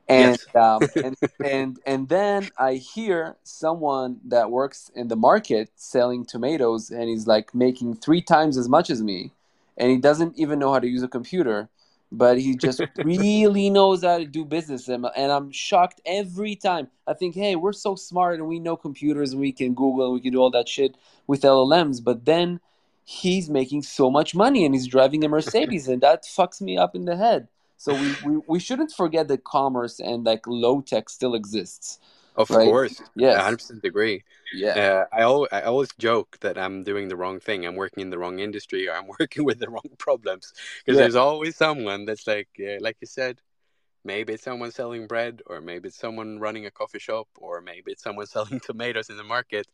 and 0.09 0.39
Yes. 0.43 0.55
um, 0.55 0.89
and 1.01 1.15
and 1.43 1.79
and 1.85 2.09
then 2.09 2.49
I 2.57 2.75
hear 2.75 3.35
someone 3.43 4.19
that 4.25 4.51
works 4.51 4.89
in 4.95 5.07
the 5.07 5.15
market 5.15 5.69
selling 5.75 6.25
tomatoes, 6.25 6.89
and 6.91 7.09
he's 7.09 7.27
like 7.27 7.53
making 7.53 7.95
three 7.95 8.21
times 8.21 8.57
as 8.57 8.69
much 8.69 8.89
as 8.89 9.03
me, 9.03 9.31
and 9.77 9.91
he 9.91 9.97
doesn't 9.97 10.37
even 10.37 10.59
know 10.59 10.71
how 10.73 10.79
to 10.79 10.87
use 10.87 11.03
a 11.03 11.07
computer. 11.07 11.69
But 12.09 12.39
he 12.39 12.55
just 12.55 12.81
really 13.03 13.69
knows 13.69 14.03
how 14.03 14.17
to 14.17 14.25
do 14.25 14.45
business, 14.45 14.87
and, 14.87 15.05
and 15.15 15.31
I'm 15.31 15.51
shocked 15.51 15.99
every 16.05 16.55
time. 16.55 16.87
I 17.05 17.13
think, 17.13 17.35
hey, 17.35 17.55
we're 17.57 17.73
so 17.73 17.95
smart 17.95 18.39
and 18.39 18.47
we 18.47 18.59
know 18.59 18.77
computers 18.77 19.31
and 19.31 19.41
we 19.41 19.51
can 19.51 19.73
Google 19.73 20.05
and 20.05 20.13
we 20.13 20.21
can 20.21 20.31
do 20.31 20.39
all 20.39 20.51
that 20.51 20.69
shit 20.69 20.95
with 21.27 21.41
LLMs. 21.41 22.01
But 22.03 22.23
then 22.25 22.61
he's 23.03 23.49
making 23.49 23.83
so 23.83 24.09
much 24.09 24.33
money 24.35 24.65
and 24.65 24.73
he's 24.73 24.87
driving 24.87 25.23
a 25.25 25.29
Mercedes, 25.29 25.89
and 25.89 26.01
that 26.01 26.23
fucks 26.23 26.61
me 26.61 26.77
up 26.77 26.95
in 26.95 27.03
the 27.05 27.17
head. 27.17 27.49
So 27.77 27.93
we, 27.93 28.15
we, 28.21 28.41
we 28.47 28.59
shouldn't 28.59 28.91
forget 28.91 29.27
that 29.27 29.43
commerce 29.43 29.99
and 29.99 30.23
like 30.23 30.45
low 30.47 30.81
tech 30.81 31.09
still 31.09 31.35
exists. 31.35 31.99
Of 32.35 32.49
Right. 32.49 32.65
course. 32.65 33.01
Yes. 33.15 33.35
I 33.37 33.41
100% 33.41 33.83
agree. 33.83 34.23
Yeah. 34.53 34.73
Uh, 34.75 35.05
I, 35.11 35.21
al- 35.21 35.47
I 35.51 35.61
always 35.63 35.89
joke 35.97 36.37
that 36.41 36.57
I'm 36.57 36.83
doing 36.83 37.07
the 37.07 37.15
wrong 37.15 37.39
thing. 37.39 37.65
I'm 37.65 37.75
working 37.75 38.01
in 38.01 38.09
the 38.09 38.17
wrong 38.17 38.39
industry 38.39 38.87
or 38.87 38.93
I'm 38.93 39.07
working 39.19 39.43
with 39.43 39.59
the 39.59 39.69
wrong 39.69 39.89
problems. 39.97 40.53
Because 40.85 40.97
Yeah. 40.97 41.03
there's 41.03 41.15
always 41.15 41.55
someone 41.55 42.05
that's 42.05 42.27
like, 42.27 42.49
uh, 42.59 42.77
like 42.79 42.97
you 43.01 43.07
said, 43.07 43.41
maybe 44.05 44.33
it's 44.33 44.43
someone 44.43 44.71
selling 44.71 45.07
bread 45.07 45.41
or 45.47 45.61
maybe 45.61 45.89
it's 45.89 45.97
someone 45.97 46.39
running 46.39 46.65
a 46.65 46.71
coffee 46.71 46.99
shop 46.99 47.27
or 47.37 47.61
maybe 47.61 47.91
it's 47.91 48.03
someone 48.03 48.25
selling 48.35 48.59
tomatoes 48.59 49.09
in 49.09 49.17
the 49.17 49.23
market 49.23 49.67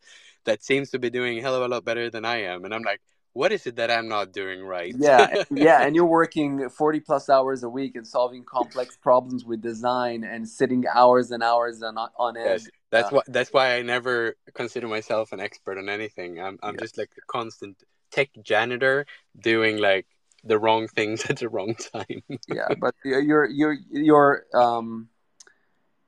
that 0.46 0.64
seems 0.64 0.90
to 0.92 1.00
be 1.00 1.10
doing 1.10 1.38
a 1.38 1.42
hell 1.42 1.56
of 1.56 1.64
a 1.64 1.68
lot 1.68 1.86
better 1.86 2.10
than 2.10 2.26
I 2.26 2.38
am. 2.44 2.66
And 2.66 2.74
I'm 2.74 2.84
like, 2.84 3.02
what 3.34 3.52
is 3.52 3.66
it 3.68 3.76
that 3.78 3.92
I'm 3.92 4.08
not 4.08 4.32
doing 4.32 4.64
right? 4.64 4.96
yeah 5.00 5.36
yeah 5.52 5.86
and 5.86 5.96
you're 5.96 6.06
working 6.06 6.70
40 6.70 7.00
plus 7.00 7.30
hours 7.30 7.64
a 7.64 7.70
week 7.70 7.96
and 7.96 8.06
solving 8.06 8.44
complex 8.44 8.96
problems 8.96 9.44
with 9.46 9.62
design 9.62 10.24
and 10.24 10.48
sitting 10.48 10.86
hours 10.94 11.32
and 11.32 11.44
hours 11.44 11.82
on, 11.82 11.98
on 11.98 12.38
end 12.38 12.46
Yes, 12.46 12.70
that's 12.92 13.12
Yeah. 13.12 13.18
why. 13.18 13.24
That's 13.28 13.54
why 13.54 13.76
I 13.76 13.82
never 13.82 14.36
consider 14.54 14.88
myself 14.88 15.32
an 15.32 15.40
expert 15.40 15.78
on 15.78 15.90
anything. 15.90 16.40
I'm 16.40 16.60
I'm 16.62 16.76
Yeah. 16.76 16.82
just 16.82 16.98
like 16.98 17.12
a 17.18 17.22
constant 17.28 17.82
tech 18.12 18.30
janitor 18.44 19.06
doing 19.40 19.78
like 19.78 20.06
the 20.44 20.60
wrong 20.60 20.88
things 20.88 21.26
at 21.30 21.38
the 21.40 21.50
wrong 21.50 21.76
time. 21.76 22.22
yeah 22.48 22.68
but 22.78 22.94
your 23.04 23.46
your 23.46 23.74
your 23.92 24.44
um 24.54 25.08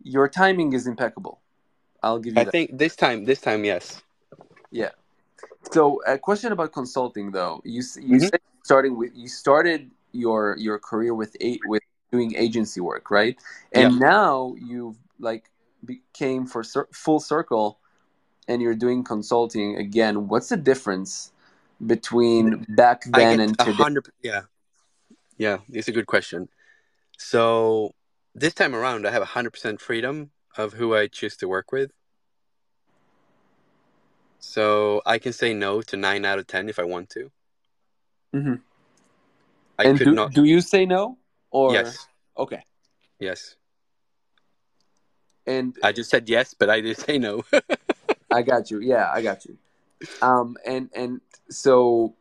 your 0.03 0.27
timing 0.27 0.73
is 0.73 0.85
impeccable 0.85 1.41
i'll 2.03 2.19
give 2.19 2.33
you 2.35 2.41
I 2.41 2.45
that 2.45 2.51
think 2.51 2.77
this 2.77 2.95
time, 2.95 3.23
this 3.25 3.41
time, 3.41 3.63
yes. 3.65 4.01
So 5.71 6.01
a 6.07 6.17
question 6.17 6.51
about 6.51 6.71
consulting 6.71 7.31
though 7.31 7.61
you 7.63 7.81
you 8.01 8.17
Mhm. 8.17 8.29
said 8.29 8.39
starting 8.63 8.97
with 8.97 9.11
you 9.15 9.27
started 9.27 9.91
your 10.11 10.55
your 10.57 10.79
career 10.79 11.13
with 11.13 11.35
eight 11.41 11.61
with 11.65 11.83
doing 12.11 12.35
agency 12.35 12.79
work 12.81 13.11
right 13.11 13.37
and 13.73 13.99
now 13.99 14.55
you've 14.57 14.97
like 15.19 15.49
became 15.83 16.45
for 16.45 16.63
cir- 16.63 16.87
full 16.91 17.19
circle 17.19 17.79
and 18.47 18.61
you're 18.61 18.75
doing 18.75 19.03
consulting 19.03 19.75
again 19.77 20.27
what's 20.27 20.49
the 20.49 20.57
difference 20.57 21.31
between 21.85 22.65
back 22.69 23.03
then 23.05 23.39
and 23.39 23.59
today. 23.59 23.83
Yeah, 24.21 24.41
yeah. 25.37 25.57
It's 25.69 25.87
a 25.87 25.91
good 25.91 26.07
question. 26.07 26.49
So 27.17 27.93
this 28.33 28.53
time 28.53 28.75
around, 28.75 29.05
I 29.07 29.11
have 29.11 29.21
a 29.21 29.25
hundred 29.25 29.51
percent 29.51 29.81
freedom 29.81 30.31
of 30.57 30.73
who 30.73 30.95
I 30.95 31.07
choose 31.07 31.35
to 31.37 31.47
work 31.47 31.71
with. 31.71 31.91
So 34.45 35.01
I 35.05 35.17
can 35.17 35.33
say 35.33 35.53
no 35.53 35.81
to 35.81 35.97
nine 35.97 36.23
out 36.23 36.37
of 36.39 36.45
ten 36.47 36.69
if 36.69 36.77
I 36.79 36.83
want 36.83 37.09
to. 37.11 37.31
Mhm. 38.33 38.61
I 39.79 39.85
and 39.85 39.97
could 39.97 40.05
do, 40.05 40.13
not. 40.13 40.33
do 40.33 40.43
you 40.43 40.61
say 40.61 40.85
no 40.85 41.17
or 41.51 41.73
Yes, 41.73 42.07
okay 42.37 42.63
yes. 43.19 43.55
and 45.47 45.75
I 45.83 45.91
just 45.91 46.09
said 46.09 46.29
yes, 46.29 46.53
but 46.53 46.69
I 46.69 46.79
did 46.81 46.97
say 47.05 47.17
no. 47.17 47.43
I 48.31 48.41
got 48.43 48.71
you. 48.71 48.79
Yeah, 48.79 49.09
I 49.11 49.21
got 49.21 49.45
you. 49.45 49.57
Um, 50.21 50.57
and 50.65 50.89
and 50.95 51.21
so, 51.49 52.13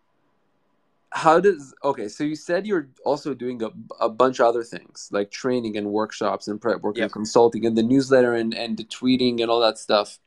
how 1.10 1.40
does 1.40 1.74
okay? 1.84 2.08
So 2.08 2.24
you 2.24 2.36
said 2.36 2.66
you're 2.66 2.88
also 3.04 3.34
doing 3.34 3.62
a, 3.62 3.70
a 4.00 4.08
bunch 4.08 4.40
of 4.40 4.46
other 4.46 4.64
things 4.64 5.08
like 5.12 5.30
training 5.30 5.76
and 5.76 5.88
workshops 5.92 6.48
and 6.48 6.60
prep 6.60 6.80
work 6.80 6.96
Yep. 6.96 7.04
and 7.04 7.12
consulting 7.12 7.66
and 7.66 7.76
the 7.76 7.82
newsletter 7.82 8.34
and 8.34 8.54
and 8.54 8.76
the 8.76 8.84
tweeting 8.84 9.40
and 9.42 9.50
all 9.50 9.60
that 9.60 9.78
stuff. 9.78 10.18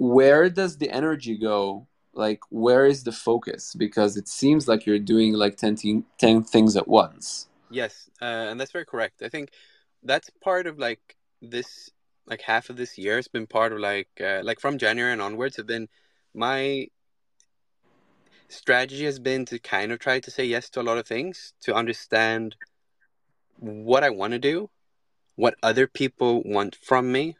Where 0.00 0.48
does 0.48 0.78
the 0.78 0.90
energy 0.90 1.36
go? 1.36 1.86
Like, 2.14 2.40
where 2.48 2.86
is 2.86 3.04
the 3.04 3.12
focus? 3.12 3.74
Because 3.74 4.16
it 4.16 4.28
seems 4.28 4.66
like 4.66 4.86
you're 4.86 4.98
doing 4.98 5.34
like 5.34 5.58
10, 5.58 5.76
thi- 5.76 6.04
10 6.16 6.42
things 6.42 6.74
at 6.74 6.88
once. 6.88 7.48
Yes, 7.70 8.08
uh, 8.22 8.48
and 8.48 8.58
that's 8.58 8.72
very 8.72 8.86
correct. 8.86 9.20
I 9.22 9.28
think 9.28 9.50
that's 10.02 10.30
part 10.42 10.66
of 10.66 10.78
like 10.78 11.16
this, 11.42 11.90
like 12.26 12.40
half 12.40 12.70
of 12.70 12.76
this 12.76 12.96
year 12.96 13.16
has 13.16 13.28
been 13.28 13.46
part 13.46 13.74
of 13.74 13.78
like, 13.78 14.08
uh, 14.18 14.40
like 14.42 14.58
from 14.58 14.78
January 14.78 15.12
and 15.12 15.20
onwards 15.20 15.58
have 15.58 15.66
been 15.66 15.86
my 16.32 16.86
strategy 18.48 19.04
has 19.04 19.18
been 19.18 19.44
to 19.44 19.58
kind 19.58 19.92
of 19.92 19.98
try 19.98 20.18
to 20.20 20.30
say 20.30 20.46
yes 20.46 20.70
to 20.70 20.80
a 20.80 20.82
lot 20.82 20.96
of 20.96 21.06
things, 21.06 21.52
to 21.60 21.74
understand 21.74 22.56
what 23.58 24.02
I 24.02 24.08
want 24.08 24.32
to 24.32 24.38
do, 24.38 24.70
what 25.36 25.56
other 25.62 25.86
people 25.86 26.42
want 26.42 26.74
from 26.74 27.12
me, 27.12 27.36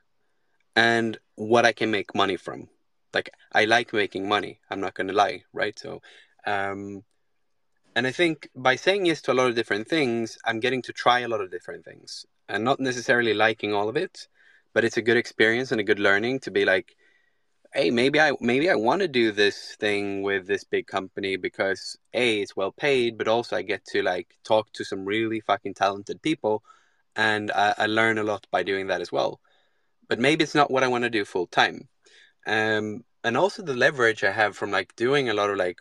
and 0.77 1.19
what 1.41 1.65
I 1.65 1.73
can 1.73 1.91
make 1.91 2.15
money 2.15 2.37
from. 2.37 2.69
Like 3.15 3.31
I 3.53 3.65
like 3.65 3.95
making 3.95 4.29
money. 4.29 4.61
I'm 4.71 4.81
not 4.81 4.95
going 4.95 5.09
to 5.09 5.15
lie, 5.15 5.43
right? 5.55 5.77
So, 5.79 6.03
um, 6.47 7.03
and 7.97 8.07
I 8.07 8.13
think 8.13 8.49
by 8.55 8.77
saying 8.77 9.07
yes 9.07 9.23
to 9.23 9.33
a 9.33 9.39
lot 9.41 9.49
of 9.49 9.55
different 9.55 9.89
things, 9.89 10.37
I'm 10.45 10.61
getting 10.61 10.83
to 10.83 10.93
try 10.93 11.21
a 11.21 11.29
lot 11.29 11.41
of 11.41 11.51
different 11.51 11.85
things 11.85 12.27
and 12.49 12.63
not 12.63 12.79
necessarily 12.79 13.33
liking 13.33 13.73
all 13.73 13.89
of 13.89 13.97
it, 13.97 14.29
but 14.75 14.85
it's 14.85 14.99
a 14.99 15.03
good 15.03 15.17
experience 15.17 15.73
and 15.73 15.81
a 15.81 15.85
good 15.85 15.99
learning 15.99 16.41
to 16.41 16.51
be 16.51 16.67
like, 16.67 16.95
hey, 17.73 17.91
maybe 17.91 18.21
I 18.21 18.33
maybe 18.41 18.69
I 18.69 18.75
want 18.75 19.01
to 19.01 19.09
do 19.09 19.33
this 19.33 19.77
thing 19.81 20.23
with 20.23 20.47
this 20.47 20.65
big 20.65 20.87
company 20.87 21.37
because 21.37 21.97
a 22.13 22.41
it's 22.43 22.55
well 22.55 22.73
paid, 22.73 23.17
but 23.17 23.29
also 23.29 23.57
I 23.57 23.63
get 23.63 23.85
to 23.93 24.03
like 24.03 24.29
talk 24.45 24.71
to 24.75 24.85
some 24.85 25.07
really 25.07 25.41
fucking 25.41 25.75
talented 25.75 26.21
people, 26.21 26.63
and 27.17 27.51
I, 27.51 27.75
I 27.79 27.87
learn 27.87 28.19
a 28.19 28.25
lot 28.25 28.47
by 28.51 28.63
doing 28.63 28.89
that 28.89 29.01
as 29.01 29.11
well. 29.11 29.41
But 30.11 30.21
maybe 30.21 30.45
it's 30.45 30.57
not 30.57 30.71
what 30.73 30.85
I 30.85 30.89
want 30.89 31.05
to 31.05 31.11
do 31.11 31.25
full 31.25 31.49
time, 31.49 31.89
um, 32.47 33.05
and 33.25 33.37
also 33.37 33.63
the 33.63 33.75
leverage 33.75 34.25
I 34.25 34.33
have 34.33 34.57
from 34.57 34.71
like 34.73 34.97
doing 34.97 35.29
a 35.31 35.35
lot 35.35 35.51
of 35.51 35.59
like 35.59 35.79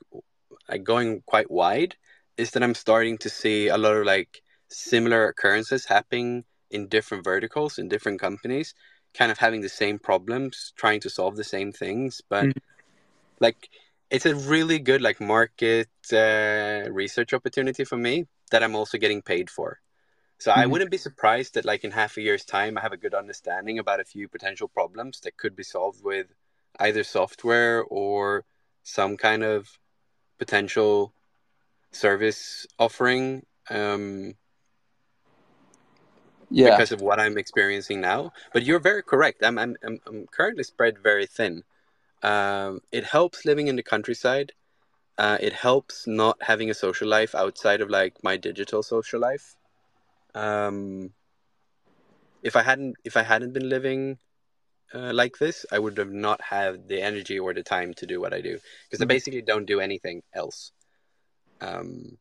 like 0.69 0.83
going 0.83 1.21
quite 1.25 1.51
wide 1.51 1.95
is 2.37 2.51
that 2.51 2.63
I'm 2.63 2.75
starting 2.75 3.17
to 3.19 3.29
see 3.29 3.67
a 3.69 3.77
lot 3.77 3.95
of 3.95 4.05
like 4.05 4.41
similar 4.69 5.27
occurrences 5.29 5.85
happening 5.85 6.45
in 6.71 6.87
different 6.87 7.23
verticals 7.23 7.77
in 7.79 7.89
different 7.89 8.19
companies, 8.21 8.73
kind 9.13 9.31
of 9.31 9.39
having 9.39 9.61
the 9.61 9.69
same 9.69 9.99
problems, 9.99 10.73
trying 10.77 11.01
to 11.01 11.09
solve 11.09 11.35
the 11.35 11.43
same 11.43 11.71
things, 11.71 12.21
but 12.29 12.49
Mhm. 12.49 12.59
like 13.39 13.69
it's 14.09 14.25
a 14.25 14.35
really 14.35 14.79
good 14.79 15.01
like 15.01 15.21
market 15.21 15.89
uh, 16.13 16.89
research 16.91 17.33
opportunity 17.33 17.83
for 17.85 17.97
me 17.97 18.25
that 18.51 18.63
I'm 18.63 18.75
also 18.75 18.97
getting 18.97 19.21
paid 19.21 19.49
for. 19.49 19.79
So 20.39 20.51
I 20.51 20.65
Mhm. 20.65 20.71
wouldn't 20.71 20.91
be 20.91 20.97
surprised 20.97 21.55
that 21.55 21.65
like 21.65 21.83
in 21.83 21.91
half 21.91 22.17
a 22.17 22.21
year's 22.21 22.45
time 22.45 22.77
I 22.77 22.81
have 22.81 22.93
a 22.93 22.97
good 22.97 23.13
understanding 23.13 23.79
about 23.79 23.99
a 23.99 24.05
few 24.05 24.29
potential 24.29 24.69
problems 24.69 25.19
that 25.21 25.37
could 25.37 25.55
be 25.55 25.63
solved 25.63 26.03
with 26.03 26.27
either 26.79 27.03
software 27.03 27.83
or 27.83 28.45
some 28.83 29.17
kind 29.17 29.43
of 29.43 29.79
potential 30.39 31.13
service 31.91 32.67
offering 32.79 33.45
um, 33.69 34.35
Yeah. 36.49 36.69
because 36.69 36.91
of 36.91 37.01
what 37.01 37.19
I'm 37.19 37.37
experiencing 37.37 38.01
now. 38.01 38.31
But 38.53 38.63
you're 38.63 38.79
very 38.79 39.03
correct. 39.03 39.43
I'm 39.43 39.57
I'm 39.59 39.75
I'm, 39.83 39.99
I'm 40.07 40.27
currently 40.27 40.63
spread 40.63 40.99
very 40.99 41.25
thin. 41.25 41.63
Um, 42.23 42.81
it 42.91 43.05
helps 43.05 43.45
living 43.45 43.67
in 43.67 43.75
the 43.75 43.83
countryside. 43.83 44.53
Uh, 45.17 45.37
it 45.41 45.53
helps 45.53 46.07
not 46.07 46.37
having 46.43 46.69
a 46.69 46.73
social 46.73 47.07
life 47.07 47.35
outside 47.35 47.81
of 47.81 47.89
like 47.89 48.23
my 48.23 48.37
digital 48.37 48.83
social 48.83 49.19
life. 49.19 49.55
Um, 50.35 51.13
if 52.43 52.55
I 52.55 52.63
hadn't 52.63 52.95
if 53.03 53.17
I 53.17 53.23
hadn't 53.23 53.53
been 53.53 53.69
living 53.69 54.17
uh, 54.93 55.13
like 55.13 55.37
this, 55.37 55.65
I 55.71 55.79
would 55.79 55.97
have 55.97 56.11
not 56.11 56.41
had 56.41 56.87
the 56.87 57.01
energy 57.01 57.37
or 57.39 57.53
the 57.53 57.63
time 57.63 57.93
to 57.95 58.05
do 58.05 58.19
what 58.19 58.33
I 58.33 58.41
do 58.41 58.57
because 58.87 59.01
I 59.01 59.05
Mhm. 59.05 59.09
basically 59.09 59.41
don't 59.41 59.65
do 59.65 59.79
anything 59.79 60.23
else. 60.33 60.71
Um, 61.61 62.17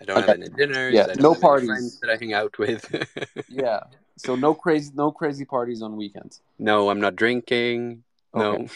I 0.00 0.04
don't 0.04 0.18
Okay. 0.18 0.26
have 0.32 0.40
any 0.40 0.48
dinners. 0.50 0.94
Yeah, 0.94 1.02
I 1.02 1.06
don't 1.06 1.22
no 1.22 1.34
have 1.34 1.42
any 1.44 1.66
friends 1.66 1.68
parties. 1.68 2.00
that 2.00 2.10
I 2.10 2.16
hang 2.16 2.32
out 2.34 2.58
with. 2.58 2.84
Yeah. 3.48 3.80
So 4.16 4.34
no 4.36 4.54
crazy 4.54 4.92
no 4.94 5.10
crazy 5.12 5.44
parties 5.44 5.82
on 5.82 5.96
weekends. 5.96 6.42
no, 6.58 6.90
I'm 6.90 7.00
not 7.00 7.16
drinking. 7.16 8.04
No. 8.34 8.68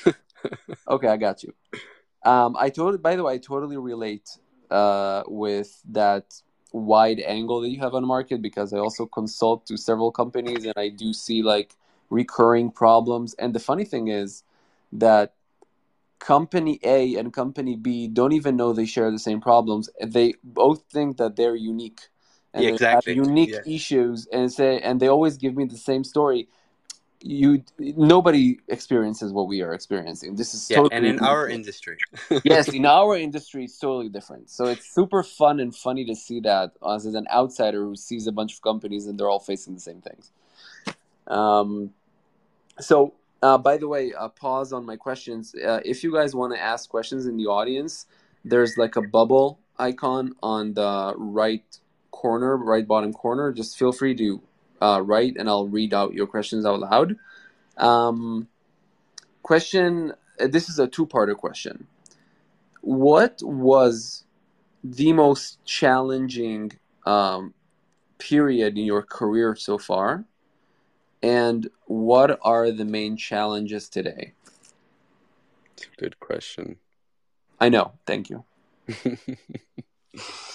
Okay, 0.88 1.08
I 1.08 1.16
got 1.16 1.42
you. 1.42 1.52
Um, 2.24 2.56
I 2.58 2.70
totally. 2.70 2.98
By 2.98 3.16
the 3.16 3.22
way, 3.22 3.34
I 3.34 3.38
totally 3.38 3.76
relate 3.76 4.28
uh, 4.70 5.22
with 5.26 5.80
that 5.92 6.24
wide 6.76 7.20
angle 7.20 7.60
that 7.60 7.70
you 7.70 7.80
have 7.80 7.94
on 7.94 8.02
the 8.02 8.06
market 8.08 8.42
because 8.42 8.72
I 8.72 8.78
also 8.78 9.06
consult 9.06 9.66
to 9.66 9.76
several 9.76 10.10
companies 10.12 10.64
and 10.64 10.74
I 10.76 10.88
do 10.88 11.12
see 11.12 11.42
like 11.42 11.74
recurring 12.10 12.70
problems. 12.70 13.34
And 13.34 13.54
the 13.54 13.60
funny 13.60 13.84
thing 13.84 14.08
is 14.08 14.42
that 14.92 15.34
company 16.18 16.78
A 16.82 17.14
and 17.16 17.32
company 17.32 17.76
B 17.76 18.08
don't 18.08 18.32
even 18.32 18.56
know 18.56 18.72
they 18.72 18.86
share 18.86 19.10
the 19.10 19.18
same 19.18 19.40
problems. 19.40 19.90
They 20.04 20.34
both 20.42 20.84
think 20.90 21.16
that 21.18 21.36
they're 21.36 21.54
unique 21.56 22.02
and 22.54 22.64
Yeah, 22.64 22.68
they 22.68 22.74
exactly. 22.74 23.12
have 23.14 23.16
unique 23.16 23.52
Yeah. 23.52 23.60
issues 23.64 24.26
and 24.32 24.52
say 24.52 24.80
and 24.80 25.00
they 25.00 25.08
always 25.08 25.36
give 25.36 25.56
me 25.56 25.64
the 25.64 25.76
same 25.78 26.04
story. 26.04 26.48
You 27.20 27.62
nobody 27.78 28.58
experiences 28.68 29.32
what 29.32 29.48
we 29.48 29.62
are 29.62 29.72
experiencing. 29.72 30.36
This 30.36 30.54
is 30.54 30.70
Yeah, 30.70 30.78
totally 30.78 30.96
and 30.96 31.06
in 31.06 31.18
our 31.20 31.48
industry. 31.48 31.98
yes, 32.44 32.68
in 32.68 32.84
our 32.86 33.16
industry, 33.26 33.64
it's 33.64 33.78
totally 33.78 34.08
different. 34.08 34.50
So 34.50 34.66
it's 34.66 34.86
super 34.94 35.22
fun 35.22 35.58
and 35.60 35.74
funny 35.74 36.04
to 36.04 36.14
see 36.14 36.40
that 36.40 36.72
as 36.86 37.06
an 37.06 37.26
outsider 37.32 37.84
who 37.84 37.96
sees 37.96 38.26
a 38.26 38.32
bunch 38.32 38.54
of 38.54 38.62
companies 38.62 39.06
and 39.06 39.18
they're 39.18 39.28
all 39.28 39.40
facing 39.40 39.74
the 39.74 39.80
same 39.80 40.02
things. 40.02 40.30
Um, 41.26 41.90
so, 42.78 43.14
uh, 43.42 43.58
by 43.58 43.76
the 43.76 43.88
way, 43.88 44.12
uh, 44.12 44.28
pause 44.28 44.72
on 44.72 44.84
my 44.84 44.96
questions. 44.96 45.54
Uh, 45.54 45.80
if 45.84 46.04
you 46.04 46.12
guys 46.12 46.34
want 46.34 46.54
to 46.54 46.60
ask 46.60 46.88
questions 46.88 47.26
in 47.26 47.36
the 47.36 47.46
audience, 47.46 48.06
there's 48.44 48.76
like 48.76 48.96
a 48.96 49.02
bubble 49.02 49.58
icon 49.78 50.34
on 50.42 50.74
the 50.74 51.14
right 51.16 51.64
corner, 52.10 52.56
right 52.56 52.86
bottom 52.86 53.12
corner. 53.12 53.52
Just 53.52 53.78
feel 53.78 53.92
free 53.92 54.14
to 54.16 54.40
uh, 54.80 55.00
write, 55.04 55.36
and 55.36 55.48
I'll 55.48 55.68
read 55.68 55.94
out 55.94 56.14
your 56.14 56.26
questions 56.26 56.66
out 56.66 56.80
loud. 56.80 57.16
Um, 57.76 58.48
question. 59.42 60.12
uh, 60.40 60.46
This 60.46 60.68
is 60.68 60.78
a 60.78 60.86
two-parter 60.86 61.36
question. 61.36 61.86
What 62.80 63.40
was 63.42 64.24
the 64.84 65.12
most 65.12 65.64
challenging 65.64 66.72
um, 67.04 67.54
period 68.18 68.78
in 68.78 68.84
your 68.84 69.02
career 69.02 69.56
so 69.56 69.78
far? 69.78 70.24
And 71.22 71.68
what 71.86 72.38
are 72.42 72.70
the 72.70 72.84
main 72.84 73.16
challenges 73.16 73.88
today? 73.88 74.34
It's 75.72 75.84
a 75.84 76.00
Good 76.00 76.20
question. 76.20 76.76
I 77.58 77.68
know. 77.68 77.92
Thank 78.06 78.30
you. 78.30 78.44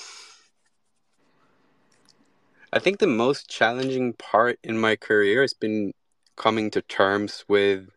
I 2.74 2.80
think 2.80 3.00
the 3.00 3.08
most 3.08 3.50
challenging 3.50 4.14
part 4.14 4.58
in 4.64 4.78
my 4.80 4.96
career 4.96 5.42
has 5.42 5.54
been 5.54 5.94
coming 6.38 6.72
to 6.72 6.82
terms 6.82 7.44
with 7.50 7.90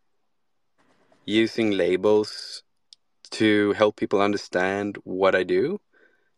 using 1.24 1.70
labels 1.70 2.64
to 3.30 3.72
help 3.74 3.94
people 3.94 4.20
understand 4.20 4.98
what 5.04 5.36
I 5.36 5.44
do. 5.44 5.80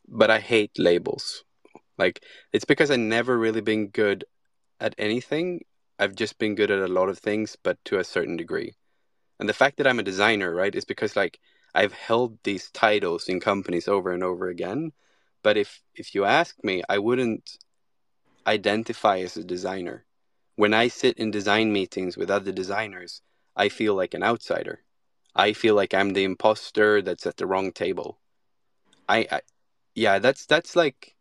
But 0.06 0.30
I 0.30 0.38
hate 0.38 0.78
labels. 0.78 1.44
Like, 1.96 2.22
it's 2.52 2.66
because 2.66 2.90
I've 2.90 3.00
never 3.00 3.38
really 3.38 3.62
been 3.62 3.88
good 3.88 4.24
at 4.80 4.94
anything. 4.98 5.64
I've 5.98 6.14
just 6.14 6.38
been 6.38 6.54
good 6.54 6.70
at 6.70 6.78
a 6.78 6.92
lot 6.92 7.08
of 7.08 7.18
things, 7.18 7.56
but 7.62 7.82
to 7.86 7.98
a 7.98 8.04
certain 8.04 8.36
degree. 8.36 8.74
And 9.40 9.48
the 9.48 9.54
fact 9.54 9.78
that 9.78 9.86
I'm 9.86 9.98
a 9.98 10.04
designer, 10.04 10.54
right, 10.54 10.74
is 10.74 10.84
because 10.84 11.16
like 11.16 11.40
I've 11.74 11.94
held 11.94 12.38
these 12.44 12.70
titles 12.70 13.28
in 13.28 13.40
companies 13.40 13.88
over 13.88 14.12
and 14.12 14.22
over 14.22 14.48
again. 14.48 14.92
But 15.42 15.56
if 15.56 15.82
if 15.94 16.14
you 16.14 16.24
ask 16.24 16.54
me, 16.62 16.82
I 16.88 16.98
wouldn't 16.98 17.58
identify 18.46 19.18
as 19.18 19.36
a 19.36 19.44
designer. 19.44 20.04
When 20.56 20.72
I 20.72 20.88
sit 20.88 21.18
in 21.18 21.30
design 21.30 21.72
meetings 21.72 22.16
with 22.16 22.30
other 22.30 22.52
designers, 22.52 23.22
I 23.56 23.68
feel 23.68 23.94
like 23.94 24.14
an 24.14 24.22
outsider. 24.22 24.82
I 25.34 25.52
feel 25.52 25.74
like 25.74 25.92
I'm 25.92 26.12
the 26.12 26.24
imposter 26.24 27.02
that's 27.02 27.26
at 27.26 27.36
the 27.36 27.46
wrong 27.46 27.72
table. 27.72 28.18
I, 29.08 29.26
I 29.30 29.40
yeah, 29.94 30.18
that's 30.18 30.46
that's 30.46 30.76
like 30.76 31.14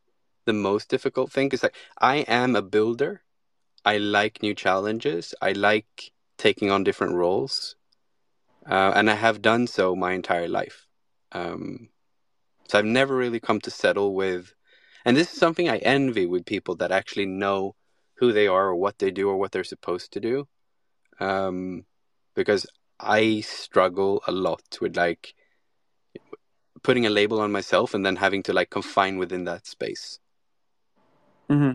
the 0.45 0.53
most 0.53 0.89
difficult 0.89 1.31
thing 1.31 1.47
because 1.47 1.63
like 1.63 1.75
I 1.99 2.17
am 2.17 2.55
a 2.55 2.61
builder. 2.61 3.21
I 3.83 3.97
like 3.97 4.41
new 4.41 4.55
challenges. 4.55 5.35
I 5.41 5.51
like 5.51 6.11
taking 6.37 6.71
on 6.71 6.83
different 6.83 7.15
roles, 7.15 7.75
uh, 8.69 8.93
and 8.95 9.09
I 9.09 9.15
have 9.15 9.41
done 9.41 9.67
so 9.67 9.95
my 9.95 10.13
entire 10.13 10.47
life. 10.47 10.87
Um, 11.31 11.89
so 12.67 12.79
I've 12.79 12.85
never 12.85 13.15
really 13.15 13.39
come 13.39 13.59
to 13.61 13.71
settle 13.71 14.15
with, 14.15 14.53
and 15.05 15.15
this 15.15 15.31
is 15.31 15.39
something 15.39 15.69
I 15.69 15.77
envy 15.77 16.25
with 16.25 16.45
people 16.45 16.75
that 16.77 16.91
actually 16.91 17.27
know 17.27 17.75
who 18.15 18.33
they 18.33 18.47
are 18.47 18.67
or 18.69 18.75
what 18.75 18.99
they 18.99 19.11
do 19.11 19.29
or 19.29 19.37
what 19.37 19.51
they're 19.51 19.63
supposed 19.63 20.13
to 20.13 20.19
do, 20.19 20.47
um, 21.19 21.85
because 22.35 22.65
I 22.99 23.41
struggle 23.41 24.23
a 24.27 24.31
lot 24.31 24.63
with 24.81 24.97
like 24.97 25.33
putting 26.83 27.05
a 27.05 27.09
label 27.09 27.41
on 27.41 27.51
myself 27.51 27.93
and 27.93 28.05
then 28.05 28.17
having 28.17 28.43
to 28.43 28.53
like 28.53 28.69
confine 28.69 29.17
within 29.17 29.45
that 29.45 29.67
space. 29.67 30.19
hmm 31.49 31.71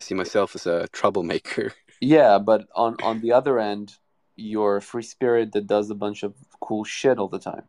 I 0.00 0.04
see 0.04 0.14
myself 0.14 0.54
as 0.54 0.66
a 0.66 0.88
troublemaker. 0.88 1.72
Yeah, 2.00 2.38
but 2.38 2.66
on 2.74 2.96
on 3.02 3.20
the 3.20 3.32
other 3.32 3.58
end, 3.58 3.94
you're 4.36 4.76
a 4.76 4.82
free 4.82 5.02
spirit 5.02 5.52
that 5.52 5.66
does 5.66 5.90
a 5.90 5.94
bunch 5.94 6.22
of 6.22 6.34
cool 6.60 6.84
shit 6.84 7.18
all 7.18 7.28
the 7.28 7.38
time. 7.38 7.64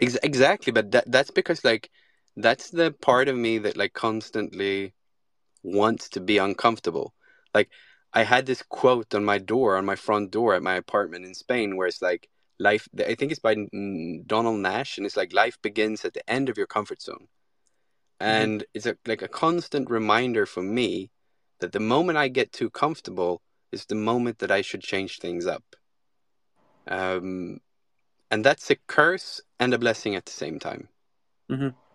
Ex- 0.00 0.18
exactly, 0.22 0.72
but 0.72 0.92
that 0.92 1.10
that's 1.10 1.30
because 1.30 1.64
like 1.64 1.90
that's 2.36 2.70
the 2.70 2.92
part 2.92 3.28
of 3.28 3.36
me 3.36 3.58
that 3.58 3.76
like 3.76 3.92
constantly 3.92 4.94
wants 5.62 6.08
to 6.10 6.20
be 6.20 6.38
uncomfortable. 6.38 7.14
Like 7.54 7.70
I 8.12 8.22
had 8.22 8.46
this 8.46 8.62
quote 8.62 9.14
on 9.14 9.24
my 9.24 9.38
door, 9.38 9.76
on 9.76 9.84
my 9.84 9.96
front 9.96 10.30
door 10.30 10.54
at 10.54 10.62
my 10.62 10.74
apartment 10.74 11.24
in 11.24 11.34
Spain, 11.34 11.76
where 11.76 11.88
it's 11.88 12.02
like 12.02 12.28
life. 12.58 12.88
I 12.98 13.14
think 13.14 13.32
it's 13.32 13.40
by 13.40 13.54
Donald 14.26 14.60
Nash, 14.60 14.98
and 14.98 15.06
it's 15.06 15.16
like 15.16 15.32
life 15.32 15.58
begins 15.62 16.04
at 16.04 16.14
the 16.14 16.28
end 16.30 16.48
of 16.48 16.56
your 16.56 16.66
comfort 16.66 17.02
zone, 17.02 17.28
and 18.20 18.64
it's 18.74 18.86
a, 18.86 18.96
like 19.06 19.22
a 19.22 19.28
constant 19.28 19.90
reminder 19.90 20.46
for 20.46 20.62
me 20.62 21.10
that 21.60 21.72
the 21.72 21.80
moment 21.80 22.18
I 22.18 22.28
get 22.28 22.52
too 22.52 22.70
comfortable 22.70 23.42
is 23.72 23.86
the 23.86 23.94
moment 23.94 24.38
that 24.38 24.50
I 24.50 24.60
should 24.62 24.82
change 24.82 25.18
things 25.18 25.46
up. 25.46 25.64
Um, 26.86 27.60
and 28.30 28.44
that's 28.44 28.70
a 28.70 28.76
curse 28.86 29.40
and 29.58 29.74
a 29.74 29.78
blessing 29.78 30.14
at 30.14 30.26
the 30.26 30.32
same 30.32 30.58
time. 30.58 30.88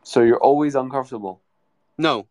So 0.04 0.22
you're 0.22 0.43
always 0.43 0.76
uncomfortable. 0.76 1.41
No, 1.97 2.28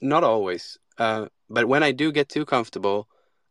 not 0.00 0.24
always. 0.24 0.78
Uh, 0.98 1.26
but 1.48 1.66
when 1.66 1.82
I 1.82 1.92
do 1.92 2.12
get 2.12 2.28
too 2.28 2.44
comfortable, 2.44 3.08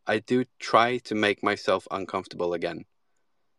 I 0.08 0.20
do 0.20 0.46
try 0.60 0.98
to 1.00 1.16
make 1.16 1.44
myself 1.44 1.88
uncomfortable 1.92 2.54
again. 2.54 2.86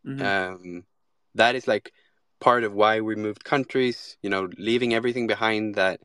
Mhm. 0.07 0.23
Um, 0.23 0.87
that 1.35 1.55
is 1.55 1.69
like 1.69 1.93
part 2.41 2.65
of 2.65 2.73
why 2.73 3.01
we 3.01 3.15
moved 3.15 3.45
countries, 3.45 4.17
you 4.23 4.31
know, 4.31 4.49
leaving 4.59 4.95
everything 4.95 5.27
behind 5.27 5.75
that, 5.75 6.01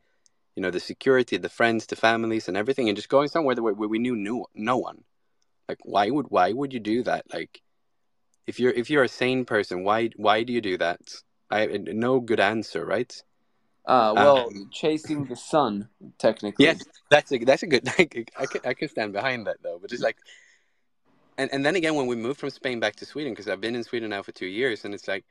you 0.54 0.62
know, 0.62 0.70
the 0.70 0.80
security, 0.80 1.36
the 1.36 1.48
friends, 1.48 1.86
the 1.86 1.96
families, 1.96 2.48
and 2.48 2.56
everything, 2.56 2.88
and 2.88 2.96
just 2.96 3.08
going 3.08 3.28
somewhere 3.28 3.56
where, 3.56 3.74
where 3.74 3.88
we 3.88 3.98
knew 3.98 4.14
no, 4.16 4.46
no 4.54 4.76
one. 4.76 5.04
Like, 5.68 5.78
why 5.82 6.10
would 6.10 6.26
why 6.28 6.52
would 6.52 6.72
you 6.72 6.80
do 6.80 7.02
that? 7.04 7.24
Like, 7.32 7.62
if 8.46 8.60
you're 8.60 8.72
if 8.72 8.90
you're 8.90 9.04
a 9.04 9.08
sane 9.08 9.44
person, 9.44 9.82
why 9.84 10.10
why 10.16 10.44
do 10.44 10.52
you 10.52 10.60
do 10.60 10.78
that? 10.78 11.00
I 11.50 11.66
no 11.66 12.20
good 12.20 12.40
answer, 12.40 12.84
right? 12.84 13.12
Uh, 13.86 14.12
well, 14.16 14.48
Um, 14.48 14.68
chasing 14.72 15.26
the 15.26 15.36
sun, 15.36 15.88
technically. 16.18 16.64
Yes, 16.64 16.84
that's 17.10 17.30
a 17.32 17.38
that's 17.38 17.62
a 17.62 17.66
good. 17.66 17.88
I 17.98 18.04
can 18.04 18.24
I 18.38 18.46
can, 18.46 18.60
I 18.64 18.74
can 18.74 18.88
stand 18.88 19.12
behind 19.12 19.46
that 19.46 19.62
though. 19.62 19.78
But 19.80 19.92
it's 19.92 20.02
like, 20.02 20.16
and 21.38 21.50
and 21.52 21.64
then 21.64 21.76
again, 21.76 21.94
when 21.94 22.06
we 22.06 22.16
moved 22.16 22.40
from 22.40 22.50
Spain 22.50 22.80
back 22.80 22.96
to 22.96 23.06
Sweden, 23.06 23.32
because 23.32 23.48
I've 23.48 23.60
been 23.60 23.76
in 23.76 23.84
Sweden 23.84 24.10
now 24.10 24.22
for 24.22 24.32
two 24.32 24.46
years, 24.46 24.84
and 24.84 24.92
it's 24.92 25.06
like, 25.06 25.24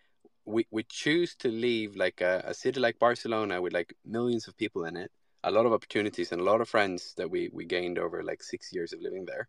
we 0.46 0.66
we 0.72 0.84
choose 0.84 1.36
to 1.38 1.50
leave 1.50 1.96
like 1.96 2.22
a, 2.22 2.44
a 2.48 2.54
city 2.54 2.80
like 2.80 2.98
Barcelona 3.00 3.62
with 3.62 3.74
like 3.74 3.94
millions 4.06 4.48
of 4.48 4.56
people 4.56 4.86
in 4.86 4.96
it, 4.96 5.12
a 5.44 5.52
lot 5.52 5.66
of 5.66 5.74
opportunities 5.74 6.32
and 6.32 6.40
a 6.40 6.44
lot 6.46 6.62
of 6.62 6.70
friends 6.70 7.14
that 7.18 7.30
we 7.30 7.50
we 7.52 7.66
gained 7.66 8.00
over 8.00 8.24
like 8.24 8.42
six 8.42 8.72
years 8.72 8.94
of 8.94 9.02
living 9.02 9.26
there. 9.26 9.48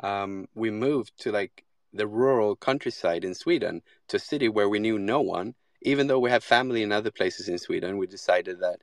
Um, 0.00 0.46
we 0.54 0.70
moved 0.70 1.12
to 1.22 1.32
like 1.32 1.64
the 1.92 2.06
rural 2.06 2.54
countryside 2.56 3.24
in 3.24 3.34
Sweden 3.34 3.82
to 4.08 4.18
a 4.18 4.20
city 4.20 4.48
where 4.48 4.68
we 4.68 4.78
knew 4.78 4.98
no 4.98 5.20
one. 5.20 5.54
Even 5.86 6.08
though 6.08 6.18
we 6.18 6.30
have 6.30 6.42
family 6.44 6.82
in 6.82 6.90
other 6.90 7.12
places 7.12 7.48
in 7.48 7.58
Sweden, 7.58 7.96
we 7.96 8.06
decided 8.08 8.58
that 8.60 8.78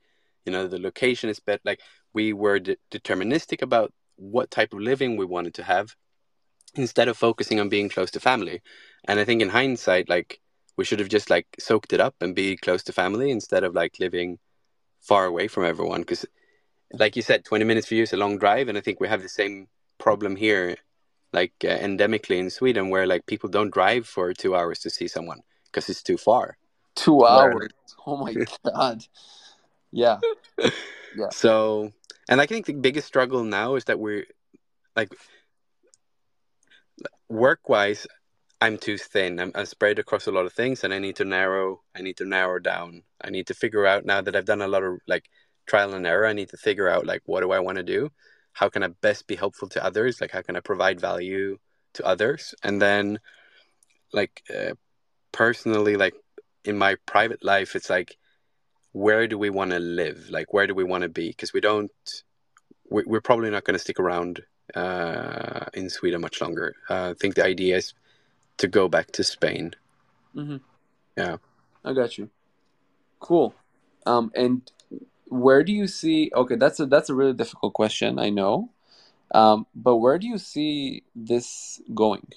you 0.45 0.51
know 0.53 0.67
the 0.67 0.79
location 0.79 1.29
is 1.29 1.39
better. 1.39 1.61
Like 1.65 1.81
we 2.13 2.25
were 2.43 2.59
de- 2.59 2.77
deterministic 2.89 3.61
about 3.61 3.91
what 4.15 4.49
type 4.57 4.71
of 4.73 4.79
living 4.79 5.11
we 5.17 5.25
wanted 5.25 5.53
to 5.55 5.63
have 5.63 5.95
instead 6.75 7.07
of 7.09 7.17
focusing 7.17 7.59
on 7.59 7.69
being 7.69 7.89
close 7.89 8.11
to 8.11 8.19
family. 8.19 8.61
And 9.07 9.19
I 9.19 9.25
think 9.25 9.41
in 9.41 9.49
hindsight, 9.49 10.07
like 10.09 10.39
we 10.77 10.85
should 10.85 10.99
have 10.99 11.09
just 11.09 11.29
like 11.29 11.47
soaked 11.59 11.93
it 11.93 11.99
up 11.99 12.15
and 12.21 12.33
be 12.33 12.55
close 12.55 12.83
to 12.83 12.93
family 12.93 13.29
instead 13.31 13.63
of 13.63 13.75
like 13.75 13.99
living 13.99 14.39
far 15.01 15.25
away 15.25 15.47
from 15.47 15.65
everyone. 15.65 16.01
Because, 16.01 16.25
like 16.93 17.15
you 17.17 17.21
said, 17.21 17.43
twenty 17.43 17.65
minutes 17.65 17.87
for 17.87 17.95
you 17.95 18.03
is 18.03 18.13
a 18.13 18.17
long 18.17 18.37
drive, 18.37 18.69
and 18.69 18.77
I 18.77 18.81
think 18.81 18.99
we 18.99 19.09
have 19.09 19.21
the 19.21 19.29
same 19.41 19.67
problem 19.97 20.37
here, 20.37 20.77
like 21.33 21.53
uh, 21.65 21.77
endemically 21.87 22.37
in 22.39 22.49
Sweden, 22.49 22.89
where 22.89 23.05
like 23.05 23.25
people 23.25 23.49
don't 23.49 23.73
drive 23.73 24.07
for 24.07 24.33
two 24.33 24.55
hours 24.55 24.79
to 24.79 24.89
see 24.89 25.09
someone 25.09 25.41
because 25.65 25.89
it's 25.89 26.03
too 26.03 26.17
far. 26.17 26.57
Two 26.95 27.25
hours. 27.25 27.69
Oh 28.05 28.17
my 28.17 28.35
god. 28.65 29.05
Yeah. 29.91 30.19
Yeah. 30.59 30.67
So, 31.31 31.93
and 32.27 32.41
I 32.41 32.45
think 32.47 32.65
the 32.65 32.73
biggest 32.73 33.07
struggle 33.07 33.45
now 33.45 33.75
is 33.75 33.85
that 33.85 33.97
we're 33.97 34.25
like 34.95 35.13
work 37.29 37.69
wise, 37.69 38.05
I'm 38.61 38.77
too 38.77 38.97
thin. 38.97 39.39
I'm, 39.39 39.51
I'm 39.55 39.65
spread 39.65 39.99
across 39.99 40.27
a 40.27 40.31
lot 40.31 40.45
of 40.45 40.53
things, 40.53 40.83
and 40.83 40.93
I 40.93 40.99
need 40.99 41.17
to 41.17 41.25
narrow. 41.25 41.81
I 41.95 42.01
need 42.01 42.17
to 42.17 42.25
narrow 42.25 42.59
down. 42.59 43.03
I 43.21 43.29
need 43.29 43.47
to 43.47 43.53
figure 43.53 43.85
out 43.85 44.05
now 44.05 44.21
that 44.21 44.35
I've 44.35 44.45
done 44.45 44.61
a 44.61 44.67
lot 44.67 44.83
of 44.83 44.99
like 45.07 45.29
trial 45.65 45.93
and 45.93 46.07
error. 46.07 46.25
I 46.25 46.33
need 46.33 46.49
to 46.49 46.57
figure 46.57 46.87
out 46.87 47.05
like 47.05 47.23
what 47.25 47.41
do 47.41 47.51
I 47.51 47.59
want 47.59 47.77
to 47.77 47.83
do? 47.83 48.09
How 48.53 48.69
can 48.69 48.83
I 48.83 48.87
best 48.87 49.27
be 49.27 49.35
helpful 49.35 49.67
to 49.69 49.83
others? 49.83 50.21
Like 50.21 50.31
how 50.31 50.41
can 50.41 50.55
I 50.55 50.61
provide 50.61 51.01
value 51.01 51.57
to 51.95 52.05
others? 52.05 52.55
And 52.63 52.81
then, 52.81 53.19
like 54.13 54.43
uh, 54.53 54.75
personally, 55.31 55.97
like 55.97 56.13
in 56.65 56.77
my 56.77 56.95
private 57.05 57.43
life, 57.43 57.75
it's 57.75 57.89
like 57.89 58.17
where 58.93 59.27
do 59.27 59.37
we 59.37 59.49
want 59.49 59.71
to 59.71 59.79
live? 59.79 60.29
Like 60.29 60.53
where 60.53 60.67
do 60.67 60.75
we 60.75 60.83
want 60.83 61.03
to 61.03 61.09
be? 61.09 61.29
Because 61.29 61.53
we 61.53 61.61
don't. 61.61 61.91
we- 62.89 63.03
We're 63.05 63.21
probably 63.21 63.49
not 63.49 63.63
going 63.63 63.75
to 63.75 63.79
stick 63.79 63.99
around 63.99 64.43
uh, 64.75 65.65
in 65.73 65.89
Sweden 65.89 66.21
much 66.21 66.41
longer. 66.41 66.75
Uh, 66.89 67.11
I 67.11 67.13
think 67.19 67.35
the 67.35 67.45
idea 67.45 67.77
is 67.77 67.93
to 68.57 68.67
go 68.67 68.87
back 68.87 69.11
to 69.13 69.23
Spain. 69.23 69.73
mm-hmm. 70.35 70.57
Yeah. 71.17 71.37
I 71.85 71.93
got 71.93 72.17
you. 72.17 72.29
Cool. 73.19 73.53
Um, 74.05 74.31
and 74.35 74.69
where 75.27 75.63
do 75.63 75.71
you 75.73 75.87
see? 75.87 76.31
Okay, 76.35 76.55
that's 76.55 76.79
a 76.79 76.85
that's 76.85 77.09
a 77.09 77.15
really 77.15 77.33
difficult 77.33 77.73
question. 77.73 78.19
I 78.19 78.29
know. 78.29 78.69
Um, 79.33 79.65
but 79.75 79.97
where 79.97 80.19
do 80.19 80.27
you 80.27 80.37
see 80.37 81.03
this 81.15 81.81
going? 81.93 82.27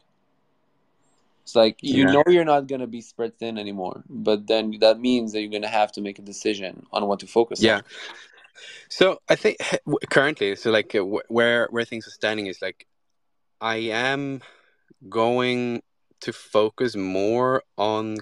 It's 1.46 1.54
like 1.54 1.78
you 1.80 2.02
Yeah. 2.02 2.10
know 2.10 2.24
you're 2.26 2.44
not 2.44 2.66
gonna 2.66 2.88
be 2.88 3.00
spread 3.00 3.38
thin 3.38 3.56
anymore, 3.56 4.02
but 4.10 4.48
then 4.48 4.76
that 4.80 4.98
means 4.98 5.30
that 5.32 5.42
you're 5.42 5.52
gonna 5.52 5.68
have 5.68 5.92
to 5.92 6.00
make 6.00 6.18
a 6.18 6.22
decision 6.22 6.84
on 6.92 7.06
what 7.06 7.20
to 7.20 7.28
focus 7.28 7.62
Yeah. 7.62 7.76
on. 7.76 7.84
Yeah. 7.84 8.14
So 8.88 9.20
I 9.28 9.36
think 9.36 9.58
currently, 10.10 10.56
so 10.56 10.72
like 10.72 10.92
uh, 10.96 11.04
where 11.04 11.68
where 11.70 11.84
things 11.84 12.08
are 12.08 12.10
standing 12.10 12.46
is 12.46 12.60
like 12.60 12.88
I 13.60 13.76
am 13.76 14.40
going 15.08 15.82
to 16.22 16.32
focus 16.32 16.96
more 16.96 17.62
on 17.78 18.16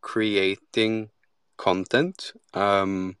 creating 0.00 1.10
content. 1.58 2.32
Um, 2.54 3.16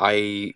I 0.00 0.54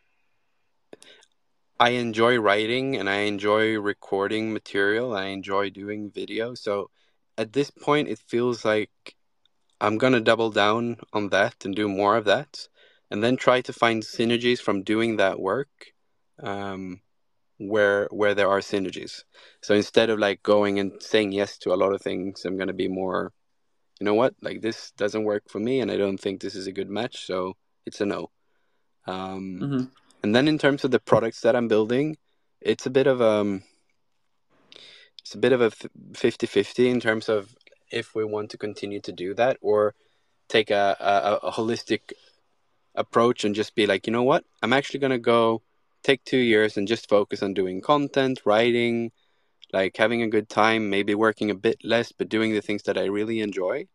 I 1.79 1.91
enjoy 1.91 2.39
writing 2.39 2.97
and 2.97 3.11
I 3.11 3.29
enjoy 3.29 3.79
recording 3.79 4.55
material. 4.55 5.15
I 5.15 5.27
enjoy 5.27 5.69
doing 5.69 6.11
video. 6.11 6.55
So 6.55 6.89
at 7.39 7.53
this 7.53 7.71
point, 7.71 8.09
it 8.09 8.19
feels 8.19 8.65
like 8.65 8.91
I'm 9.81 9.99
gonna 9.99 10.21
double 10.21 10.51
down 10.51 10.99
on 11.13 11.31
that 11.31 11.65
and 11.65 11.75
do 11.75 11.89
more 11.89 12.17
of 12.17 12.25
that, 12.27 12.69
and 13.11 13.23
then 13.23 13.37
try 13.37 13.61
to 13.63 13.73
find 13.73 14.03
synergies 14.03 14.61
from 14.61 14.83
doing 14.83 15.17
that 15.17 15.41
work, 15.41 15.93
um, 16.43 17.01
where 17.59 18.07
where 18.11 18.35
there 18.35 18.49
are 18.51 18.61
synergies. 18.61 19.25
So 19.63 19.75
instead 19.75 20.11
of 20.11 20.19
like 20.19 20.43
going 20.43 20.79
and 20.79 21.03
saying 21.03 21.33
yes 21.33 21.59
to 21.59 21.73
a 21.73 21.77
lot 21.83 21.95
of 21.95 22.03
things, 22.03 22.45
I'm 22.45 22.59
gonna 22.59 22.73
be 22.75 22.89
more, 22.89 23.33
you 24.01 24.05
know 24.05 24.15
what, 24.15 24.35
like 24.43 24.61
this 24.61 24.93
doesn't 24.93 25.25
work 25.25 25.45
for 25.49 25.61
me, 25.61 25.81
and 25.81 25.91
I 25.91 25.97
don't 25.97 26.19
think 26.19 26.41
this 26.41 26.55
is 26.55 26.67
a 26.67 26.73
good 26.73 26.91
match, 26.91 27.27
so 27.27 27.57
it's 27.87 28.01
a 28.01 28.07
no. 28.07 28.31
Um, 29.07 29.59
hmm 29.61 29.85
and 30.23 30.35
then 30.35 30.49
in 30.49 30.59
terms 30.59 30.85
of 30.85 30.91
the 30.91 31.01
products 31.01 31.41
that 31.41 31.57
I'm 31.57 31.69
building, 31.69 32.19
it's 32.61 32.85
a 32.87 32.91
bit 32.91 33.07
of 33.07 33.23
um 33.23 33.63
it's 35.31 35.37
a 35.37 35.39
bit 35.39 35.53
of 35.53 35.61
a 35.61 35.71
50-50 35.71 36.91
in 36.91 36.99
terms 36.99 37.29
of 37.29 37.55
if 37.93 38.17
we 38.17 38.25
want 38.25 38.51
to 38.51 38.59
continue 38.59 39.01
to 39.01 39.13
do 39.13 39.33
that 39.35 39.59
or 39.61 39.95
take 40.49 40.73
a, 40.73 40.97
a, 40.99 41.47
a 41.47 41.53
holistic 41.53 42.15
approach 42.97 43.45
and 43.45 43.55
just 43.55 43.77
be 43.77 43.87
like, 43.87 44.09
you 44.09 44.13
know 44.13 44.25
what? 44.25 44.45
I'm 44.61 44.73
actually 44.73 44.99
going 44.99 45.13
to 45.13 45.19
go 45.19 45.63
take 46.03 46.25
2 46.25 46.37
years 46.37 46.77
and 46.77 46.89
just 46.89 47.09
focus 47.09 47.45
on 47.45 47.55
doing 47.55 47.81
content, 47.81 48.41
writing, 48.45 49.13
like 49.73 49.97
having 49.97 50.21
a 50.23 50.27
good 50.27 50.49
time, 50.49 50.91
maybe 50.91 51.15
working 51.15 51.49
a 51.49 51.55
bit 51.55 51.79
less 51.85 52.11
but 52.11 52.29
doing 52.29 52.53
the 52.53 52.61
things 52.61 52.83
that 52.83 52.99
I 52.99 53.05
really 53.05 53.39
enjoy. 53.39 53.87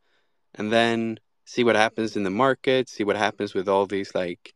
And 0.54 0.72
then 0.72 1.20
see 1.44 1.66
what 1.66 1.76
happens 1.76 2.16
in 2.16 2.24
the 2.24 2.30
market, 2.30 2.88
see 2.88 3.04
what 3.04 3.18
happens 3.18 3.54
with 3.54 3.68
all 3.68 3.88
these 3.88 4.16
like 4.16 4.54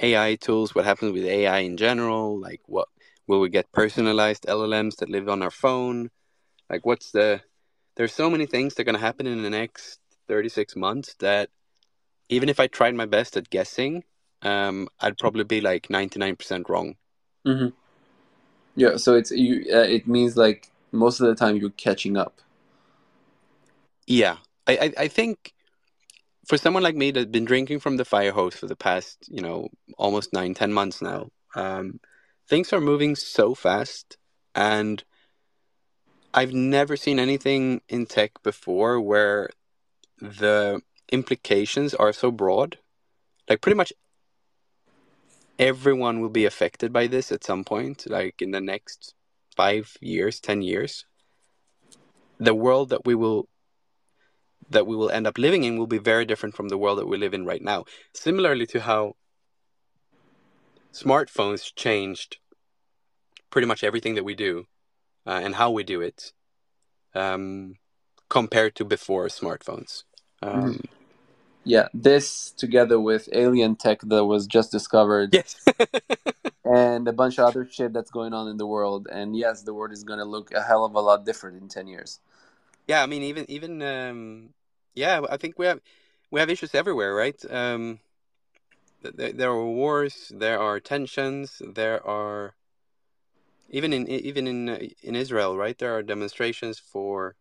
AI 0.00 0.36
tools, 0.36 0.76
what 0.76 0.84
happens 0.84 1.10
with 1.10 1.24
AI 1.24 1.58
in 1.58 1.76
general, 1.76 2.38
like 2.38 2.60
what 2.66 2.86
will 3.28 3.40
we 3.40 3.50
get 3.50 3.70
personalized 3.72 4.46
LLMs 4.46 4.96
that 4.96 5.10
live 5.10 5.28
on 5.28 5.42
our 5.42 5.50
phone? 5.50 6.10
Like 6.68 6.84
what's 6.84 7.12
the 7.12 7.42
there's 7.96 8.14
so 8.14 8.30
many 8.30 8.46
things 8.46 8.74
that 8.74 8.82
are 8.82 8.84
going 8.84 8.94
to 8.94 9.00
happen 9.00 9.26
in 9.26 9.42
the 9.42 9.50
next 9.50 10.00
36 10.28 10.76
months 10.76 11.14
that 11.20 11.50
even 12.28 12.48
if 12.48 12.60
I 12.60 12.66
tried 12.66 12.94
my 12.94 13.06
best 13.06 13.36
at 13.36 13.50
guessing, 13.50 14.04
um, 14.42 14.88
I'd 15.00 15.18
probably 15.18 15.44
be 15.44 15.60
like 15.60 15.88
99% 15.88 16.68
wrong. 16.68 16.96
hmm 17.44 17.68
Yeah. 18.76 18.96
So 18.96 19.14
it's 19.14 19.30
you. 19.30 19.66
Uh, 19.72 19.78
it 19.78 20.06
means 20.06 20.36
like 20.36 20.70
most 20.92 21.20
of 21.20 21.26
the 21.26 21.34
time 21.34 21.56
you're 21.56 21.70
catching 21.70 22.16
up. 22.16 22.40
Yeah. 24.06 24.36
I, 24.66 24.76
I, 24.76 24.92
I 25.04 25.08
think 25.08 25.52
for 26.46 26.56
someone 26.56 26.82
like 26.82 26.96
me 26.96 27.10
that's 27.10 27.26
been 27.26 27.44
drinking 27.44 27.80
from 27.80 27.96
the 27.96 28.04
fire 28.04 28.32
hose 28.32 28.56
for 28.56 28.66
the 28.66 28.76
past, 28.76 29.18
you 29.28 29.42
know, 29.42 29.68
almost 29.98 30.32
nine, 30.32 30.54
ten 30.54 30.72
months 30.72 31.02
now, 31.02 31.28
um, 31.54 32.00
things 32.48 32.72
are 32.72 32.80
moving 32.80 33.14
so 33.14 33.54
fast. 33.54 34.16
And 34.54 35.04
I've 36.32 36.52
never 36.52 36.96
seen 36.96 37.18
anything 37.18 37.82
in 37.88 38.06
tech 38.06 38.42
before 38.42 39.00
where 39.00 39.50
the 40.20 40.80
implications 41.12 41.94
are 41.94 42.12
so 42.12 42.30
broad. 42.30 42.78
Like 43.48 43.60
pretty 43.60 43.76
much 43.76 43.92
everyone 45.58 46.20
will 46.20 46.28
be 46.28 46.44
affected 46.44 46.92
by 46.92 47.06
this 47.06 47.32
at 47.32 47.44
some 47.44 47.64
point, 47.64 48.08
like 48.08 48.40
in 48.40 48.50
the 48.50 48.60
next 48.60 49.14
five 49.56 49.96
years, 50.00 50.40
ten 50.40 50.62
years. 50.62 51.04
The 52.38 52.54
world 52.54 52.90
that 52.90 53.04
we 53.04 53.14
will 53.14 53.48
that 54.70 54.86
we 54.86 54.94
will 54.94 55.10
end 55.10 55.26
up 55.26 55.38
living 55.38 55.64
in 55.64 55.78
will 55.78 55.86
be 55.86 55.98
very 55.98 56.26
different 56.26 56.54
from 56.54 56.68
the 56.68 56.76
world 56.76 56.98
that 56.98 57.08
we 57.08 57.16
live 57.16 57.32
in 57.32 57.46
right 57.46 57.62
now. 57.62 57.84
Similarly 58.12 58.66
to 58.66 58.80
how 58.80 59.14
smartphones 60.92 61.74
changed 61.74 62.38
pretty 63.50 63.66
much 63.66 63.82
everything 63.84 64.14
that 64.14 64.24
we 64.24 64.34
do 64.34 64.66
uh, 65.26 65.40
and 65.42 65.54
how 65.54 65.70
we 65.70 65.82
do 65.82 66.00
it 66.00 66.32
um, 67.14 67.76
compared 68.28 68.74
to 68.76 68.84
before 68.84 69.26
smartphones. 69.28 70.04
Um, 70.42 70.80
Yeah. 71.64 71.88
This 71.92 72.50
together 72.50 72.98
with 73.00 73.28
alien 73.32 73.76
tech 73.76 74.00
that 74.02 74.24
was 74.24 74.46
just 74.46 74.72
discovered. 74.72 75.34
Yes. 75.34 75.56
and 76.64 77.08
a 77.08 77.12
bunch 77.12 77.38
of 77.38 77.46
other 77.46 77.68
shit 77.70 77.92
that's 77.92 78.10
going 78.10 78.32
on 78.32 78.48
in 78.48 78.56
the 78.56 78.66
world. 78.66 79.08
And 79.10 79.36
yes, 79.36 79.62
the 79.62 79.74
world 79.74 79.92
is 79.92 80.04
going 80.04 80.18
to 80.18 80.24
look 80.24 80.52
a 80.52 80.62
hell 80.62 80.84
of 80.84 80.94
a 80.94 81.00
lot 81.00 81.24
different 81.24 81.60
in 81.60 81.68
10 81.68 81.86
years. 81.86 82.20
yeah, 82.86 83.02
I 83.02 83.06
mean, 83.06 83.22
even 83.22 83.44
even 83.50 83.82
um, 83.82 84.50
yeah, 84.94 85.20
I 85.28 85.36
think 85.36 85.58
we 85.58 85.66
have 85.66 85.80
we 86.30 86.40
have 86.40 86.50
issues 86.50 86.74
everywhere, 86.74 87.14
right? 87.14 87.38
Um, 87.50 88.00
there, 89.02 89.50
are 89.50 89.64
wars, 89.66 90.32
there 90.34 90.60
are 90.60 90.80
tensions, 90.80 91.62
there 91.64 92.04
are 92.06 92.54
even 93.70 93.92
in 93.92 94.08
even 94.08 94.46
in 94.46 94.68
in 95.02 95.14
Israel, 95.16 95.56
right? 95.56 95.76
There 95.78 95.94
are 95.96 96.02
demonstrations 96.02 96.78
for 96.78 97.36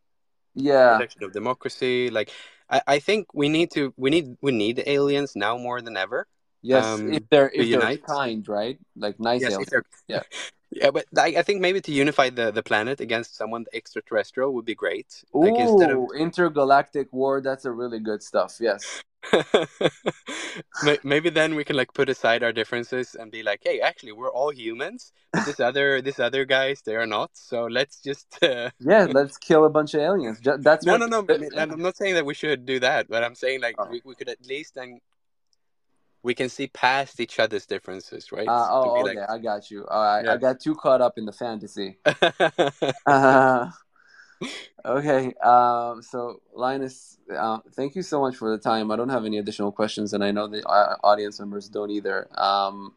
Yeah. 0.55 0.97
protection 0.97 1.23
of 1.23 1.31
democracy. 1.33 2.09
Like, 2.09 2.31
I, 2.69 2.81
I 2.87 2.99
think 2.99 3.33
we 3.33 3.49
need 3.49 3.71
to 3.71 3.93
we 3.97 4.09
need 4.09 4.37
we 4.41 4.51
need 4.51 4.83
aliens 4.85 5.35
now 5.35 5.57
more 5.57 5.81
than 5.81 5.97
ever. 5.97 6.27
Yes, 6.61 6.85
Um, 6.95 7.09
if 7.13 7.23
they're 7.29 7.49
if 7.49 7.69
they're 7.71 7.81
unite. 7.81 8.01
kind, 8.05 8.47
right? 8.47 8.79
Like 8.95 9.19
nice 9.19 9.41
Yes, 9.41 9.53
aliens. 9.53 9.71
Yeah. 10.07 10.23
Yeah, 10.69 10.91
but 10.91 11.05
I, 11.17 11.27
I 11.37 11.41
think 11.43 11.61
maybe 11.61 11.79
to 11.81 11.91
unify 11.93 12.29
the, 12.29 12.51
the 12.51 12.61
planet 12.61 12.99
against 12.99 13.35
someone 13.37 13.65
extraterrestrial 13.73 14.53
would 14.53 14.65
be 14.65 14.75
great. 14.75 15.23
Ooh, 15.35 15.41
like 15.45 15.57
instead 15.59 15.91
of 15.91 16.09
intergalactic 16.15 17.11
war. 17.13 17.41
That's 17.41 17.65
a 17.65 17.71
really 17.71 17.99
good 17.99 18.21
stuff. 18.21 18.57
Yes. 18.59 19.01
maybe 21.03 21.29
then 21.29 21.55
we 21.55 21.63
can 21.63 21.75
like 21.75 21.93
put 21.93 22.09
aside 22.09 22.43
our 22.43 22.51
differences 22.51 23.15
and 23.15 23.31
be 23.31 23.43
like, 23.43 23.61
hey, 23.63 23.79
actually, 23.79 24.11
we're 24.11 24.31
all 24.31 24.51
humans, 24.51 25.11
but 25.33 25.45
this 25.45 25.59
other 25.59 26.01
this 26.01 26.19
other 26.19 26.45
guys 26.45 26.81
they 26.81 26.95
are 26.95 27.05
not. 27.05 27.31
So 27.33 27.65
let's 27.65 28.01
just 28.01 28.37
uh... 28.43 28.69
yeah, 28.79 29.07
let's 29.09 29.37
kill 29.37 29.65
a 29.65 29.69
bunch 29.69 29.93
of 29.93 30.01
aliens. 30.01 30.39
That's 30.41 30.85
no, 30.85 30.97
what, 30.97 31.09
no, 31.09 31.21
no. 31.21 31.49
I'm 31.57 31.81
not 31.81 31.97
saying 31.97 32.15
that 32.15 32.25
we 32.25 32.33
should 32.33 32.65
do 32.65 32.79
that, 32.79 33.07
but 33.09 33.23
I'm 33.23 33.35
saying 33.35 33.61
like 33.61 33.75
oh. 33.77 33.87
we, 33.89 34.01
we 34.03 34.15
could 34.15 34.29
at 34.29 34.45
least 34.45 34.75
then 34.75 34.99
we 36.23 36.33
can 36.33 36.49
see 36.49 36.67
past 36.67 37.19
each 37.19 37.39
other's 37.39 37.65
differences, 37.65 38.31
right? 38.31 38.47
Uh, 38.47 38.67
oh, 38.69 38.99
okay, 38.99 39.19
like... 39.19 39.29
I 39.29 39.37
got 39.37 39.71
you. 39.71 39.85
all 39.87 40.03
right 40.03 40.25
yeah. 40.25 40.33
I 40.33 40.37
got 40.37 40.59
too 40.59 40.75
caught 40.75 41.01
up 41.01 41.17
in 41.17 41.25
the 41.25 41.31
fantasy. 41.31 41.97
uh, 43.05 43.69
okay, 44.85 45.33
um, 45.43 46.01
so 46.01 46.41
Linus, 46.53 47.17
uh, 47.33 47.59
thank 47.73 47.95
you 47.95 48.01
so 48.01 48.21
much 48.21 48.35
for 48.35 48.51
the 48.51 48.57
time. 48.57 48.91
I 48.91 48.95
don't 48.95 49.09
have 49.09 49.25
any 49.25 49.37
additional 49.37 49.71
questions, 49.71 50.13
and 50.13 50.23
I 50.23 50.31
know 50.31 50.47
the 50.47 50.67
uh, 50.67 50.95
audience 51.03 51.39
members 51.39 51.69
don't 51.69 51.91
either. 51.91 52.27
Um, 52.39 52.93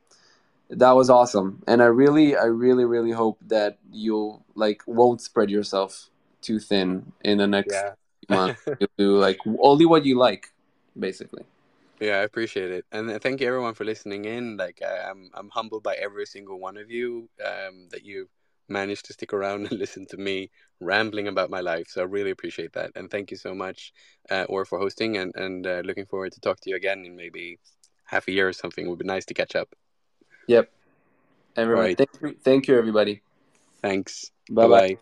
that 0.70 0.92
was 0.92 1.10
awesome, 1.10 1.62
and 1.66 1.82
I 1.82 1.86
really, 1.86 2.36
I 2.36 2.44
really, 2.44 2.84
really 2.84 3.10
hope 3.10 3.38
that 3.48 3.78
you 3.90 4.42
like 4.54 4.82
won't 4.86 5.20
spread 5.20 5.50
yourself 5.50 6.10
too 6.42 6.58
thin 6.58 7.12
in 7.22 7.38
the 7.38 7.46
next 7.46 7.74
yeah. 7.74 7.92
month. 8.28 8.58
you 8.80 8.86
do 8.96 9.18
like 9.18 9.38
only 9.58 9.86
what 9.86 10.04
you 10.04 10.16
like, 10.16 10.52
basically. 10.98 11.44
Yeah, 11.98 12.16
I 12.16 12.22
appreciate 12.22 12.70
it, 12.70 12.84
and 12.92 13.20
thank 13.20 13.40
you 13.40 13.46
everyone 13.46 13.74
for 13.74 13.84
listening 13.84 14.24
in. 14.24 14.56
Like, 14.56 14.80
I'm 14.82 15.30
I'm 15.34 15.50
humbled 15.50 15.82
by 15.82 15.94
every 15.94 16.26
single 16.26 16.58
one 16.58 16.76
of 16.76 16.90
you 16.90 17.28
um, 17.44 17.88
that 17.90 18.04
you 18.04 18.28
managed 18.70 19.06
to 19.06 19.12
stick 19.12 19.32
around 19.32 19.66
and 19.70 19.78
listen 19.78 20.06
to 20.06 20.16
me 20.16 20.50
rambling 20.80 21.28
about 21.28 21.50
my 21.50 21.60
life. 21.60 21.88
So 21.88 22.02
I 22.02 22.04
really 22.04 22.30
appreciate 22.30 22.72
that, 22.74 22.92
and 22.94 23.10
thank 23.10 23.30
you 23.30 23.36
so 23.36 23.54
much, 23.54 23.92
uh, 24.30 24.46
or 24.48 24.64
for 24.64 24.78
hosting, 24.78 25.16
and 25.16 25.34
and 25.34 25.66
uh, 25.66 25.82
looking 25.84 26.06
forward 26.06 26.32
to 26.32 26.40
talk 26.40 26.60
to 26.60 26.70
you 26.70 26.76
again 26.76 27.04
in 27.04 27.16
maybe 27.16 27.58
half 28.04 28.28
a 28.28 28.32
year 28.32 28.48
or 28.48 28.52
something. 28.52 28.86
It 28.86 28.88
would 28.88 28.98
be 28.98 29.04
nice 29.04 29.26
to 29.26 29.34
catch 29.34 29.54
up. 29.54 29.68
Yep. 30.46 30.70
Everyone, 31.56 31.84
right. 31.84 31.98
thank, 31.98 32.10
you, 32.22 32.36
thank 32.42 32.68
you, 32.68 32.78
everybody. 32.78 33.22
Thanks. 33.82 34.30
Bye 34.50 34.68
bye. 34.68 34.98